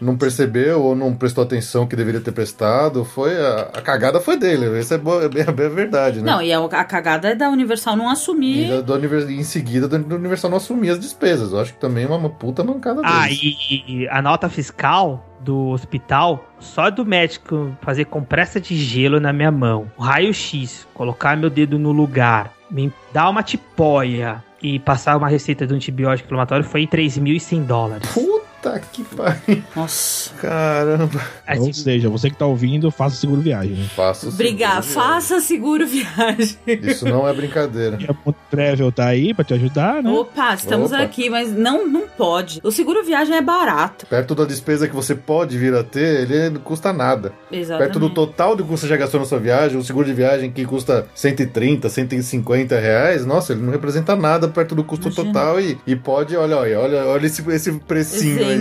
[0.00, 3.04] não percebeu ou não prestou atenção que deveria ter prestado.
[3.04, 4.78] Foi a, a cagada foi dele.
[4.78, 6.30] Isso é, bo- é bem, é bem verdade, né?
[6.32, 8.68] Não, e a, a cagada é da Universal não E, assumir.
[8.68, 11.52] da- do univers- em seguida, do do Universal não assumir as despesas.
[11.52, 13.40] Eu acho que também é uma puta mancada Ah, deles.
[13.42, 19.50] e a nota fiscal do hospital, só do médico fazer compressa de gelo na minha
[19.50, 25.66] mão, raio-x, colocar meu dedo no lugar, me dar uma tipóia e passar uma receita
[25.66, 28.10] de um antibiótico inflamatório foi 3.100 dólares.
[28.12, 28.43] Puta
[28.92, 29.62] que pariu.
[29.74, 30.32] Nossa.
[30.34, 31.20] Caramba.
[31.46, 33.86] Assim, Ou seja, você que tá ouvindo, faça seguro viagem, né?
[33.94, 34.82] Faço Obrigada.
[34.82, 36.56] Faça seguro viagem.
[36.66, 37.98] Isso não é brincadeira.
[38.00, 40.10] E a Ponto Travel tá aí pra te ajudar, né?
[40.10, 41.02] Opa, estamos Opa.
[41.02, 42.60] aqui, mas não, não pode.
[42.62, 44.06] O seguro viagem é barato.
[44.06, 47.32] Perto da despesa que você pode vir a ter, ele não custa nada.
[47.50, 47.86] Exatamente.
[47.86, 50.50] Perto do total do que você já gastou na sua viagem, o seguro de viagem
[50.50, 55.26] que custa 130, 150 reais, nossa, ele não representa nada perto do custo Imagina.
[55.32, 58.53] total e, e pode, olha, olha, olha, olha esse, esse precinho aí.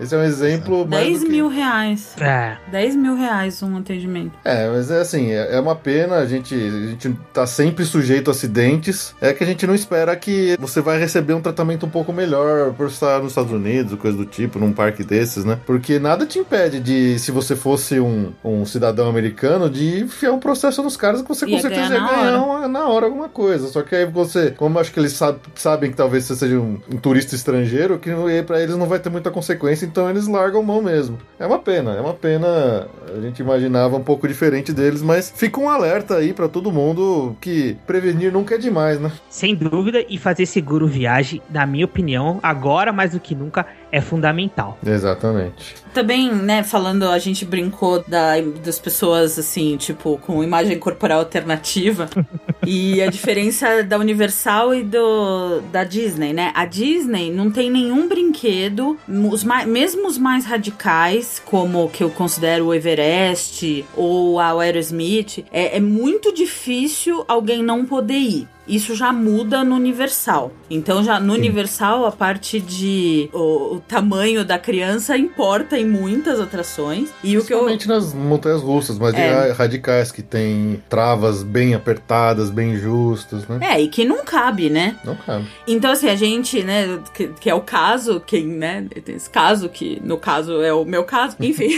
[0.00, 1.32] Esse é um exemplo mais 10 do que...
[1.32, 2.14] mil reais.
[2.20, 4.32] é, 10 mil reais um atendimento.
[4.44, 8.30] É, mas é assim, é é uma pena, a gente, a gente tá sempre sujeito
[8.30, 9.14] a acidentes.
[9.20, 12.72] É que a gente não espera que você vai receber um tratamento um pouco melhor
[12.74, 15.58] por estar nos Estados Unidos, coisa do tipo, num parque desses, né?
[15.66, 20.38] Porque nada te impede de, se você fosse um, um cidadão americano, de enfiar um
[20.38, 22.42] processo nos caras que você com Ia certeza ganhar ia na ganhar hora.
[22.60, 23.68] uma- na hora alguma coisa.
[23.68, 26.58] Só que aí você, como eu acho que eles sab- sabem que talvez você seja
[26.58, 28.10] um, um turista estrangeiro, que
[28.46, 31.18] pra eles não vai ter muita consequência, então eles largam mão mesmo.
[31.38, 32.86] É uma pena, é uma pena.
[33.16, 37.36] A gente imaginava um pouco diferente deles, mas fica um alerta aí pra todo mundo
[37.40, 39.10] que prevenir nunca é demais, né?
[39.28, 44.00] sem dúvida, e fazer seguro viagem, na minha opinião, agora mais do que nunca, é
[44.00, 44.78] fundamental.
[44.84, 45.76] Exatamente.
[45.92, 52.08] Também, né, falando, a gente brincou da, das pessoas, assim, tipo, com imagem corporal alternativa.
[52.66, 56.52] e a diferença da Universal e do da Disney, né?
[56.54, 62.10] A Disney não tem nenhum brinquedo, os mai- mesmo os mais radicais, como que eu
[62.10, 68.48] considero o Everest ou a Aerosmith, é, é muito difícil alguém não poder ir.
[68.70, 70.52] Isso já muda no Universal.
[70.70, 76.40] Então, já no Universal, a parte de o, o tamanho da criança importa em muitas
[76.40, 77.10] atrações.
[77.24, 77.68] E o que eu.
[77.86, 79.52] Nas montanhas russas, mas É.
[79.52, 83.58] radicais que tem travas bem apertadas, bem justas, né?
[83.62, 84.96] É, e que não cabe, né?
[85.04, 85.46] Não cabe.
[85.66, 89.68] Então, assim, a gente, né, que, que é o caso, quem, né, tem esse caso,
[89.68, 91.70] que no caso é o meu caso, enfim.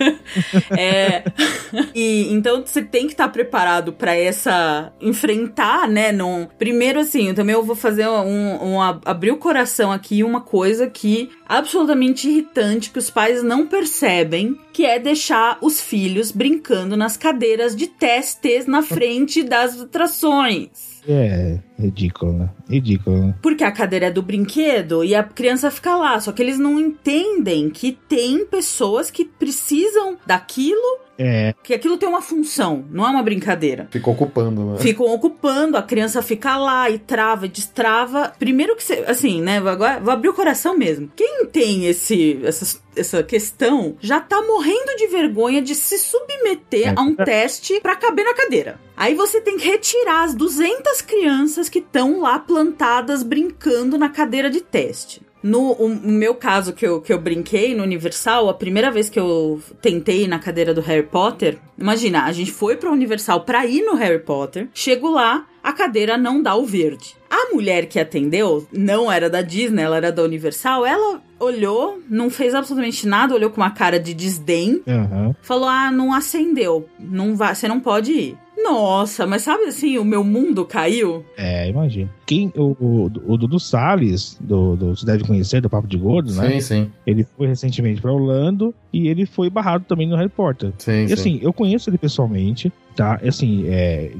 [0.76, 1.24] é,
[1.94, 7.34] e então você tem que estar preparado pra essa, enfrentar, né, num, primeiro assim, eu
[7.34, 12.28] também eu vou fazer um, um ab- abrir o coração aqui, uma coisa que absolutamente
[12.28, 17.88] irritante, que os pais não percebem, que é deixar os filhos brincando nas cadeiras de
[17.88, 21.00] testes na frente das atrações.
[21.08, 22.50] É, ridículo, né?
[22.68, 23.34] Ridículo, né?
[23.42, 26.20] Porque a cadeira é do brinquedo e a criança fica lá.
[26.20, 32.08] Só que eles não entendem que tem pessoas que precisam daquilo, É, que aquilo tem
[32.08, 33.88] uma função, não é uma brincadeira.
[33.90, 34.78] Fica ocupando, né?
[34.78, 38.32] Ficam ocupando, a criança fica lá e trava e destrava.
[38.38, 39.60] Primeiro que você, assim, né?
[39.60, 41.10] vou Agora vou abrir o coração mesmo.
[41.14, 46.94] Quem tem esse, essa, essa questão já tá morrendo de vergonha de se submeter É.
[46.96, 48.80] a um teste pra caber na cadeira.
[48.96, 54.50] Aí você tem que retirar as 200 crianças que estão lá plantadas brincando na cadeira
[54.50, 55.22] de teste.
[55.42, 59.08] No o- o meu caso que eu, que eu brinquei no Universal, a primeira vez
[59.08, 63.64] que eu tentei na cadeira do Harry Potter, imagina, a gente foi pra Universal pra
[63.64, 67.16] ir no Harry Potter, chego lá, a cadeira não dá o verde.
[67.30, 72.30] A mulher que atendeu, não era da Disney, ela era da Universal, ela olhou, não
[72.30, 75.34] fez absolutamente nada, olhou com uma cara de desdém, aham.
[75.42, 78.36] falou: "Ah, não acendeu, não vai, você não pode ir".
[78.62, 81.24] Nossa, mas sabe assim, o meu mundo caiu?
[81.34, 82.10] É, imagina.
[82.26, 86.30] Quem, o, o, o Dudu Salles, do, do Você Deve Conhecer, do Papo de Gordo,
[86.34, 86.50] né?
[86.50, 86.90] Sim, sim.
[87.06, 90.72] Ele foi recentemente pra Orlando e ele foi barrado também no Harry Potter.
[90.76, 91.14] Sim, E sim.
[91.14, 92.70] assim, eu conheço ele pessoalmente,
[93.00, 93.18] tá?
[93.26, 94.10] Assim, é,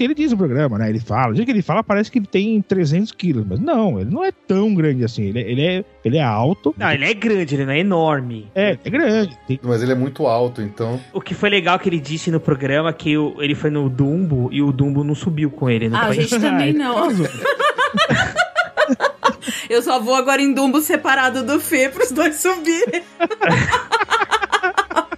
[0.00, 0.88] ele diz no programa, né?
[0.90, 4.00] Ele fala, do jeito que ele fala, parece que ele tem 300 quilos, mas não,
[4.00, 5.22] ele não é tão grande assim.
[5.28, 6.74] Ele, ele, é, ele é alto.
[6.76, 8.48] Não, ele é grande, ele não é enorme.
[8.54, 9.38] É, é grande.
[9.46, 10.98] Tem- Mas ele é muito alto, então.
[11.12, 14.48] O que foi legal que ele disse no programa que o- ele foi no Dumbo
[14.52, 15.88] e o Dumbo não subiu com ele.
[15.88, 17.08] Não Ah, a gente também Ah, não.
[19.68, 23.02] Eu só vou agora em Dumbo separado do Fê pros dois subirem.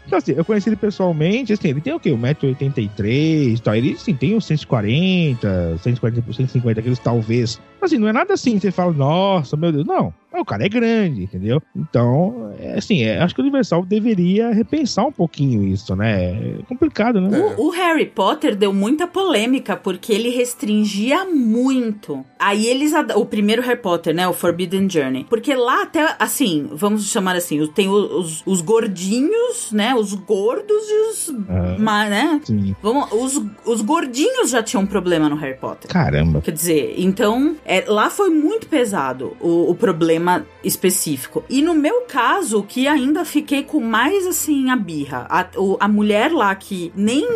[0.07, 2.11] Então, assim, eu conheci ele pessoalmente, assim, ele tem o quê?
[2.11, 3.75] 1,83m e tal.
[3.75, 7.61] Ele, assim, tem uns 140, 140, 150 quilos, talvez.
[7.81, 9.85] Assim, não é nada assim, você fala, nossa, meu Deus.
[9.85, 11.63] Não, o cara é grande, entendeu?
[11.75, 16.33] Então, é, assim, é, acho que o Universal deveria repensar um pouquinho isso, né?
[16.61, 17.39] É complicado, né?
[17.57, 22.25] O, o Harry Potter deu muita polêmica porque ele restringia muito.
[22.39, 22.93] Aí eles.
[23.15, 24.27] O primeiro Harry Potter, né?
[24.29, 25.27] O Forbidden Journey.
[25.29, 29.95] Porque lá até, assim, vamos chamar assim, tem os, os gordinhos, né?
[29.95, 31.35] Os gordos e os.
[31.49, 31.77] Ah.
[31.79, 32.41] ma- né?
[32.45, 32.75] Sim.
[32.83, 35.91] Vamos, os, os gordinhos já tinham problema no Harry Potter.
[35.91, 36.41] Caramba.
[36.41, 40.26] Quer dizer, então, é, lá foi muito pesado o, o problema
[40.63, 41.45] específico.
[41.49, 45.27] E no meu caso, que ainda fiquei com mais, assim, a birra.
[45.29, 45.47] A,
[45.81, 47.27] a mulher lá que nem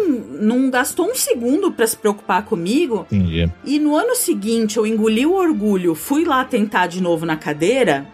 [0.40, 3.06] não gastou um segundo pra se preocupar comigo.
[3.10, 3.50] Entendi.
[3.64, 8.06] E no ano seguinte, eu engoli o orgulho, fui lá tentar de novo na cadeira.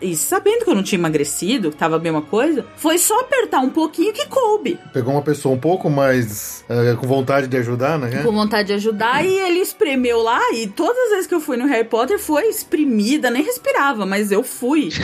[0.00, 3.60] E sabendo que eu não tinha emagrecido, que tava a mesma coisa, foi só apertar
[3.60, 4.78] um pouquinho que coube.
[4.92, 8.22] Pegou uma pessoa um pouco mais eh, com vontade de ajudar, né?
[8.22, 11.56] com vontade de ajudar e ele espremeu lá e todas as vezes que eu fui
[11.56, 14.90] no Harry Potter foi espremida, nem respirava, mas eu fui.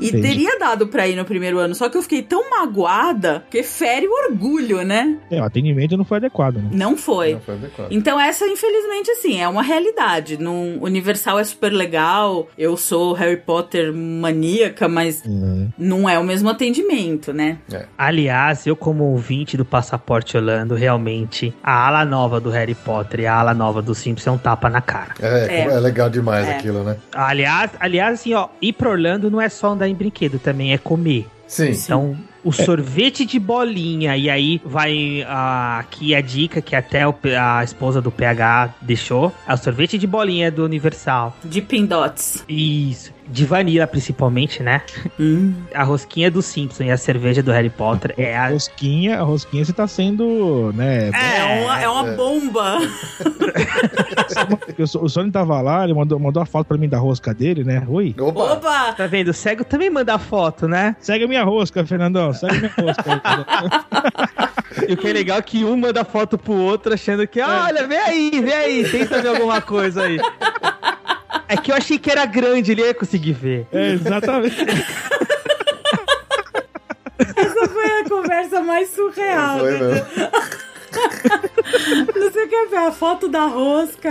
[0.00, 0.22] E Entendi.
[0.28, 4.06] teria dado pra ir no primeiro ano, só que eu fiquei tão magoada que fere
[4.06, 5.16] o orgulho, né?
[5.30, 6.68] É, o atendimento não foi adequado, né?
[6.72, 7.34] Não foi.
[7.34, 7.88] Não foi adequado.
[7.90, 10.36] Então essa, infelizmente, assim, é uma realidade.
[10.36, 15.66] Num Universal é super legal, eu sou Harry Potter maníaca, mas É.
[15.78, 17.58] não é o mesmo atendimento, né?
[17.98, 23.26] Aliás, eu como ouvinte do Passaporte Orlando, realmente, a ala nova do Harry Potter e
[23.26, 25.14] a ala nova do Simpsons é um tapa na cara.
[25.20, 25.74] É, É.
[25.74, 26.56] é legal demais É.
[26.56, 26.96] aquilo, né?
[27.12, 30.78] Aliás, aliás, assim, ó, ir pra Orlando não é só andar em brinquedo, também é
[30.78, 31.26] comer.
[31.46, 31.70] Sim.
[31.70, 37.14] Então, o sorvete de bolinha, e aí vai ah, aqui a dica que até o
[37.38, 41.36] a esposa do PH deixou, é o sorvete de bolinha do Universal.
[41.44, 42.44] De Pindots.
[42.48, 43.12] Isso.
[43.28, 44.82] De vanilla, principalmente, né?
[45.18, 45.54] Hum.
[45.74, 49.64] A rosquinha do Simpson e a cerveja do Harry Potter é A rosquinha, a rosquinha
[49.64, 51.10] você tá sendo, né?
[51.10, 52.16] É, uma, é uma é.
[52.16, 52.78] bomba.
[54.76, 57.62] O, o Sony tava lá, ele mandou, mandou a foto pra mim da rosca dele,
[57.62, 57.84] né?
[57.88, 58.14] Oi.
[58.18, 58.54] Opa!
[58.54, 58.92] Opa!
[58.92, 59.28] Tá vendo?
[59.28, 60.96] O cego também manda foto, né?
[60.98, 62.32] Segue a minha rosca, Fernandão.
[62.32, 63.22] Segue a minha rosca.
[64.88, 67.86] E o que é legal é que um manda foto pro outro achando que, olha,
[67.86, 70.18] vem aí, vem aí, tenta ver alguma coisa aí.
[71.48, 73.66] É que eu achei que era grande, ele ia conseguir ver.
[73.72, 74.56] é, exatamente.
[77.36, 79.58] Essa foi a conversa mais surreal.
[79.60, 79.78] Foi né?
[79.78, 80.06] mesmo.
[82.16, 84.10] Não sei o que é ver a foto da rosca.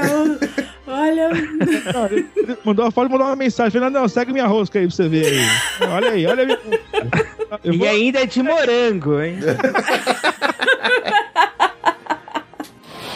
[0.86, 1.30] Olha.
[1.30, 3.72] Não, mandou a foto e mandou uma mensagem.
[3.72, 5.40] Fernandão, segue minha rosca aí pra você ver aí.
[5.90, 6.60] Olha aí, olha a minha
[7.64, 9.40] E vou- ainda é de morango, hein?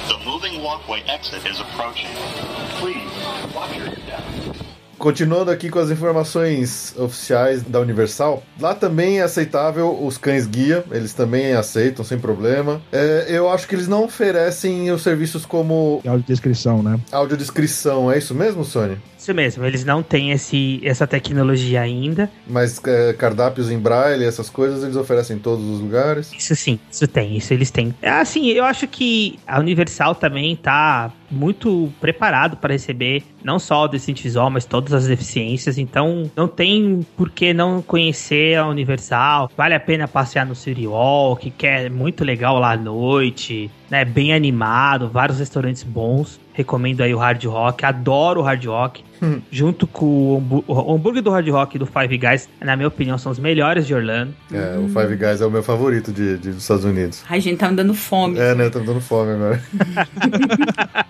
[0.08, 2.08] The moving walkway exit is approaching.
[2.80, 3.06] Please,
[3.54, 4.07] watch your.
[4.98, 10.84] Continuando aqui com as informações oficiais da Universal, lá também é aceitável os cães guia,
[10.92, 12.82] eles também aceitam sem problema.
[12.92, 17.00] É, eu acho que eles não oferecem os serviços como Audiodescrição, né?
[17.12, 18.98] audiodescrição, é isso mesmo, Sony?
[19.28, 22.32] Isso mesmo, eles não têm esse, essa tecnologia ainda.
[22.48, 26.32] Mas é, cardápios em braille, essas coisas, eles oferecem em todos os lugares.
[26.32, 27.94] Isso sim, isso tem, isso eles têm.
[28.02, 33.84] É, Assim, eu acho que a Universal também tá muito preparado para receber não só
[33.84, 35.78] o deficiente visual, mas todas as deficiências.
[35.78, 39.52] Então, não tem por que não conhecer a Universal.
[39.58, 44.06] Vale a pena passear no City Walk, que é muito legal lá à noite, né?
[44.06, 46.40] Bem animado, vários restaurantes bons.
[46.54, 49.04] Recomendo aí o Hard Rock, adoro o Hard Rock.
[49.52, 53.18] Junto com o, o hambúrguer do Hard Rock e do Five Guys, na minha opinião,
[53.18, 54.34] são os melhores de Orlando.
[54.52, 57.24] É, o Five Guys é o meu favorito de, de- dos Estados Unidos.
[57.30, 58.38] Ai, gente, tá me dando fome.
[58.40, 58.70] É, né?
[58.70, 59.62] Tá me dando fome agora.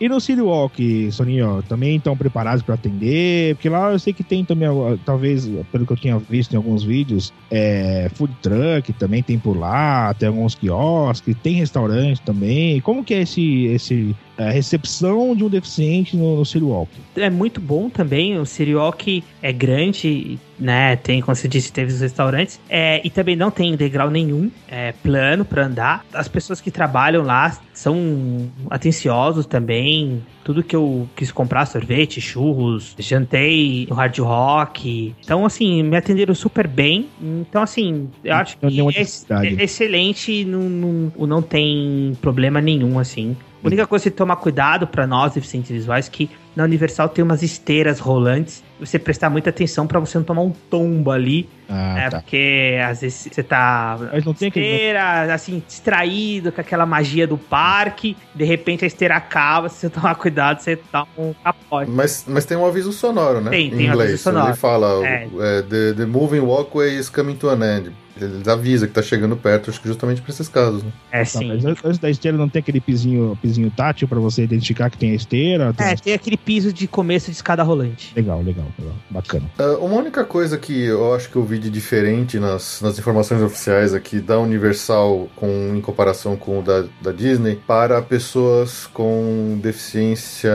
[0.00, 3.56] E no City Walk, Soninho, também estão preparados para atender?
[3.56, 4.68] Porque lá eu sei que tem também,
[5.04, 9.56] talvez, pelo que eu tinha visto em alguns vídeos, é, food truck também tem por
[9.58, 12.80] lá, tem alguns quiosques, tem restaurante também.
[12.80, 16.90] Como que é esse, esse a recepção de um deficiente no, no City Walk?
[17.16, 18.38] É muito bom também.
[18.38, 20.96] O Sirioque é grande, né?
[20.96, 22.60] Tem, como você disse, teve os restaurantes.
[22.68, 24.50] É, e também não tem degrau nenhum.
[24.68, 26.04] É plano para andar.
[26.12, 30.24] As pessoas que trabalham lá são atenciosos também.
[30.44, 35.14] Tudo que eu quis comprar, sorvete, churros, jantei no Hard Rock.
[35.22, 37.08] Então, assim, me atenderam super bem.
[37.20, 40.44] Então, assim, eu acho que é, é excelente.
[40.44, 43.36] Não, não, não tem problema nenhum, assim.
[43.62, 47.42] A única coisa é tomar cuidado para nós, deficientes visuais, que na Universal tem umas
[47.42, 48.62] esteiras rolantes.
[48.80, 51.48] Você prestar muita atenção pra você não tomar um tombo ali.
[51.68, 52.20] Ah, é, tá.
[52.20, 57.36] porque às vezes você tá Mas não tem esteira, assim, distraído com aquela magia do
[57.36, 58.16] parque.
[58.34, 61.90] De repente a esteira acaba, se você tomar cuidado, você dá um capote.
[61.90, 63.50] Mas, mas tem um aviso sonoro, né?
[63.50, 64.10] Tem, em tem um inglês.
[64.10, 64.48] aviso sonoro.
[64.48, 65.28] Ele fala: É.
[65.40, 67.92] é, the, the moving walkway is coming to an end.
[68.20, 70.82] Ele avisa que tá chegando perto, acho que justamente pra esses casos.
[70.82, 70.92] Né?
[71.12, 71.48] É Tá, sim.
[71.48, 75.10] mas antes da esteira não tem aquele pizinho, pizinho tátil pra você identificar que tem
[75.12, 75.72] a esteira?
[75.74, 78.12] Tem- É, tem aquele piso de começo de escada rolante.
[78.16, 78.94] Legal, legal, legal.
[79.10, 79.44] Bacana.
[79.58, 83.42] Ah, uma única coisa que eu acho que eu vi de diferente nas, nas informações
[83.42, 89.58] oficiais aqui da Universal com, em comparação com o da, da Disney para pessoas com
[89.62, 90.50] deficiência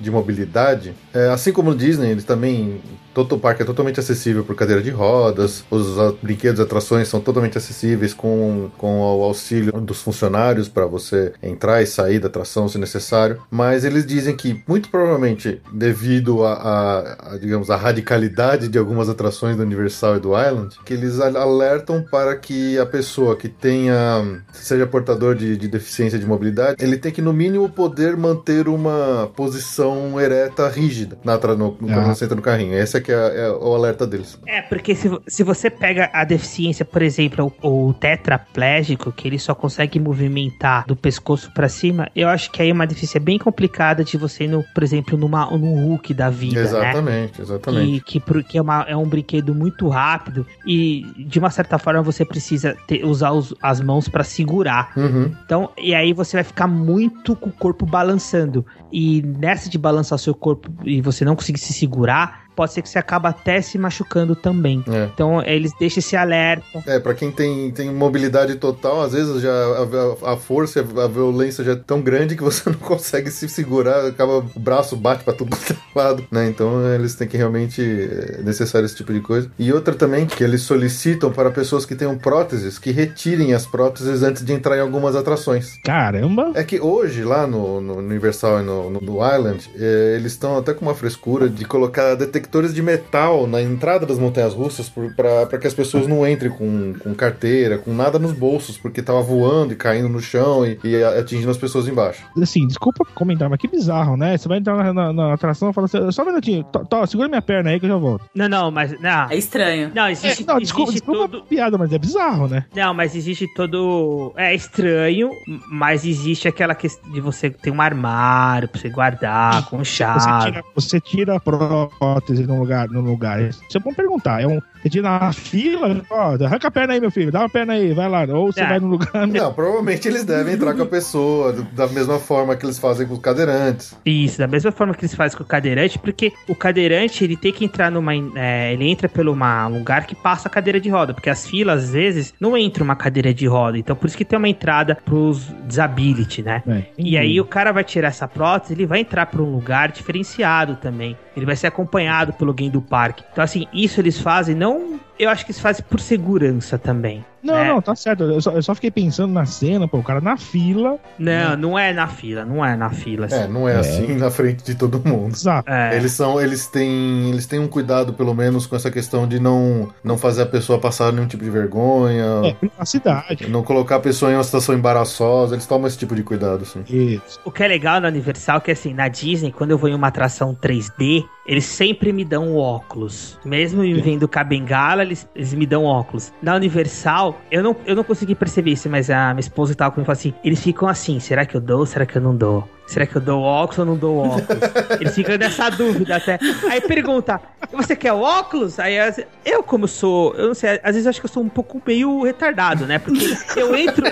[0.00, 2.80] de mobilidade, é, assim como no Disney, eles também.
[3.16, 5.86] Todo o parque é totalmente acessível por cadeira de rodas, os
[6.22, 11.80] brinquedos e atrações são totalmente acessíveis com, com o auxílio dos funcionários para você entrar
[11.80, 13.40] e sair da atração se necessário.
[13.50, 19.08] Mas eles dizem que, muito provavelmente, devido a, a- a, digamos, a radicalidade de algumas
[19.08, 23.48] atrações do Universal e do Island, que eles al- alertam para que a pessoa que
[23.48, 28.68] tenha, seja portador de, de deficiência de mobilidade, ele tem que, no mínimo, poder manter
[28.68, 31.94] uma posição ereta rígida na, no, no, Ah.
[31.94, 32.74] quando você entra no carrinho.
[32.76, 34.36] Esse é que é, é o alerta deles.
[34.46, 39.38] É, porque se, se você pega a deficiência, por exemplo, o, o tetraplégico, que ele
[39.38, 43.38] só consegue movimentar do pescoço pra cima, eu acho que aí é uma deficiência bem
[43.38, 46.62] complicada de você ir, no, por exemplo, numa, num Hulk da vida, né?
[46.66, 48.00] exatamente, exatamente.
[48.04, 52.24] Que, que, é, uma- é um brinquedo muito rápido e, de uma certa forma, você
[52.24, 54.92] precisa ter- usar os- as mãos pra segurar.
[54.96, 55.32] Uhum.
[55.44, 58.66] Então, e aí você vai ficar muito com o corpo balançando.
[58.92, 62.82] E nessa de balançar o seu corpo e você não conseguir se segurar, pode ser
[62.82, 64.82] que você acaba até se machucando também.
[64.88, 65.08] É.
[65.12, 66.82] Então, eles deixam esse alerta.
[66.86, 71.62] É, pra quem tem, tem mobilidade total, às vezes já a, a força, a violência
[71.62, 75.34] já é tão grande que você não consegue se segurar, acaba o braço bate pra
[75.34, 76.48] tudo é lado, né?
[76.48, 79.50] Então eles têm que realmente é necessário esse tipo de coisa.
[79.58, 84.22] E outra também que eles solicitam para pessoas que tenham próteses que retirem as próteses
[84.22, 85.78] antes de entrar em algumas atrações.
[85.84, 86.52] Caramba!
[86.54, 90.56] É que hoje, lá no, no Universal e no, no, no Island, é, eles estão
[90.56, 92.14] até com uma frescura de colocar
[92.46, 96.94] detectores de metal na entrada das montanhas russas para que as pessoas não entrem com,
[96.94, 101.02] com carteira, com nada nos bolsos, porque tava voando e caindo no chão e, e
[101.04, 102.22] atingindo as pessoas embaixo.
[102.40, 104.36] Assim, desculpa comentar, mas que bizarro, né?
[104.36, 107.04] Você vai entrar na, na- na atração e fala assim, só um minutinho, tó, tó,
[107.06, 108.24] segura minha perna aí que eu já volto.
[108.34, 108.98] Não, não, mas.
[109.00, 109.90] Não, É estranho.
[109.94, 111.42] não É, existe, não, desculpa, existe desculpa todo.
[111.42, 112.64] a piada, mas é bizarro, né?
[112.74, 114.32] Não, mas existe todo.
[114.36, 115.30] É estranho,
[115.70, 120.50] mas existe aquela questão de você ter um armário pra você guardar com Você chave.
[120.52, 123.40] tira, você tira a prótese num lugar, num lugar.
[123.68, 124.60] Você pode perguntar, é um.
[124.82, 127.92] Você tira na fila, ó, arranca a perna aí, meu filho, dá uma perna aí,
[127.92, 128.24] vai lá.
[128.28, 128.68] Ou você É.
[128.68, 129.26] vai num lugar.
[129.26, 133.14] Não, provavelmente eles devem entrar com a pessoa, da mesma forma que eles fazem com
[133.14, 133.96] os cadeirantes.
[134.04, 137.52] Isso, da mesma forma que eles fazem com o cadeirante, porque o cadeirante ele tem
[137.52, 138.12] que entrar numa.
[138.36, 141.84] é, ele entra pelo uma, lugar que passa a cadeira de roda, porque as filas
[141.84, 144.94] às vezes não entra uma cadeira de roda, então por isso que tem uma entrada
[145.04, 146.62] pros disability, né?
[146.66, 149.90] É, E aí o cara vai tirar essa prótese, ele vai entrar para um lugar
[149.90, 151.16] diferenciado também.
[151.36, 153.24] Ele vai ser acompanhado pelo alguém do parque.
[153.32, 157.24] Então assim, isso eles fazem não, eu acho que eles fazem por segurança também.
[157.46, 157.68] Não, né?
[157.68, 158.24] não, tá certo.
[158.24, 160.98] Eu só, eu só fiquei pensando na cena, pô, o cara na fila.
[161.16, 163.28] Não, não é na fila, não é na fila.
[163.30, 163.52] É, assim.
[163.52, 165.32] não é, assim na frente de todo mundo.
[165.32, 165.70] Exato.
[165.70, 165.96] É.
[165.96, 169.88] Eles são, eles têm, eles têm um cuidado pelo menos com essa questão de não,
[170.02, 173.48] não fazer a pessoa passar nenhum tipo de vergonha, É, na cidade.
[173.48, 175.54] não colocar a pessoa em uma situação embaraçosa.
[175.54, 176.82] Eles tomam esse tipo de cuidado, sim.
[176.88, 177.38] Isso.
[177.44, 179.94] O que é legal na Universal é que assim, na Disney, quando eu vou em
[179.94, 183.38] uma atração 3D, eles sempre me dão um óculos.
[183.44, 186.32] Mesmo me vendo com a bengala, eles, eles me dão óculos.
[186.42, 190.04] Na Universal, eu não, eu não consegui perceber isso, mas a minha esposa tava comigo
[190.04, 191.86] e falou assim: eles ficam assim, será que eu dou?
[191.86, 192.68] Será que eu não dou?
[192.86, 194.62] Será que eu dou óculos ou não dou óculos?
[195.00, 196.38] Eles ficam nessa dúvida até.
[196.70, 197.40] Aí pergunta:
[197.72, 198.78] você quer óculos?
[198.78, 198.96] Aí
[199.44, 202.22] eu, como sou, eu não sei, às vezes acho que eu sou um pouco meio
[202.22, 202.98] retardado, né?
[202.98, 203.20] Porque
[203.56, 204.04] eu entro,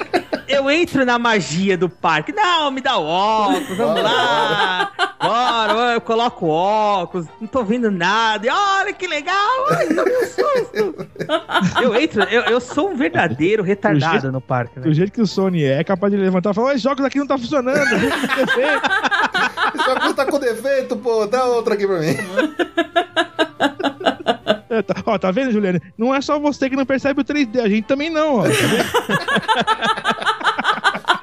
[0.48, 2.32] eu entro na magia do parque.
[2.32, 4.90] Não, me dá o óculos, vamos lá.
[5.22, 8.46] Bora, eu coloco óculos, não tô vendo nada.
[8.46, 9.34] E olha que legal,
[9.70, 11.06] ai, tomei um susto.
[11.80, 14.86] Eu entro, eu, eu sou um verdadeiro retardado no parque, né?
[14.86, 17.06] Do jeito que o Sony é, é capaz de levantar e falar: "Ó, esse óculos
[17.06, 17.74] aqui não tá funcionando.
[18.64, 18.90] defeito."
[19.74, 22.16] Esse óculos tá com defeito, pô, dá outra aqui pra mim.
[24.70, 25.80] É, tá- Ó, tá vendo, Juliane?
[25.96, 28.42] Não é só você que não percebe o 3D, a gente também não, ó.
[28.42, 28.84] Tá vendo?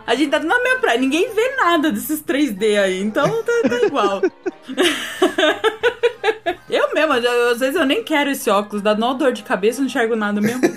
[0.07, 3.76] A gente tá na mesma praia, ninguém vê nada desses 3D aí, então tá, tá
[3.85, 4.22] igual.
[6.69, 9.80] eu mesma, eu- às vezes eu nem quero esse óculos, dá nó dor de cabeça,
[9.80, 10.59] não enxergo nada mesmo.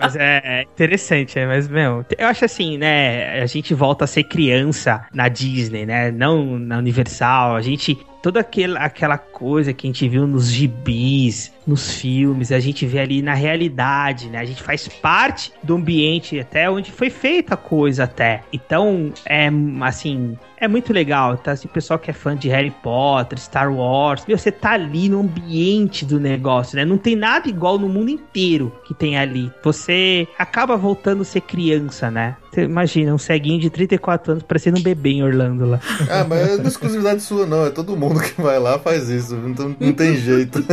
[0.00, 3.40] Mas é, Interessante, é, mas, meu, eu acho assim, né?
[3.40, 6.10] A gente volta a ser criança na Disney, né?
[6.10, 7.56] Não na Universal.
[7.56, 7.98] A gente.
[8.26, 12.98] Toda aquela, aquela coisa que a gente viu nos gibis, nos filmes, a gente vê
[12.98, 14.40] ali na realidade, né?
[14.40, 18.42] A gente faz parte do ambiente até onde foi feita a coisa até.
[18.52, 19.48] Então, é
[19.82, 21.54] assim, é muito legal, tá?
[21.54, 25.08] Se o pessoal que é fã de Harry Potter, Star Wars, meu, você tá ali
[25.08, 26.84] no ambiente do negócio, né?
[26.84, 29.52] Não tem nada igual no mundo inteiro que tem ali.
[29.62, 32.36] Você acaba voltando a ser criança, né?
[32.50, 35.80] Você imagina, um ceguinho de 34 anos parecendo um bebê em Orlando lá.
[36.08, 37.66] Ah, mas não é exclusividade sua, não.
[37.66, 39.34] É todo mundo que vai lá faz isso.
[39.46, 40.64] Então não tem jeito.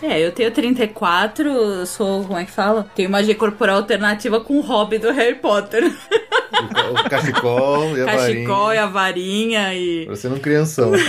[0.00, 2.86] É, eu tenho 34, sou, como é que fala?
[2.94, 5.84] Tenho magia corporal alternativa com o hobby do Harry Potter.
[5.84, 8.74] o cachecol e a Cachecol varinha.
[8.74, 10.04] e a varinha e...
[10.06, 10.92] Parecendo um crianção.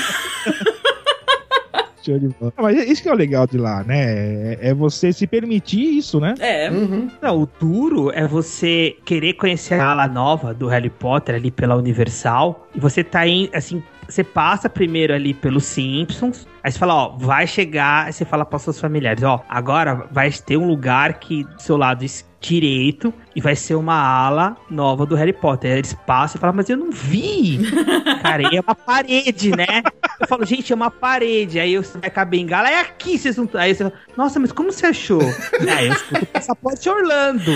[2.04, 2.54] Show de bola.
[2.58, 4.54] Mas isso que é o legal de lá, né?
[4.54, 6.34] É- É você se permitir isso, né?
[6.40, 7.10] É, Uhum.
[7.22, 11.76] Não, o duro é você querer conhecer a ala nova do Harry Potter ali pela
[11.76, 12.68] Universal.
[12.74, 16.48] E você tá em, assim, você passa primeiro ali pelos Simpsons.
[16.64, 18.08] Aí você fala, ó, vai chegar.
[18.08, 21.78] Aí você fala para seus familiares, ó, agora vai ter um lugar que do seu
[21.78, 22.04] lado
[22.42, 25.72] direito e vai ser uma ala nova do Harry Potter.
[25.72, 27.60] Aí eles passam e falam, mas eu não vi.
[28.24, 29.84] Cara, e é uma parede, né?
[30.20, 31.60] Eu falo, gente, é uma parede.
[31.60, 33.50] Aí você vai com a bengala, é aqui, vocês não.
[33.54, 35.22] Aí você fala, nossa, mas como você achou?
[35.22, 37.52] Aí eu escuto o passaporte Orlando.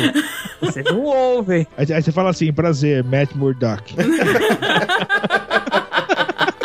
[0.62, 1.66] Vocês não ouvem.
[1.78, 3.96] Aí, aí você fala assim, prazer, Matt Murdock.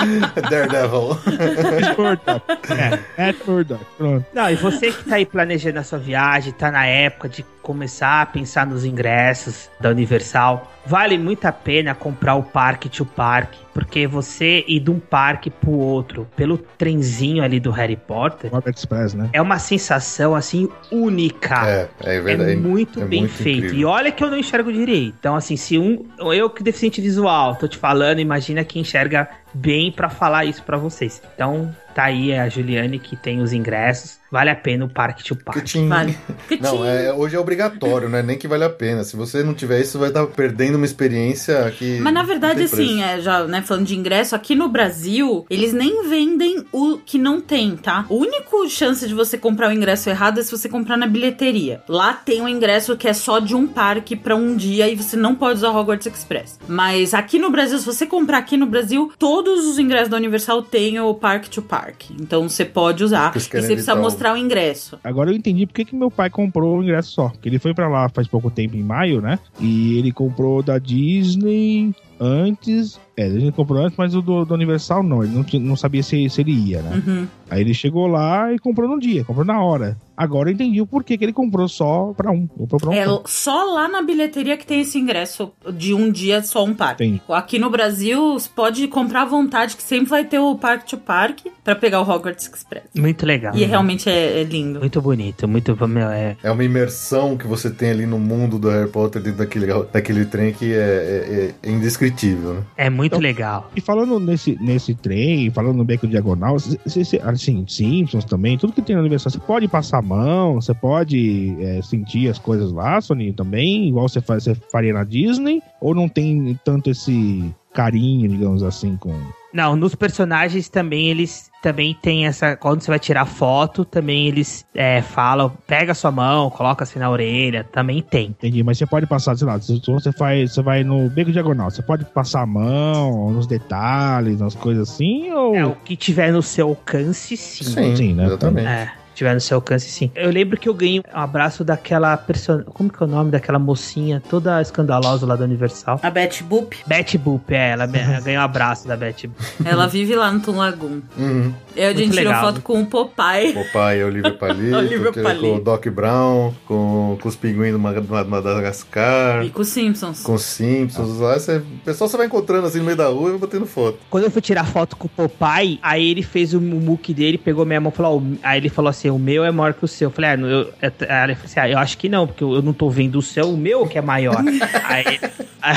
[0.50, 1.18] Daredevil.
[1.26, 2.42] Matt Murdock.
[2.72, 3.84] É, Matt Murdock.
[3.96, 4.26] Pronto.
[4.32, 8.22] Não, e você que tá aí planejando a sua viagem, tá na época de começar
[8.22, 13.58] a pensar nos ingressos da Universal, vale muito a pena comprar o parque to parque,
[13.74, 18.72] porque você ir de um parque pro outro pelo trenzinho ali do Harry Potter Robert
[18.74, 19.28] Express, né?
[19.34, 21.68] é uma sensação assim única.
[21.68, 22.56] É, é É verdade.
[22.56, 23.58] muito é bem muito feito.
[23.66, 23.78] incrível.
[23.80, 25.14] E olha que eu não enxergo direito.
[25.20, 26.06] Então, assim, se um.
[26.18, 30.78] Eu que deficiente visual, tô te falando, imagina que enxerga bem pra falar isso pra
[30.78, 31.20] vocês.
[31.34, 34.17] Então, tá aí a Juliane que tem os ingressos.
[34.30, 35.60] Vale a pena o parque to Que parque.
[35.62, 36.16] tinha- vale.
[36.60, 38.22] Não, é, hoje é obrigatório, né?
[38.22, 39.04] Nem que vale a pena.
[39.04, 41.98] Se você não tiver isso, você vai estar perdendo uma experiência que.
[42.00, 46.08] Mas na verdade, assim, é, já, né, falando de ingresso, aqui no Brasil, eles nem
[46.08, 48.04] vendem o que não tem, tá?
[48.08, 51.82] O único chance de você comprar o ingresso errado é se você comprar na bilheteria.
[51.88, 55.16] Lá tem um ingresso que é só de um parque pra um dia e você
[55.16, 56.58] não pode usar Hogwarts Express.
[56.68, 60.62] Mas aqui no Brasil, se você comprar aqui no Brasil, todos os ingressos da Universal
[60.62, 62.10] têm o Park to Park.
[62.20, 63.30] Então você pode usar.
[63.34, 64.98] E você precisa evitar mostrar o ingresso.
[65.02, 67.28] Agora eu entendi porque que meu pai comprou o ingresso só.
[67.28, 69.38] Porque ele foi pra lá faz pouco tempo, em maio, né?
[69.60, 72.98] E ele comprou da Disney antes.
[73.16, 75.24] É, ele comprou antes, mas o do, do Universal não.
[75.24, 77.02] Ele não, tinha- não sabia se, se ele ia, né?
[77.04, 77.26] Uhum.
[77.50, 79.96] Aí ele chegou lá e comprou no dia, comprou na hora.
[80.16, 82.46] Agora eu entendi o porquê que ele comprou só pra um.
[82.46, 83.22] Comprou pra um É só.
[83.26, 87.04] só lá na bilheteria que tem esse ingresso de um dia só um parque.
[87.04, 87.22] Entendi.
[87.28, 90.98] Aqui no Brasil, você pode comprar à vontade, que sempre vai ter o Park to
[90.98, 92.84] Park pra pegar o Hogwarts Express.
[92.96, 93.52] Muito legal.
[93.56, 94.78] E realmente é, é lindo.
[94.80, 95.76] Muito bonito, muito.
[95.88, 99.38] Meu, é, É uma imersão que você tem ali no mundo do Harry Potter dentro
[99.38, 101.70] daquele, daquele trem que é, é- é
[102.08, 102.62] indescritível, né?
[102.76, 103.70] é muito Então- legal.
[103.76, 108.72] E falando nesse, nesse trem, falando no beco diagonal, cê- cê- assim, Simpsons também, tudo
[108.72, 112.72] que tem na Universal, você pode passar a mão, você pode é, sentir as coisas
[112.72, 117.44] lá, Soninho, também, igual você, faz, você faria na Disney, ou não tem tanto esse
[117.72, 119.14] carinho, digamos assim, com...
[119.52, 122.56] Não, nos personagens também eles também tem essa.
[122.56, 127.10] Quando você vai tirar foto, também eles é, falam, pega sua mão, coloca assim na
[127.10, 128.28] orelha, também tem.
[128.28, 131.70] Entendi, mas você pode passar, sei lá, se você faz, você vai no beco diagonal,
[131.70, 135.54] você pode passar a mão nos detalhes, nas coisas assim, ou...
[135.54, 137.64] É o que tiver no seu alcance, sim.
[137.64, 138.26] Sim, sim, né?
[138.26, 138.68] exatamente.
[138.68, 140.10] É, tiver no seu alcance, sim.
[140.14, 142.62] Eu lembro que eu ganhei um abraço daquela person...
[142.62, 146.00] Como que é o nome daquela mocinha toda escandalosa lá da Universal?
[146.02, 147.86] A Betty Boop, Betty Boop, é, ela
[148.22, 149.42] ganhou um abraço da Betty Boop.
[149.64, 151.00] ela vive lá no Tum Lagoon.
[151.16, 151.52] Uhum.
[151.78, 153.54] Eu, a gente tirou foto com o Popeye.
[154.00, 155.40] É Olivia Palito, Olivia que é Palito.
[155.42, 159.68] com o Doc Brown, com, com os pinguins do Mad- Mad- Madagascar, E com os
[159.68, 160.22] Simpsons.
[160.22, 161.18] com os Simpsons.
[161.20, 163.66] Lá você, o pessoal você vai encontrando assim no meio da rua e vai batendo
[163.66, 163.98] foto.
[164.10, 167.64] Quando eu fui tirar foto com o Popeye, aí ele fez o muque dele, pegou
[167.64, 169.84] minha mão e falou: ó, o- aí ele falou assim: o meu é maior que
[169.84, 170.08] o seu.
[170.08, 172.26] Eu falei, ah, não, eu, é- aí ele falou assim, ah, eu acho que não,
[172.26, 174.36] porque eu, eu não tô vendo o seu, o meu que é maior.
[174.84, 175.20] aí,
[175.62, 175.76] aí,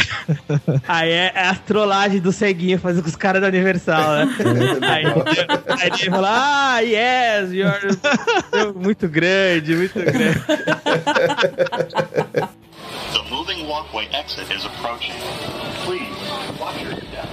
[0.87, 4.35] aí é, é a trollagem do ceguinho fazendo com os caras da Universal, né?
[4.81, 5.03] aí,
[5.81, 10.39] aí ele falou: Ah, yes, you're muito grande, muito grande.
[13.13, 15.13] The moving walkway exit is approaching.
[15.85, 16.09] Please,
[16.59, 17.27] watch your step.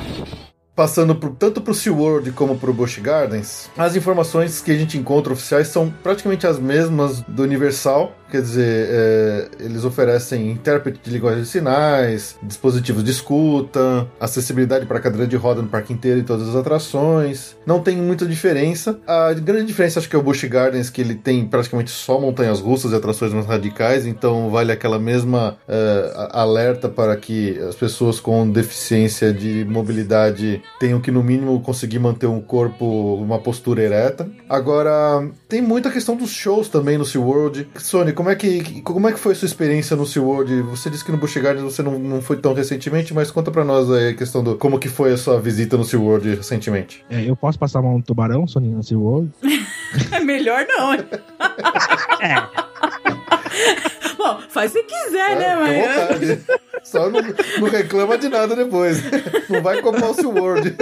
[0.74, 5.32] Passando pro- tanto pro SeaWorld como pro Busch Gardens, as informações que a gente encontra
[5.32, 8.12] oficiais são praticamente as mesmas do Universal.
[8.30, 15.00] Quer dizer, é, eles oferecem intérprete de linguagem de sinais, dispositivos de escuta, acessibilidade para
[15.00, 17.56] cadeira de roda no parque inteiro e todas as atrações.
[17.66, 18.98] Não tem muita diferença.
[19.06, 22.60] A grande diferença acho que é o Busch Gardens, que ele tem praticamente só montanhas
[22.60, 28.20] russas e atrações mais radicais, então vale aquela mesma é, alerta para que as pessoas
[28.20, 34.28] com deficiência de mobilidade tenham que, no mínimo, conseguir manter um corpo, uma postura ereta.
[34.48, 37.68] Agora, tem muita questão dos shows também no SeaWorld.
[37.76, 40.62] Sony, como é que, como é que foi a sua experiência no SeaWorld?
[40.62, 43.64] Você disse que no Busch Gardens você não, não foi tão recentemente, mas conta pra
[43.64, 47.04] nós aí a questão do como que foi a sua visita no SeaWorld recentemente.
[47.08, 49.30] É, eu posso passar mão no tubarão, Sony, na SeaWorld?
[50.10, 50.94] É melhor não.
[50.94, 51.00] hein?
[52.20, 52.34] É,
[54.18, 56.44] Bom, faz se quiser, né, É, à mas.
[56.82, 57.20] Só não,
[57.60, 59.00] não reclama de nada depois.
[59.48, 60.74] Não vai comprar o SeaWorld.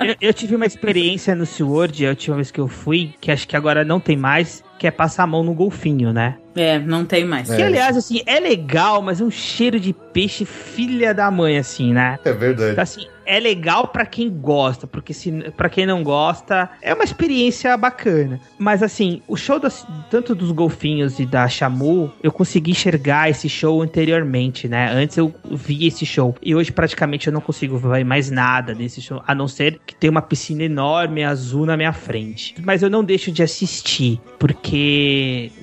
[0.00, 3.48] eu, eu tive uma experiência no SeaWorld, a última vez que eu fui, que acho
[3.48, 6.38] que agora não tem mais, que é passar a mão no golfinho, né?
[6.56, 7.48] É, não tem mais.
[7.48, 7.54] É.
[7.56, 11.92] Que, aliás, assim, é legal, mas é um cheiro de peixe filha da mãe, assim,
[11.92, 12.18] né?
[12.24, 12.72] É verdade.
[12.72, 17.04] Então, assim, é legal pra quem gosta, porque se para quem não gosta, é uma
[17.04, 18.38] experiência bacana.
[18.58, 23.48] Mas assim, o show das- tanto dos golfinhos e da Shamu, eu consegui enxergar esse
[23.48, 24.90] show anteriormente, né?
[24.92, 29.00] Antes eu vi esse show e hoje praticamente eu não consigo ver mais nada desse
[29.00, 32.54] show, a não ser que tem uma piscina enorme azul na minha frente.
[32.62, 34.71] Mas eu não deixo de assistir, porque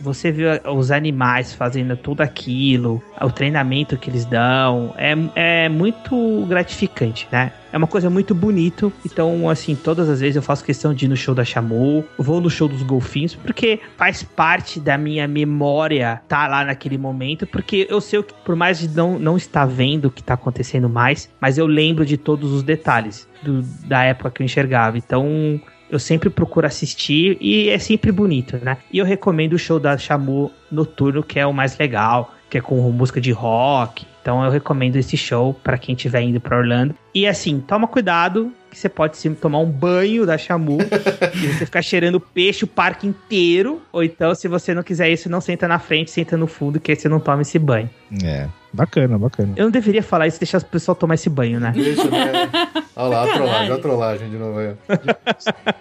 [0.02, 6.46] você vê os animais fazendo tudo aquilo, o treinamento que eles dão, é, é muito
[6.48, 7.52] gratificante, né?
[7.72, 8.92] É uma coisa muito bonito.
[9.06, 12.42] Então, assim, todas as vezes eu faço questão de ir no show da Chamu, vou
[12.42, 17.86] no show dos golfinhos, porque faz parte da minha memória estar lá naquele momento, porque
[17.90, 21.30] eu sei que, por mais de não, não estar vendo o que está acontecendo mais,
[21.40, 24.98] mas eu lembro de todos os detalhes do- da época que eu enxergava.
[24.98, 28.78] Então, eu sempre procuro assistir e é sempre bonito, né?
[28.92, 32.62] E eu recomendo o show da Chamu noturno, que é o mais legal, que é
[32.62, 34.06] com música de rock.
[34.22, 36.94] Então eu recomendo esse show pra quem estiver indo pra Orlando.
[37.14, 40.78] E assim, toma cuidado que você pode sim tomar um banho da Chamu
[41.34, 43.82] e você ficar cheirando peixe o parque inteiro.
[43.92, 46.92] Ou então, se você não quiser isso, não senta na frente, senta no fundo, que
[46.92, 47.90] aí você não toma esse banho.
[48.24, 48.48] É.
[48.72, 49.54] Bacana, bacana.
[49.56, 51.72] Eu não deveria falar isso e deixar o pessoal tomar esse banho, né?
[51.74, 52.50] Deixa, né?
[52.96, 54.76] Olha lá, a trollagem, a trollagem de novo aí.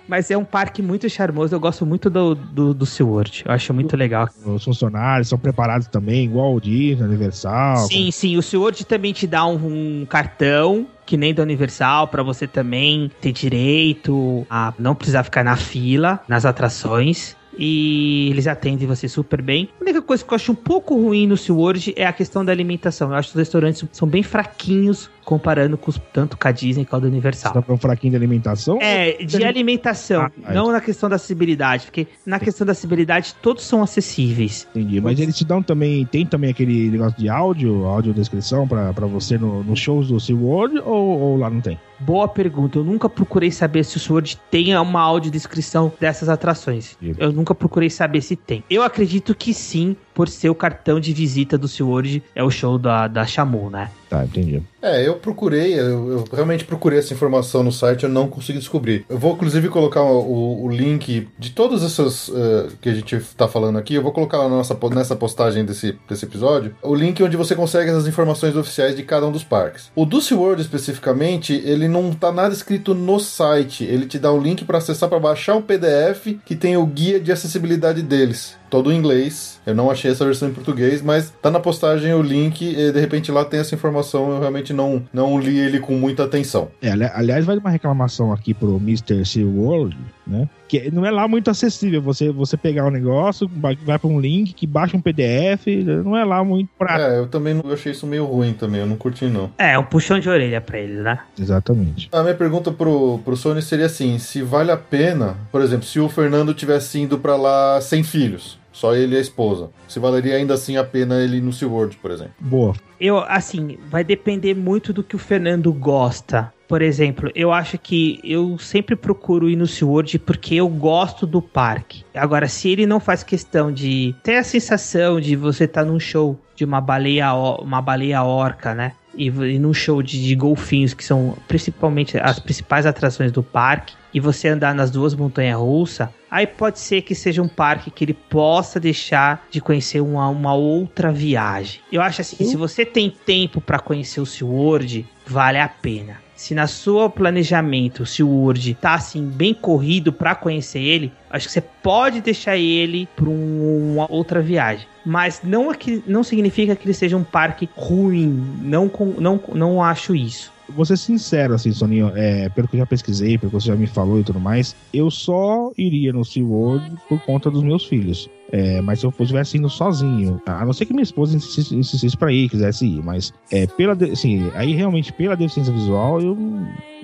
[0.06, 3.44] Mas é um parque muito charmoso, eu gosto muito do, do, do SeaWorld.
[3.46, 4.28] Eu acho muito legal.
[4.44, 7.76] Os funcionários são preparados também, igual o Disney, Universal.
[7.88, 8.36] Sim, sim.
[8.36, 13.10] O SeaWorld também te dá um, um cartão, que nem da Universal, pra você também
[13.20, 17.36] ter direito a não precisar ficar na fila, nas atrações.
[17.58, 19.68] E eles atendem você super bem.
[19.80, 22.52] A única coisa que eu acho um pouco ruim no SeaWorld é a questão da
[22.52, 23.10] alimentação.
[23.10, 26.86] Eu acho que os restaurantes são bem fraquinhos comparando com os, tanto com a Disney
[26.86, 27.52] quanto a Você Universal.
[27.52, 28.78] tá falando fraquinho de alimentação?
[28.80, 33.62] É, de alimentação, Ah, não na questão da acessibilidade, porque na questão da acessibilidade todos
[33.64, 34.66] são acessíveis.
[34.74, 35.02] Entendi.
[35.02, 36.06] Mas eles te dão também.
[36.06, 40.78] Tem também aquele negócio de áudio, audiodescrição pra, pra você no- nos shows do SeaWorld
[40.78, 41.78] ou, ou lá não tem?
[42.00, 42.78] Boa pergunta.
[42.78, 46.96] Eu nunca procurei saber se o Sword tem uma audiodescrição dessas atrações.
[47.18, 48.62] Eu nunca procurei saber se tem.
[48.70, 52.76] Eu acredito que sim, por ser o cartão de visita do SeaWorld, é o show
[52.76, 53.88] da, da Shamu, né?
[54.10, 54.60] Tá, entendi.
[54.82, 59.04] É, eu procurei, eu, eu realmente procurei essa informação no site, eu não consegui descobrir.
[59.08, 63.16] Eu vou inclusive colocar o, o- o link de todas essas eh, que a gente
[63.36, 66.94] tá falando aqui, eu vou colocar lá na nossa, nessa postagem desse, desse episódio, o
[66.94, 69.90] link onde você consegue essas informações oficiais de cada um dos parques.
[69.94, 74.40] O do SeaWorld especificamente, ele não tá nada escrito no site, ele te dá um
[74.40, 78.56] link para acessar para baixar um PDF que tem o guia de acessibilidade deles.
[78.70, 79.60] Todo em inglês.
[79.66, 82.62] Eu não achei essa versão em português, mas tá na postagem o link.
[82.64, 84.30] E de repente lá tem essa informação.
[84.30, 86.68] Eu realmente não, não li ele com muita atenção.
[86.82, 89.24] É, ali- aliás, vai uma reclamação aqui pro Mr.
[89.24, 89.96] SeaWorld,
[90.26, 90.48] né?
[90.68, 92.02] Que não é lá muito acessível.
[92.02, 95.66] Você, você pegar o negócio, vai, pra um link que baixa um PDF,
[96.04, 97.00] não é lá muito pra.
[97.00, 98.80] É, eu também não eu achei isso meio ruim também.
[98.82, 99.50] Eu não curti, não.
[99.56, 101.18] É, um puxão de orelha pra eles, né?
[101.40, 102.08] Exatamente.
[102.12, 105.98] A minha pergunta pro, pro Sony seria assim: se vale a pena, por exemplo, se
[105.98, 110.36] o Fernando tivesse indo pra lá sem filhos, só ele e a esposa, se valeria
[110.36, 112.32] ainda assim a pena ele ir no SeaWorld, por exemplo?
[112.38, 112.74] Boa.
[113.00, 116.52] Eu, assim, vai depender muito do que o Fernando gosta.
[116.68, 121.42] Por exemplo, eu acho que eu sempre procuro ir no SeaWorld porque eu gosto do
[121.42, 122.04] parque.
[122.14, 126.38] Agora, se ele não faz questão de ter a sensação de você estar num show
[126.54, 128.92] de uma baleia, uma baleia orca, né?
[129.16, 133.94] E, e num show de, de golfinhos, que são principalmente as principais atrações do parque,
[134.12, 138.04] e você andar nas duas montanhas russas, aí pode ser que seja um parque que
[138.04, 141.80] ele possa deixar de conhecer uma, uma outra viagem.
[141.92, 146.16] Eu acho assim, que se você tem tempo para conhecer o SeaWorld, vale a pena.
[146.38, 151.48] se na sua planejamento, se o Word tá assim bem corrido para conhecer ele, acho
[151.48, 154.86] que você pode deixar ele para um, uma outra viagem.
[155.04, 158.56] Mas não, é que, não significa que ele seja um parque ruim.
[158.62, 160.52] Não, não, não acho isso.
[160.74, 163.76] Vou ser sincero, assim, Soninho, é, pelo que eu já pesquisei, pelo que você já
[163.76, 168.28] me falou e tudo mais, eu só iria no SeaWorld por conta dos meus filhos.
[168.50, 172.16] É, mas se eu estivesse indo sozinho, a não ser que minha esposa insistisse, insistisse
[172.16, 176.34] pra ir, quisesse ir, mas é, pela, assim, aí realmente pela deficiência visual eu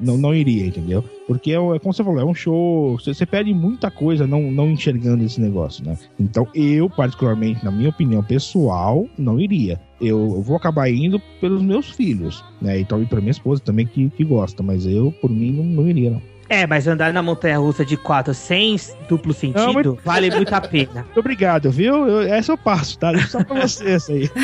[0.01, 1.05] não, não iria, entendeu?
[1.27, 4.51] Porque é, é como você falou, é um show, você, você perde muita coisa não,
[4.51, 5.99] não enxergando esse negócio, né?
[6.19, 9.79] Então eu, particularmente, na minha opinião pessoal, não iria.
[10.01, 12.81] Eu, vou acabar indo pelos meus filhos, né?
[12.81, 16.11] E pra minha esposa também que, que gosta, mas eu, por mim, não, não iria,
[16.11, 16.34] não.
[16.49, 18.77] É, mas andar na montanha russa de quatro sem
[19.09, 21.03] duplo sentido vale muito a pena.
[21.03, 22.07] Muito obrigado, viu?
[22.07, 23.17] Eu, essa eu passo, tá?
[23.27, 24.29] Só pra você essa aí.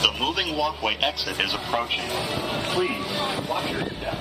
[0.00, 2.02] The moving walkway exit is approaching.
[2.72, 4.16] Please, watch your step.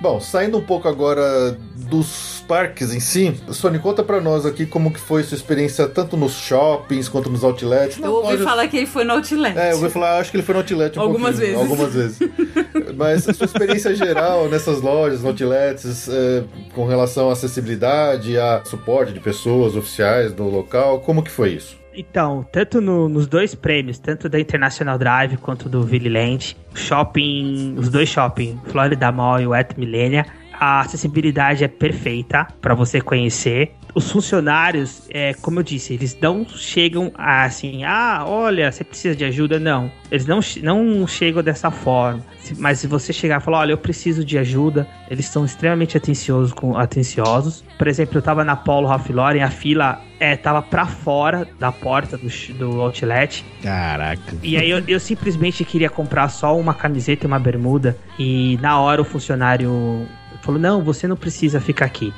[0.00, 4.90] Bom, saindo um pouco agora dos parques em si, Sony, conta pra nós aqui como
[4.92, 7.98] que foi sua experiência tanto nos shoppings quanto nos outlets.
[7.98, 9.56] Eu ouvi Lojas- falar que ele foi no Outlet.
[9.58, 11.56] É, eu ouvi falar, acho que ele foi no outlet um Algumas vezes.
[11.56, 12.18] Algumas vezes.
[12.94, 19.12] Mas a sua experiência geral nessas lojas, outlets, é, com relação à acessibilidade, a suporte
[19.14, 21.80] de pessoas oficiais do local, como que foi isso?
[21.94, 27.74] Então, tanto no- nos dois prêmios, tanto da International Drive quanto do Ville Land, shopping,
[27.78, 30.26] os dois shopping, Florida Mall e o Et Millennia,
[30.62, 33.72] a acessibilidade é perfeita para você conhecer.
[33.96, 39.16] Os funcionários, é, como eu disse, eles não chegam a, assim, ah, olha, você precisa
[39.16, 39.90] de ajuda, não.
[40.08, 42.24] Eles não, não chegam dessa forma.
[42.58, 46.52] Mas se você chegar e falar, olha, eu preciso de ajuda, eles são extremamente atenciosos.
[46.52, 47.64] Com, atenciosos.
[47.76, 51.72] Por exemplo, eu tava na Polo Ralph Lauren, a fila é, tava pra fora da
[51.72, 53.44] porta do, do outlet.
[53.60, 54.36] Caraca.
[54.44, 57.98] E aí eu, eu simplesmente queria comprar só uma camiseta e uma bermuda.
[58.16, 60.06] E na hora o funcionário
[60.42, 62.12] falou: Não, você não precisa ficar aqui.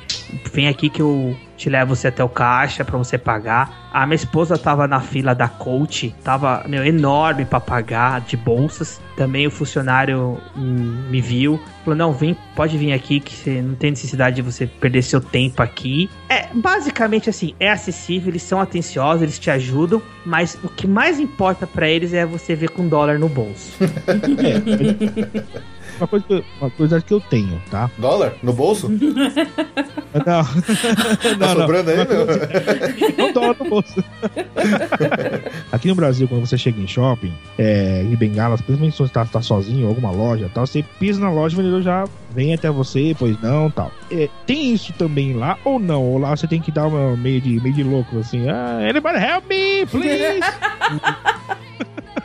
[0.51, 3.89] Vem aqui que eu te levo você até o caixa pra você pagar.
[3.93, 8.99] A minha esposa tava na fila da coach, tava meu, enorme pra pagar de bolsas.
[9.15, 13.75] Também o funcionário hum, me viu, falou: Não, vem, pode vir aqui que você não
[13.75, 16.09] tem necessidade de você perder seu tempo aqui.
[16.27, 21.19] É basicamente assim: é acessível, eles são atenciosos, eles te ajudam, mas o que mais
[21.19, 23.71] importa pra eles é você ver com dólar no bolso.
[25.97, 27.89] Uma coisa, que eu- uma coisa que eu tenho, tá?
[27.97, 28.33] Dólar?
[28.43, 28.89] No bolso?
[30.25, 30.43] Não.
[31.39, 32.25] Tá sobrando aí, meu?
[33.17, 34.03] Não dólar no bolso.
[35.71, 39.25] Aqui no Brasil, quando você chega em shopping, é, em bengalas, principalmente se você tá,
[39.25, 42.05] tá sozinho em alguma loja tal, você pisa na loja, o vendedor já
[42.35, 43.91] vem até você, pois não tal.
[44.11, 46.03] É, tem isso também lá ou não?
[46.03, 49.17] Ou lá você tem que dar uma meio de, meio de louco, assim, ah, anybody
[49.17, 50.39] help me, please?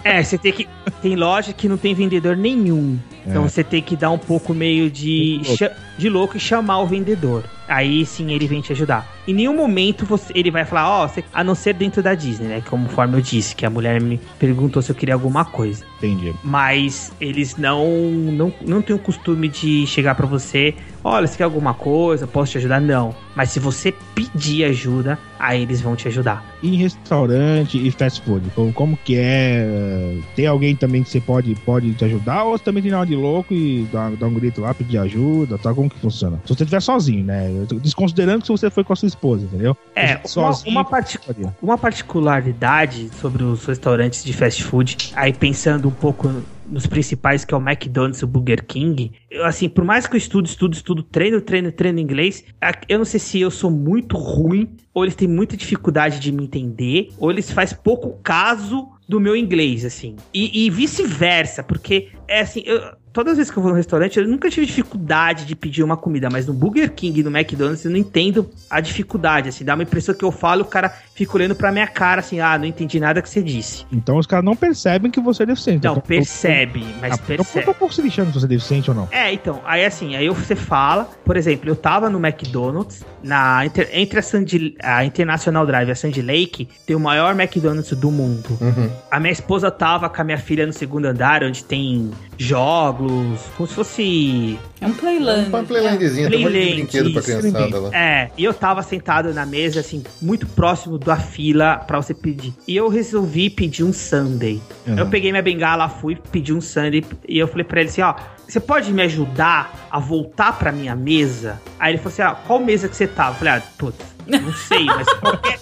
[0.03, 0.67] É, você tem que.
[1.03, 2.99] Tem loja que não tem vendedor nenhum.
[3.27, 3.49] Então É.
[3.49, 5.77] você tem que dar um pouco meio de, De louco.
[5.99, 7.45] de louco e chamar o vendedor.
[7.71, 9.07] Aí sim ele vem te ajudar.
[9.29, 12.49] Em nenhum momento você, ele vai falar, ó, você- a não ser dentro da Disney,
[12.49, 12.63] né?
[12.69, 15.85] Conforme eu disse, que a mulher me perguntou se eu queria alguma coisa.
[15.99, 16.35] Entendi.
[16.43, 20.75] Mas eles não não, não têm o costume de chegar pra você,
[21.05, 22.81] olha, você quer alguma coisa, posso te ajudar?
[22.81, 23.15] Não.
[23.37, 26.45] Mas se você pedir ajuda, aí eles vão te ajudar.
[26.63, 30.15] em restaurante e fast food, como, como que é?
[30.37, 32.45] Tem alguém também que você pode, pode te ajudar?
[32.45, 35.57] Ou você também tem nada de louco e dá, dá um grito lá, pedir ajuda,
[35.59, 35.73] tá?
[35.73, 36.39] Como que funciona?
[36.45, 37.60] Se você estiver sozinho, né?
[37.67, 39.77] Desconsiderando que você foi com a sua esposa, entendeu?
[39.95, 41.43] É, uma, Sozinho, uma, parti- pode.
[41.63, 46.31] uma particularidade sobre os restaurantes de fast food, aí pensando um pouco
[46.67, 50.15] nos principais, que é o McDonald's e o Burger King, eu, assim, por mais que
[50.15, 52.45] eu estudo, estudo, estudo, treino, treino, treino inglês,
[52.89, 56.45] eu não sei se eu sou muito ruim, ou eles têm muita dificuldade de me
[56.45, 60.15] entender, ou eles fazem pouco caso do meu inglês, assim.
[60.33, 62.81] E, e vice-versa, porque, é assim, eu-
[63.13, 65.97] Todas as vezes que eu vou no restaurante, eu nunca tive dificuldade de pedir uma
[65.97, 69.75] comida, mas no Burger King e no McDonald's eu não entendo a dificuldade, assim, dá
[69.75, 72.65] uma impressão que eu falo, o cara fica olhando pra minha cara, assim, ah, não
[72.65, 73.85] entendi nada que você disse.
[73.93, 75.85] Então os caras não percebem que você é deficiente.
[75.85, 77.59] Não, Então, percebe, mas Ah, então percebe.
[77.59, 79.07] eu tô pouco se lixando se você é deficiente ou não.
[79.11, 83.61] É, então, aí assim, aí você fala, por exemplo, eu tava no McDonald's, na,
[83.93, 88.11] entre a, Sandy, a International Drive e a Sandy Lake, tem o maior McDonald's do
[88.11, 88.57] mundo.
[88.59, 88.89] Uhum.
[89.11, 93.67] A minha esposa tava com a minha filha no segundo andar, onde tem jogos, como
[93.69, 95.49] se fosse É um Playland.
[95.49, 97.91] Uma playlandzinha, tem um monte de Playland, brinquedo pra criançada lá.
[97.95, 102.55] É, e eu tava sentado na mesa, assim, muito próximo da fila pra você pedir.
[102.69, 104.63] E eu resolvi pedir um sundae.
[104.87, 104.97] Uhum.
[104.97, 108.15] Eu peguei minha bengala, fui, pedi um sundae e eu falei pra ele assim, ó,
[108.47, 111.61] você pode me ajudar a voltar pra minha mesa?
[111.81, 113.29] Aí ele falou assim, ó, qual mesa que você tá?
[113.29, 115.59] Eu falei, ah, putz, não sei, mas qualquer...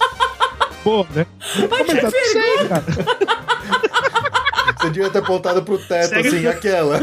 [0.83, 1.25] Pô, né?
[1.69, 2.85] Mas que eu sei, cara.
[4.79, 6.99] Você devia ter apontado pro teto, Segue assim, aquela.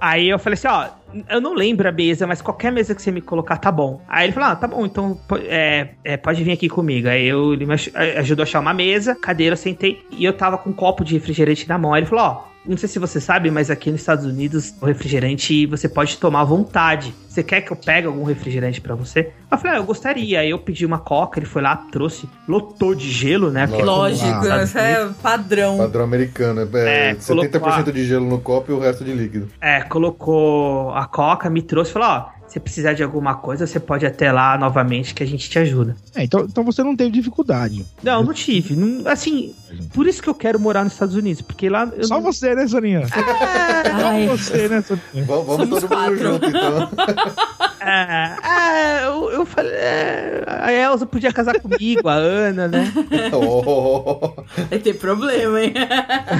[0.00, 0.88] Aí eu falei assim, ó,
[1.28, 4.00] eu não lembro a mesa, mas qualquer mesa que você me colocar tá bom.
[4.08, 7.08] Aí ele falou, ah, tá bom, então é, é, pode vir aqui comigo.
[7.08, 7.74] Aí eu, ele me
[8.16, 11.14] ajudou a achar uma mesa, cadeira, eu sentei e eu tava com um copo de
[11.14, 11.94] refrigerante na mão.
[11.94, 14.86] Aí ele falou, ó, não sei se você sabe, mas aqui nos Estados Unidos o
[14.86, 17.14] refrigerante você pode tomar à vontade.
[17.28, 19.30] Você quer que eu pegue algum refrigerante pra você?
[19.50, 20.40] Eu falei, ah, eu gostaria.
[20.40, 23.66] Aí eu pedi uma coca, ele foi lá, trouxe, lotou de gelo, né?
[23.66, 25.78] Porque Lógico, como isso é padrão.
[25.78, 26.68] Padrão americano.
[26.74, 29.48] É, É, 70% colocou- de gelo no copo e o resto de líquido.
[29.60, 33.78] É, colocou a coca, me trouxe e falou: ó, se precisar de alguma coisa, você
[33.78, 35.94] pode ir até lá novamente que a gente te ajuda.
[36.14, 37.84] É, então, então você não teve dificuldade.
[38.02, 38.74] Não, não tive.
[38.74, 39.54] Não- assim,
[39.94, 41.88] por isso que eu quero morar nos Estados Unidos, porque lá.
[41.96, 43.02] Eu Só não- você, né, Soninha?
[43.92, 45.24] Ai, Só você, né, Soninha?
[45.24, 46.18] Vamos, vamos Somos todo mundo quatro.
[46.18, 46.90] junto, então.
[47.80, 49.72] É, é, eu, eu falei.
[49.72, 52.92] é, a Elza podia casar comigo, a Ana, né?
[53.32, 54.32] oh,
[54.68, 55.72] vai ter problema, hein?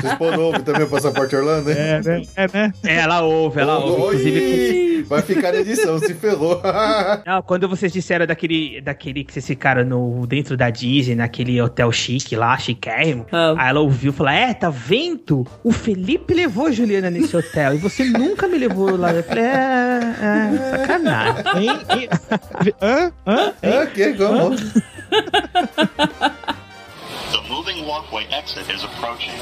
[0.01, 1.77] vocês podem ouvir também o Passaporte Orlando, hein?
[1.79, 2.23] É, né?
[2.37, 2.73] É, né?
[2.85, 4.03] É, ela ouve, ela ouve.
[4.03, 4.15] Oi!
[4.17, 6.61] Inclusive, Vai ficar na edição, se ferrou.
[7.27, 11.91] não, quando vocês disseram daquele, daquele que vocês ficaram no, dentro da Disney, naquele hotel
[11.93, 13.55] chique lá, chiquérrimo, Ah.
[13.59, 15.47] aí ela ouviu e falou: É, tá vendo?
[15.63, 19.13] O Felipe levou a Juliana nesse hotel e você nunca me levou lá.
[19.13, 21.69] Eu falei: É, é, sacanagem.
[21.69, 22.09] Hein?
[22.81, 23.13] Hã?
[23.27, 23.53] Hã?
[23.63, 24.15] Ah, que?
[24.15, 24.57] Como?
[27.31, 29.33] The moving walkway exit is approaching.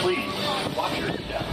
[0.00, 1.44] Please, watch your step.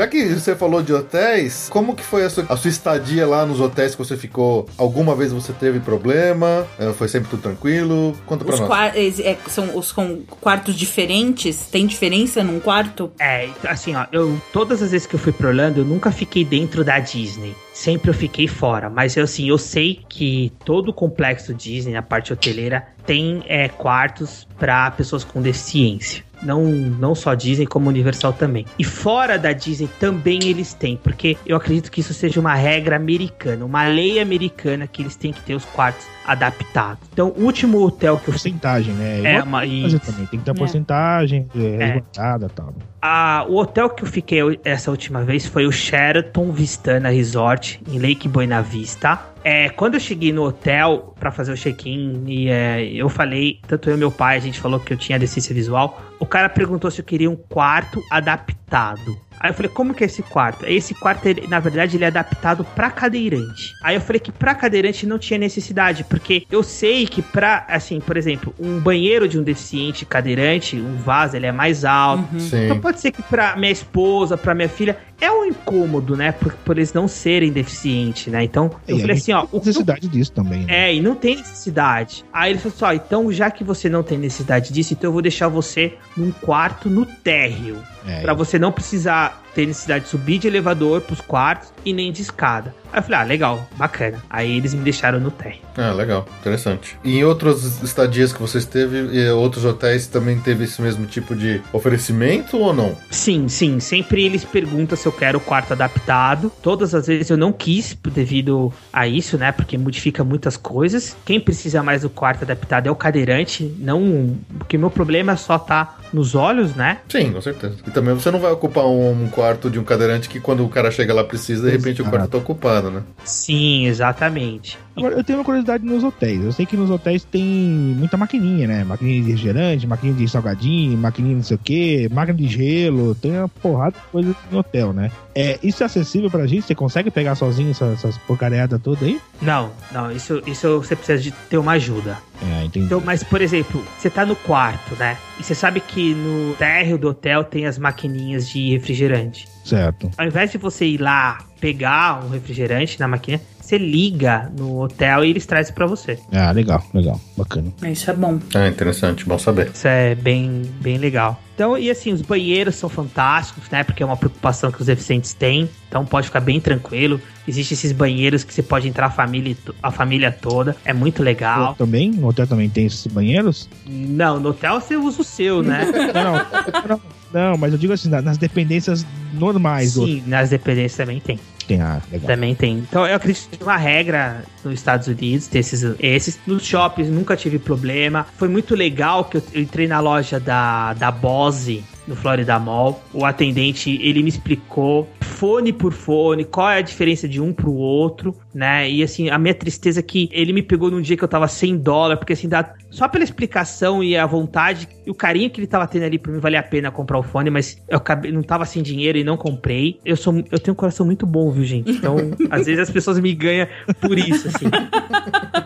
[0.00, 3.44] Já que você falou de hotéis, como que foi a sua, a sua estadia lá
[3.44, 4.66] nos hotéis que você ficou?
[4.78, 6.66] Alguma vez você teve problema?
[6.78, 8.16] Eh, Foi sempre tudo tranquilo?
[8.24, 9.20] Conta pra Os nós.
[9.20, 11.66] é, são os com quartos diferentes?
[11.70, 13.12] Tem diferença num quarto?
[13.20, 16.46] É, assim, ó, eu todas as vezes que eu fui pro Orlando, eu nunca fiquei
[16.46, 17.54] dentro da Disney.
[17.74, 18.88] Sempre eu fiquei fora.
[18.88, 23.68] Mas eu, assim, eu sei que todo o complexo Disney, a parte hoteleira, tem é,
[23.68, 26.24] quartos para pessoas com deficiência.
[26.42, 28.64] Não, não só Disney, como Universal também.
[28.78, 32.96] E fora da Disney também eles têm, porque eu acredito que isso seja uma regra
[32.96, 37.02] americana, uma lei americana que eles têm que ter os quartos adaptados.
[37.12, 38.32] Então, o último hotel que eu.
[38.32, 39.34] Porcentagem, né?
[39.34, 39.98] É, uma, isso.
[40.00, 40.26] também.
[40.26, 40.54] Tem que ter É.
[40.54, 42.74] porcentagem, é, resguardada e tal.
[43.02, 47.98] Ah, o hotel que eu fiquei essa última vez foi o Sheraton Vistana Resort em
[47.98, 49.18] Lake Buena Vista.
[49.42, 53.88] É, quando eu cheguei no hotel pra fazer o check-in e é, eu falei, tanto
[53.88, 55.98] eu e meu pai, a gente falou que eu tinha deficiência visual.
[56.18, 59.16] O cara perguntou se eu queria um quarto adaptado.
[59.40, 60.66] Aí eu falei, como que é esse quarto?
[60.66, 63.72] Esse quarto, ele, na verdade, ele é adaptado pra cadeirante.
[63.82, 68.00] Aí eu falei que pra cadeirante não tinha necessidade, porque eu sei que pra, assim,
[68.00, 72.38] por exemplo, um banheiro de um deficiente cadeirante, um vaso, ele é mais alto.
[72.38, 72.66] Sim.
[72.66, 76.32] Então pode ser que pra minha esposa, pra minha filha, é incômodo, né?
[76.32, 78.42] Por, por eles não serem deficientes, né?
[78.44, 80.88] Então, eu E falei assim, ó, tem o necessidade disso também, né?
[80.88, 82.24] é, e não tem necessidade.
[82.32, 85.12] Aí ele falou assim: ó, então já que você não tem necessidade disso, então eu
[85.12, 87.76] vou deixar você num quarto no térreo.
[88.06, 92.12] É, Pra você não precisar ter necessidade de subir de elevador pros quartos e nem
[92.12, 92.74] de escada.
[92.92, 94.18] Aí eu falei, ah, legal, bacana.
[94.28, 95.60] Aí eles me deixaram no térreo.
[95.76, 96.98] Ah, legal, interessante.
[97.04, 101.34] E em outros estadias que você esteve, e outros hotéis também teve esse mesmo tipo
[101.36, 102.96] de oferecimento ou não?
[103.10, 103.78] Sim, sim.
[103.78, 106.50] Sempre eles perguntam se eu quero o quarto adaptado.
[106.62, 109.52] Todas as vezes eu não quis devido a isso, né?
[109.52, 111.16] Porque modifica muitas coisas.
[111.24, 114.36] Quem precisa mais do quarto adaptado é o cadeirante, não.
[114.58, 116.98] Porque meu problema só tá nos olhos, né?
[117.08, 117.76] Sim, com certeza.
[117.86, 119.39] E também você não vai ocupar um quarto
[119.70, 122.10] de um cadeirante que quando o cara chega lá precisa, de repente o Exato.
[122.10, 123.02] quarto tá ocupado, né?
[123.24, 124.78] Sim, exatamente.
[124.96, 126.42] Agora, eu tenho uma curiosidade nos hotéis.
[126.42, 128.84] Eu sei que nos hotéis tem muita maquininha, né?
[128.84, 133.32] Maquininha de refrigerante, maquininha de salgadinho, maquininha não sei o quê, máquina de gelo, tem
[133.32, 135.10] uma porrada de coisa no hotel, né?
[135.34, 136.66] É, isso é acessível pra gente?
[136.66, 139.20] Você consegue pegar sozinho essas, essas porcariadas todas aí?
[139.40, 142.18] Não, não, isso, isso você precisa de ter uma ajuda.
[142.42, 142.86] É, entendi.
[142.86, 145.16] Então, mas, por exemplo, você tá no quarto, né?
[145.38, 149.48] E você sabe que no térreo do hotel tem as maquininhas de refrigerante.
[149.64, 150.10] Certo.
[150.16, 155.24] Ao invés de você ir lá pegar um refrigerante na máquina, você liga no hotel
[155.24, 156.18] e eles trazem pra você.
[156.32, 157.20] Ah, legal, legal.
[157.36, 157.72] Bacana.
[157.84, 158.38] Isso é bom.
[158.54, 159.70] Ah, interessante, bom saber.
[159.72, 161.40] Isso é bem, bem legal.
[161.54, 163.84] Então, e assim, os banheiros são fantásticos, né?
[163.84, 165.68] Porque é uma preocupação que os deficientes têm.
[165.88, 167.20] Então pode ficar bem tranquilo.
[167.46, 170.74] Existem esses banheiros que você pode entrar a família, a família toda.
[170.84, 171.74] É muito legal.
[171.74, 172.10] Também?
[172.10, 173.68] No hotel também tem esses banheiros?
[173.86, 175.84] Não, no hotel você usa o seu, né?
[176.14, 176.32] Não,
[176.88, 177.00] não,
[177.32, 181.20] não, não, mas eu digo assim, na- nas dependências normais do Sim, nas dependências também
[181.20, 181.38] tem.
[181.70, 181.80] Tem.
[181.80, 182.26] Ah, legal.
[182.26, 182.78] Também tem.
[182.78, 186.38] Então eu acredito que uma regra nos Estados Unidos, ter esses, esses.
[186.46, 188.26] Nos shoppings nunca tive problema.
[188.36, 193.02] Foi muito legal que eu, eu entrei na loja da, da Bose no Florida Mall.
[193.12, 195.08] O atendente, ele me explicou
[195.40, 198.90] fone por fone, qual é a diferença de um pro outro, né?
[198.90, 201.48] E assim, a minha tristeza é que ele me pegou num dia que eu tava
[201.48, 205.58] sem dólar, porque assim, dá, só pela explicação e a vontade e o carinho que
[205.58, 208.30] ele tava tendo ali pra mim, valia a pena comprar o fone, mas eu acabei,
[208.30, 209.98] não tava sem dinheiro e não comprei.
[210.04, 211.90] Eu sou, eu tenho um coração muito bom, viu, gente?
[211.90, 212.16] Então,
[212.50, 213.66] às vezes as pessoas me ganham
[213.98, 214.66] por isso, assim.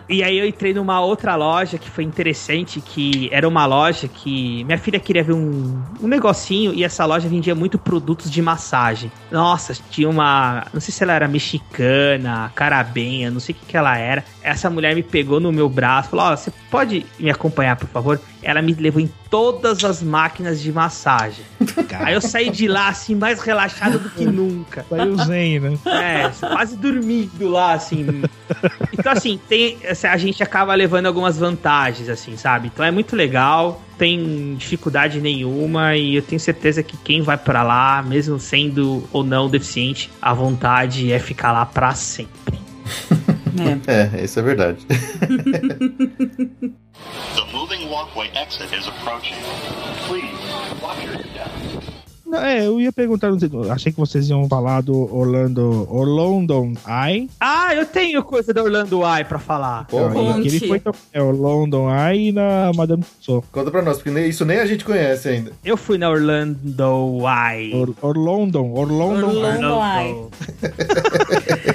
[0.07, 4.63] E aí eu entrei numa outra loja que foi interessante, que era uma loja que
[4.63, 9.11] minha filha queria ver um, um negocinho e essa loja vendia muito produtos de massagem.
[9.31, 13.77] Nossa, tinha uma, não sei se ela era mexicana, carabenha, não sei o que que
[13.77, 14.23] ela era.
[14.43, 18.19] Essa mulher me pegou no meu braço, falou: "Ó, você pode me acompanhar, por favor?"
[18.45, 21.43] Ela me levou em todas as máquinas de massagem.
[21.99, 24.85] Aí eu saí de lá assim mais relaxado do que nunca.
[24.87, 25.77] Saiu zen, né?
[25.85, 28.23] É, quase dormindo lá, assim.
[28.93, 32.69] Então, assim, tem, a gente acaba levando algumas vantagens, assim, sabe?
[32.73, 37.63] Então é muito legal, tem dificuldade nenhuma e eu tenho certeza que quem vai pra
[37.63, 42.59] lá, mesmo sendo ou não deficiente, a vontade é ficar lá pra sempre.
[43.87, 44.17] É.
[44.19, 44.85] É, isso é verdade.
[47.35, 49.35] The moving walkway exit is approaching.
[50.07, 50.31] Please,
[50.81, 51.49] watch your step.
[52.33, 57.29] É, eu ia perguntar, não sei, achei que vocês iam falar do Orlando, Orlando Eye.
[57.39, 59.85] Ah, eu tenho coisa da Orlando Eye pra falar.
[59.87, 59.99] Pô,
[60.39, 60.81] ele foi
[61.13, 63.47] é, o London Eye e na Madame Tussauds.
[63.51, 65.51] conta pra nós, porque nem- isso nem a gente conhece ainda.
[65.63, 67.73] Eu fui na Orlando Eye.
[67.75, 69.79] Or, Orlondon, Orlondon Orlando.
[70.01, 70.15] Eye.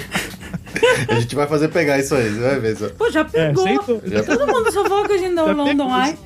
[1.07, 2.89] A gente vai fazer pegar isso aí, você vai ver só.
[2.89, 3.63] Pô, já É, pegou.
[3.65, 4.01] aceito?
[4.05, 5.89] Já Todo mundo só falou que a gente dá o London.
[6.03, 6.17] Eye.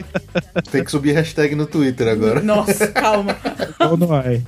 [0.72, 2.42] tem que subir hashtag no Twitter agora.
[2.42, 3.36] Nossa, calma.
[3.80, 4.44] Orlondon Eye.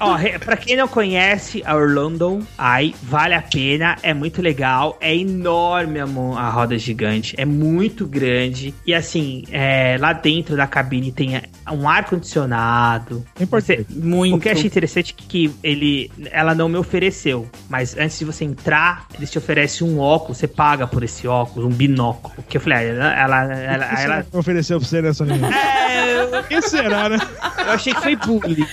[0.00, 5.14] Ó, pra quem não conhece a Orlando Eye, vale a pena, é muito legal, é
[5.14, 8.74] enorme a, a roda gigante, é muito grande.
[8.86, 11.40] E assim, é, lá dentro da cabine tem
[11.70, 13.24] um ar-condicionado.
[13.38, 13.86] É importante.
[13.88, 14.36] Você- Muito.
[14.36, 18.24] O que eu achei interessante é que ele, ela não me ofereceu, mas antes de
[18.24, 22.34] você entrar, eles te oferecem um óculos, você paga por esse óculos, um binóculo.
[22.48, 25.44] Que eu falei, ah, ela, ela, ela, O que ela- ofereceu pra você, né, Soninho?
[25.46, 27.18] É, eu, O que será, né?
[27.66, 28.66] eu achei que foi bullying.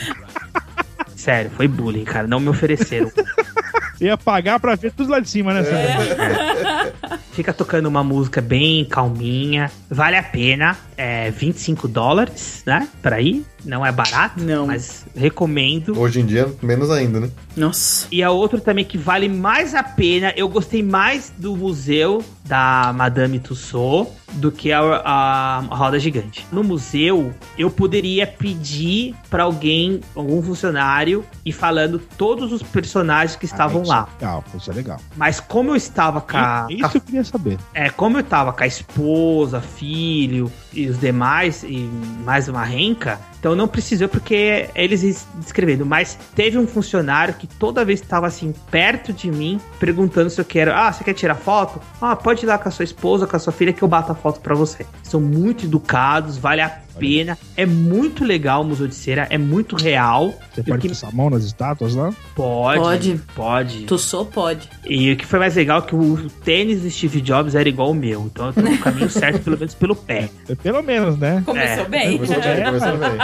[1.27, 2.25] Sério, foi bullying, cara.
[2.25, 3.11] Não me ofereceram.
[3.99, 5.61] Ia pagar pra ver tudo lá de cima, né?
[5.61, 7.19] Soninho?
[7.33, 9.69] Fica tocando uma música bem calminha.
[9.89, 10.77] Vale a pena.
[10.95, 12.87] É 25 dólares, né?
[13.01, 13.45] Pra ir.
[13.65, 14.67] Não é barato, Não.
[14.67, 15.97] mas recomendo.
[15.99, 17.29] Hoje em dia, menos ainda, né?
[17.55, 18.07] Nossa.
[18.11, 22.93] E a outra também que vale mais a pena, eu gostei mais do museu da
[22.95, 26.45] Madame Tussauds do que a, a, a roda gigante.
[26.51, 33.45] No museu, eu poderia pedir pra alguém, algum funcionário, ir falando todos os personagens que
[33.45, 34.07] estavam Ah, isso lá.
[34.19, 34.99] Legal, isso é legal.
[35.15, 37.57] Mas como eu estava com a, E- a Isso eu queria saber.
[37.73, 41.89] é, como eu tava com a esposa, filho e os demais, e
[42.25, 45.85] mais uma renca, então não precisou porque eles es- descrevendo.
[45.85, 50.39] Mas teve um funcionário que toda vez que tava assim, perto de mim, perguntando se
[50.41, 50.73] eu quero.
[50.73, 51.81] Ah, você quer tirar foto?
[52.01, 54.11] Ah, pode ir lá com a sua esposa, com a sua filha, que eu bato
[54.11, 54.85] a foto pra você.
[55.03, 57.37] São muito educados, vale a pena.
[57.55, 60.33] É muito legal o Museu de Cera, é muito real.
[60.53, 62.11] Você pode que- passar a mão nas estátuas lá?
[62.35, 62.79] Pode.
[62.81, 63.21] Pode.
[63.35, 63.79] Pode.
[63.85, 64.69] Tussou pode.
[64.85, 67.91] E o que foi mais legal é que o tênis do Steve Jobs era igual
[67.91, 68.23] o meu.
[68.25, 70.29] Então eu tô no caminho certo, pelo menos pelo pé.
[70.49, 71.41] É, Pelo menos, né?
[71.45, 71.89] Começou É.
[71.89, 72.17] bem.
[72.17, 73.17] Começou bem, começou bem.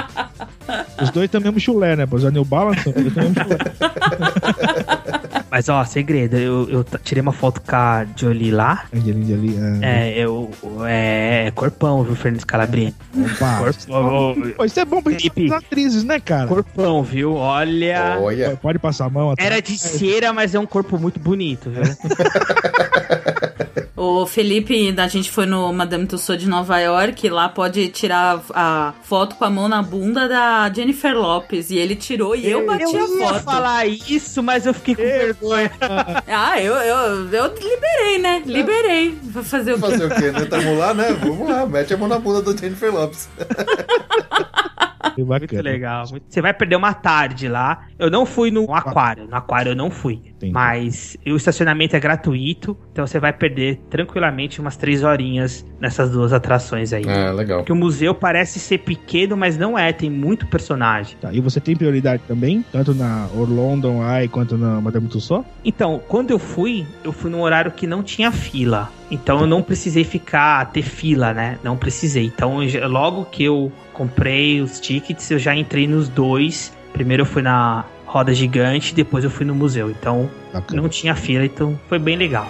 [1.01, 2.05] Os dois têm o mesmo chulé, né?
[2.05, 3.57] Pois o New Balance, os dois têm o mesmo chulé.
[5.53, 8.85] Mas ó, segredo, eu, eu tirei uma foto com a Jolie lá.
[8.91, 9.55] Angelina ali.
[9.83, 10.49] É, eu.
[10.87, 12.95] É, corpão, viu, Fernando Calabrini?
[13.15, 13.59] Opa.
[13.59, 16.47] Corpão, Pô, isso é bom pra gente atrizes, né, cara?
[16.47, 17.35] corpão, viu?
[17.35, 18.17] Olha.
[18.19, 18.57] Olha.
[18.59, 19.51] Pode passar a mão atrás.
[19.51, 21.83] Era de cera, mas é um corpo muito bonito, viu?
[24.03, 28.93] O Felipe, a gente foi no Madame Tussauds de Nova York, lá pode tirar a
[29.01, 31.69] foto com a mão na bunda da Jennifer Lopes.
[31.69, 33.39] E ele tirou e eu bati a ia foto.
[33.39, 35.71] falar isso, mas eu fiquei com vergonha.
[36.27, 38.43] Ah, eu, eu, eu liberei, né?
[38.45, 39.17] Liberei.
[39.23, 39.81] Vou fazer o quê?
[39.81, 40.45] Fazer o quê, né?
[40.45, 41.13] Tamo lá, né?
[41.13, 43.29] Vamos lá, mete a mão na bunda do Jennifer Lopes.
[45.15, 45.51] Que bacana.
[45.51, 46.05] Muito legal.
[46.09, 47.85] muito- Você vai perder uma tarde lá.
[47.99, 49.27] Eu não fui no aquário.
[49.27, 50.21] No aquário eu não fui.
[50.25, 50.51] Entendi.
[50.53, 52.77] Mas o estacionamento é gratuito.
[52.91, 57.03] Então você vai perder tranquilamente umas três horinhas nessas duas atrações aí.
[57.07, 57.59] Ah, legal.
[57.59, 59.91] Porque o museu parece ser pequeno, mas não é.
[59.93, 61.17] Tem muito personagem.
[61.21, 62.65] Tá, e você tem prioridade também?
[62.71, 65.45] Tanto na Orlando Eye quanto na Madame Tussauds?
[65.63, 68.89] Então, quando eu fui, eu fui num horário que não tinha fila.
[69.11, 71.59] Então eu não precisei ficar, ter fila, né?
[71.63, 72.25] Não precisei.
[72.25, 72.57] Então,
[72.89, 76.73] logo que eu comprei os tickets, eu já entrei nos dois.
[76.91, 79.89] Primeiro eu fui na roda gigante, depois eu fui no museu.
[79.89, 80.81] Então, Bacana.
[80.81, 82.47] não tinha fila, então foi bem legal.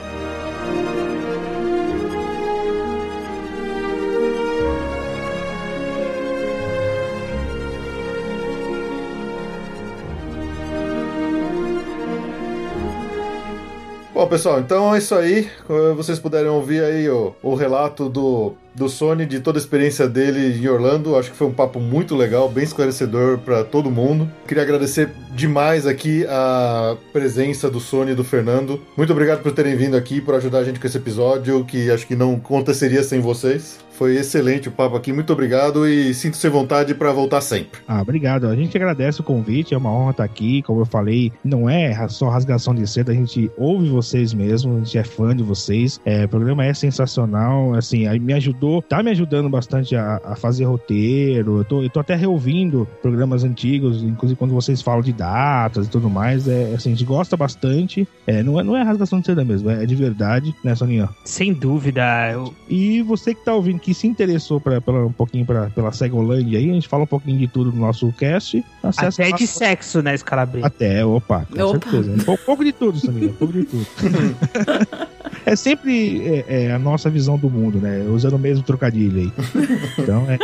[14.14, 15.50] Bom, pessoal, então é isso aí.
[15.96, 20.58] Vocês puderam ouvir aí o, o relato do, do Sony, de toda a experiência dele
[20.58, 21.16] em Orlando.
[21.16, 24.30] Acho que foi um papo muito legal, bem esclarecedor para todo mundo.
[24.48, 28.82] Queria agradecer demais aqui a presença do Sony e do Fernando.
[28.96, 32.08] Muito obrigado por terem vindo aqui, por ajudar a gente com esse episódio, que acho
[32.08, 33.80] que não aconteceria sem vocês.
[33.94, 37.80] Foi excelente o papo aqui, muito obrigado e sinto-se vontade para voltar sempre.
[37.88, 38.48] Ah, obrigado.
[38.48, 40.64] A gente agradece o convite, é uma honra estar aqui.
[40.64, 44.80] Como eu falei, não é só rasgação de seda, a gente ouve vocês mesmo, a
[44.80, 46.02] gente é fã de vocês.
[46.06, 50.66] É, o programa é sensacional, assim, me ajudou, tá me ajudando bastante a, a fazer
[50.66, 51.60] roteiro.
[51.60, 55.90] Eu tô, eu tô até reouvindo programas antigos, inclusive quando vocês falam de datas e
[55.90, 56.48] tudo mais.
[56.48, 58.08] É, assim, a gente gosta bastante.
[58.26, 61.10] É, não, é, não é rasgação de seda mesmo, é de verdade, né, Soninha?
[61.26, 65.46] Sem dúvida, eu, E você que tá ouvindo, que se interessou pra, pela, um pouquinho
[65.46, 68.64] pra, pela Segolândia aí, a gente fala um pouquinho de tudo no nosso cast.
[68.84, 70.66] Até de sexo, né, Scalabrini?
[70.66, 71.90] Até, opa, com Opa.
[71.90, 72.12] certeza.
[72.12, 73.86] Um pouco, de tudo, Samir, um pouco de tudo.
[75.46, 78.06] é sempre é, é, a nossa visão do mundo, né?
[78.10, 79.34] Usando o mesmo trocadilho aí.
[79.98, 80.38] Então, é,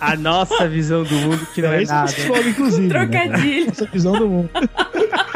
[0.00, 2.12] A nossa visão do mundo que não é, isso nada.
[2.12, 2.86] fala, inclusive.
[2.88, 3.06] Né?
[3.06, 3.66] Trocadilho.
[3.66, 4.50] Nossa visão do mundo.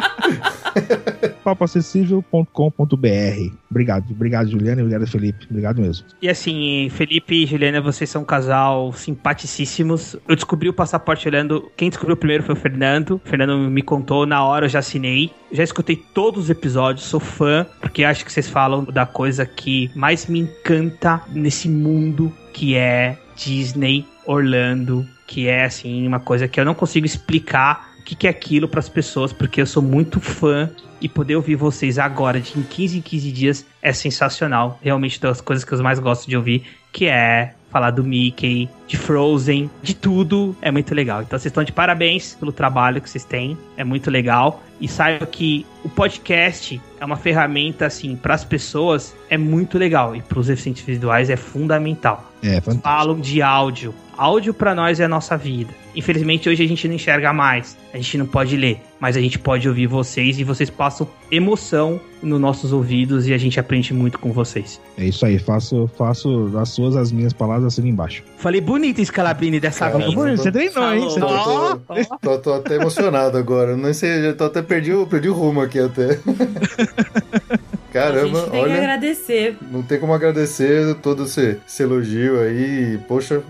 [1.45, 5.47] papoacessível.com.br Obrigado, obrigado, Juliana, obrigado, Felipe.
[5.51, 6.07] Obrigado mesmo.
[6.23, 10.17] E assim, Felipe e Juliana, vocês são um casal simpaticíssimos.
[10.27, 11.71] Eu descobri o passaporte olhando.
[11.77, 13.21] Quem descobriu primeiro foi o Fernando.
[13.25, 15.31] O Fernando me contou, na hora eu já assinei.
[15.53, 19.91] Já escutei todos os episódios, sou fã, porque acho que vocês falam da coisa que
[19.95, 26.59] mais me encanta nesse mundo que é Disney Orlando, que é assim, uma coisa que
[26.59, 30.19] eu não consigo explicar que, que é aquilo para as pessoas, porque eu sou muito
[30.19, 34.79] fã e poder ouvir vocês agora, de em 15 em 15 dias, é sensacional.
[34.83, 38.97] Realmente das coisas que eu mais gosto de ouvir, que é falar do Mickey, de
[38.97, 41.21] Frozen, de tudo, é muito legal.
[41.21, 44.63] Então vocês estão de parabéns pelo trabalho que vocês têm, é muito legal.
[44.81, 50.15] E saiba que o podcast é uma ferramenta, assim, para as pessoas, é muito legal.
[50.15, 52.83] E para os deficientes visuais é fundamental É, fantástico.
[52.83, 53.95] falam de áudio.
[54.17, 55.71] Áudio pra nós é a nossa vida.
[55.95, 59.39] Infelizmente hoje a gente não enxerga mais, a gente não pode ler, mas a gente
[59.39, 64.19] pode ouvir vocês e vocês passam emoção nos nossos ouvidos e a gente aprende muito
[64.19, 64.81] com vocês.
[64.97, 68.25] É isso aí, faço, faço as suas, as minhas palavras assim embaixo.
[68.39, 70.15] Falei bonito, Scalabrini, dessa Cara, vez.
[70.15, 71.01] Bom, Você treinou, hein?
[71.05, 71.21] Você.
[71.21, 73.77] Tô, tô- tô- tô até emocionado agora.
[73.77, 76.21] Não sei, já tô até perdi, perdi o rumo aqui até.
[77.91, 78.77] a Caramba, gente tem que olha.
[78.77, 79.57] agradecer.
[79.71, 82.99] Não tem como agradecer todo esse, esse elogio aí.
[83.09, 83.43] Poxa,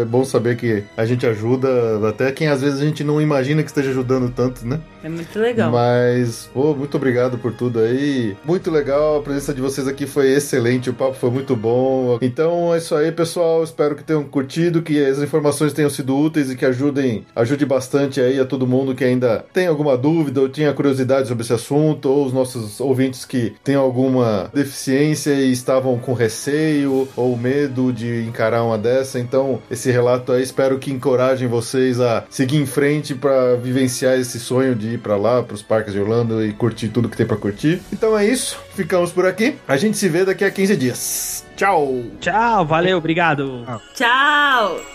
[0.00, 1.68] é bom saber que a gente ajuda
[2.08, 4.80] até quem às vezes a gente não imagina que esteja ajudando tanto, né?
[5.02, 5.70] É muito legal.
[5.70, 8.34] Mas, pô, muito obrigado por tudo aí.
[8.44, 12.18] Muito legal, a presença de vocês aqui foi excelente, o papo foi muito bom.
[12.22, 13.62] Então é isso aí, pessoal.
[13.62, 18.20] Espero que tenham curtido, que as informações tenham sido úteis e que ajudem, ajude bastante
[18.20, 22.08] aí a todo mundo que ainda tem alguma dúvida ou tinha curiosidade sobre esse assunto,
[22.08, 28.24] ou os nossos ouvintes que têm alguma deficiência e estavam com receio ou medo de
[28.24, 29.18] encarar uma dessa.
[29.18, 34.38] Então, esse relato aí espero que encorajem vocês a seguir em frente para vivenciar esse
[34.40, 37.26] sonho de ir para lá, para os parques de Orlando e curtir tudo que tem
[37.26, 37.80] para curtir.
[37.92, 39.56] Então é isso, ficamos por aqui.
[39.66, 41.44] A gente se vê daqui a 15 dias.
[41.56, 42.02] Tchau!
[42.20, 43.64] Tchau, valeu, obrigado.
[43.94, 44.93] Tchau!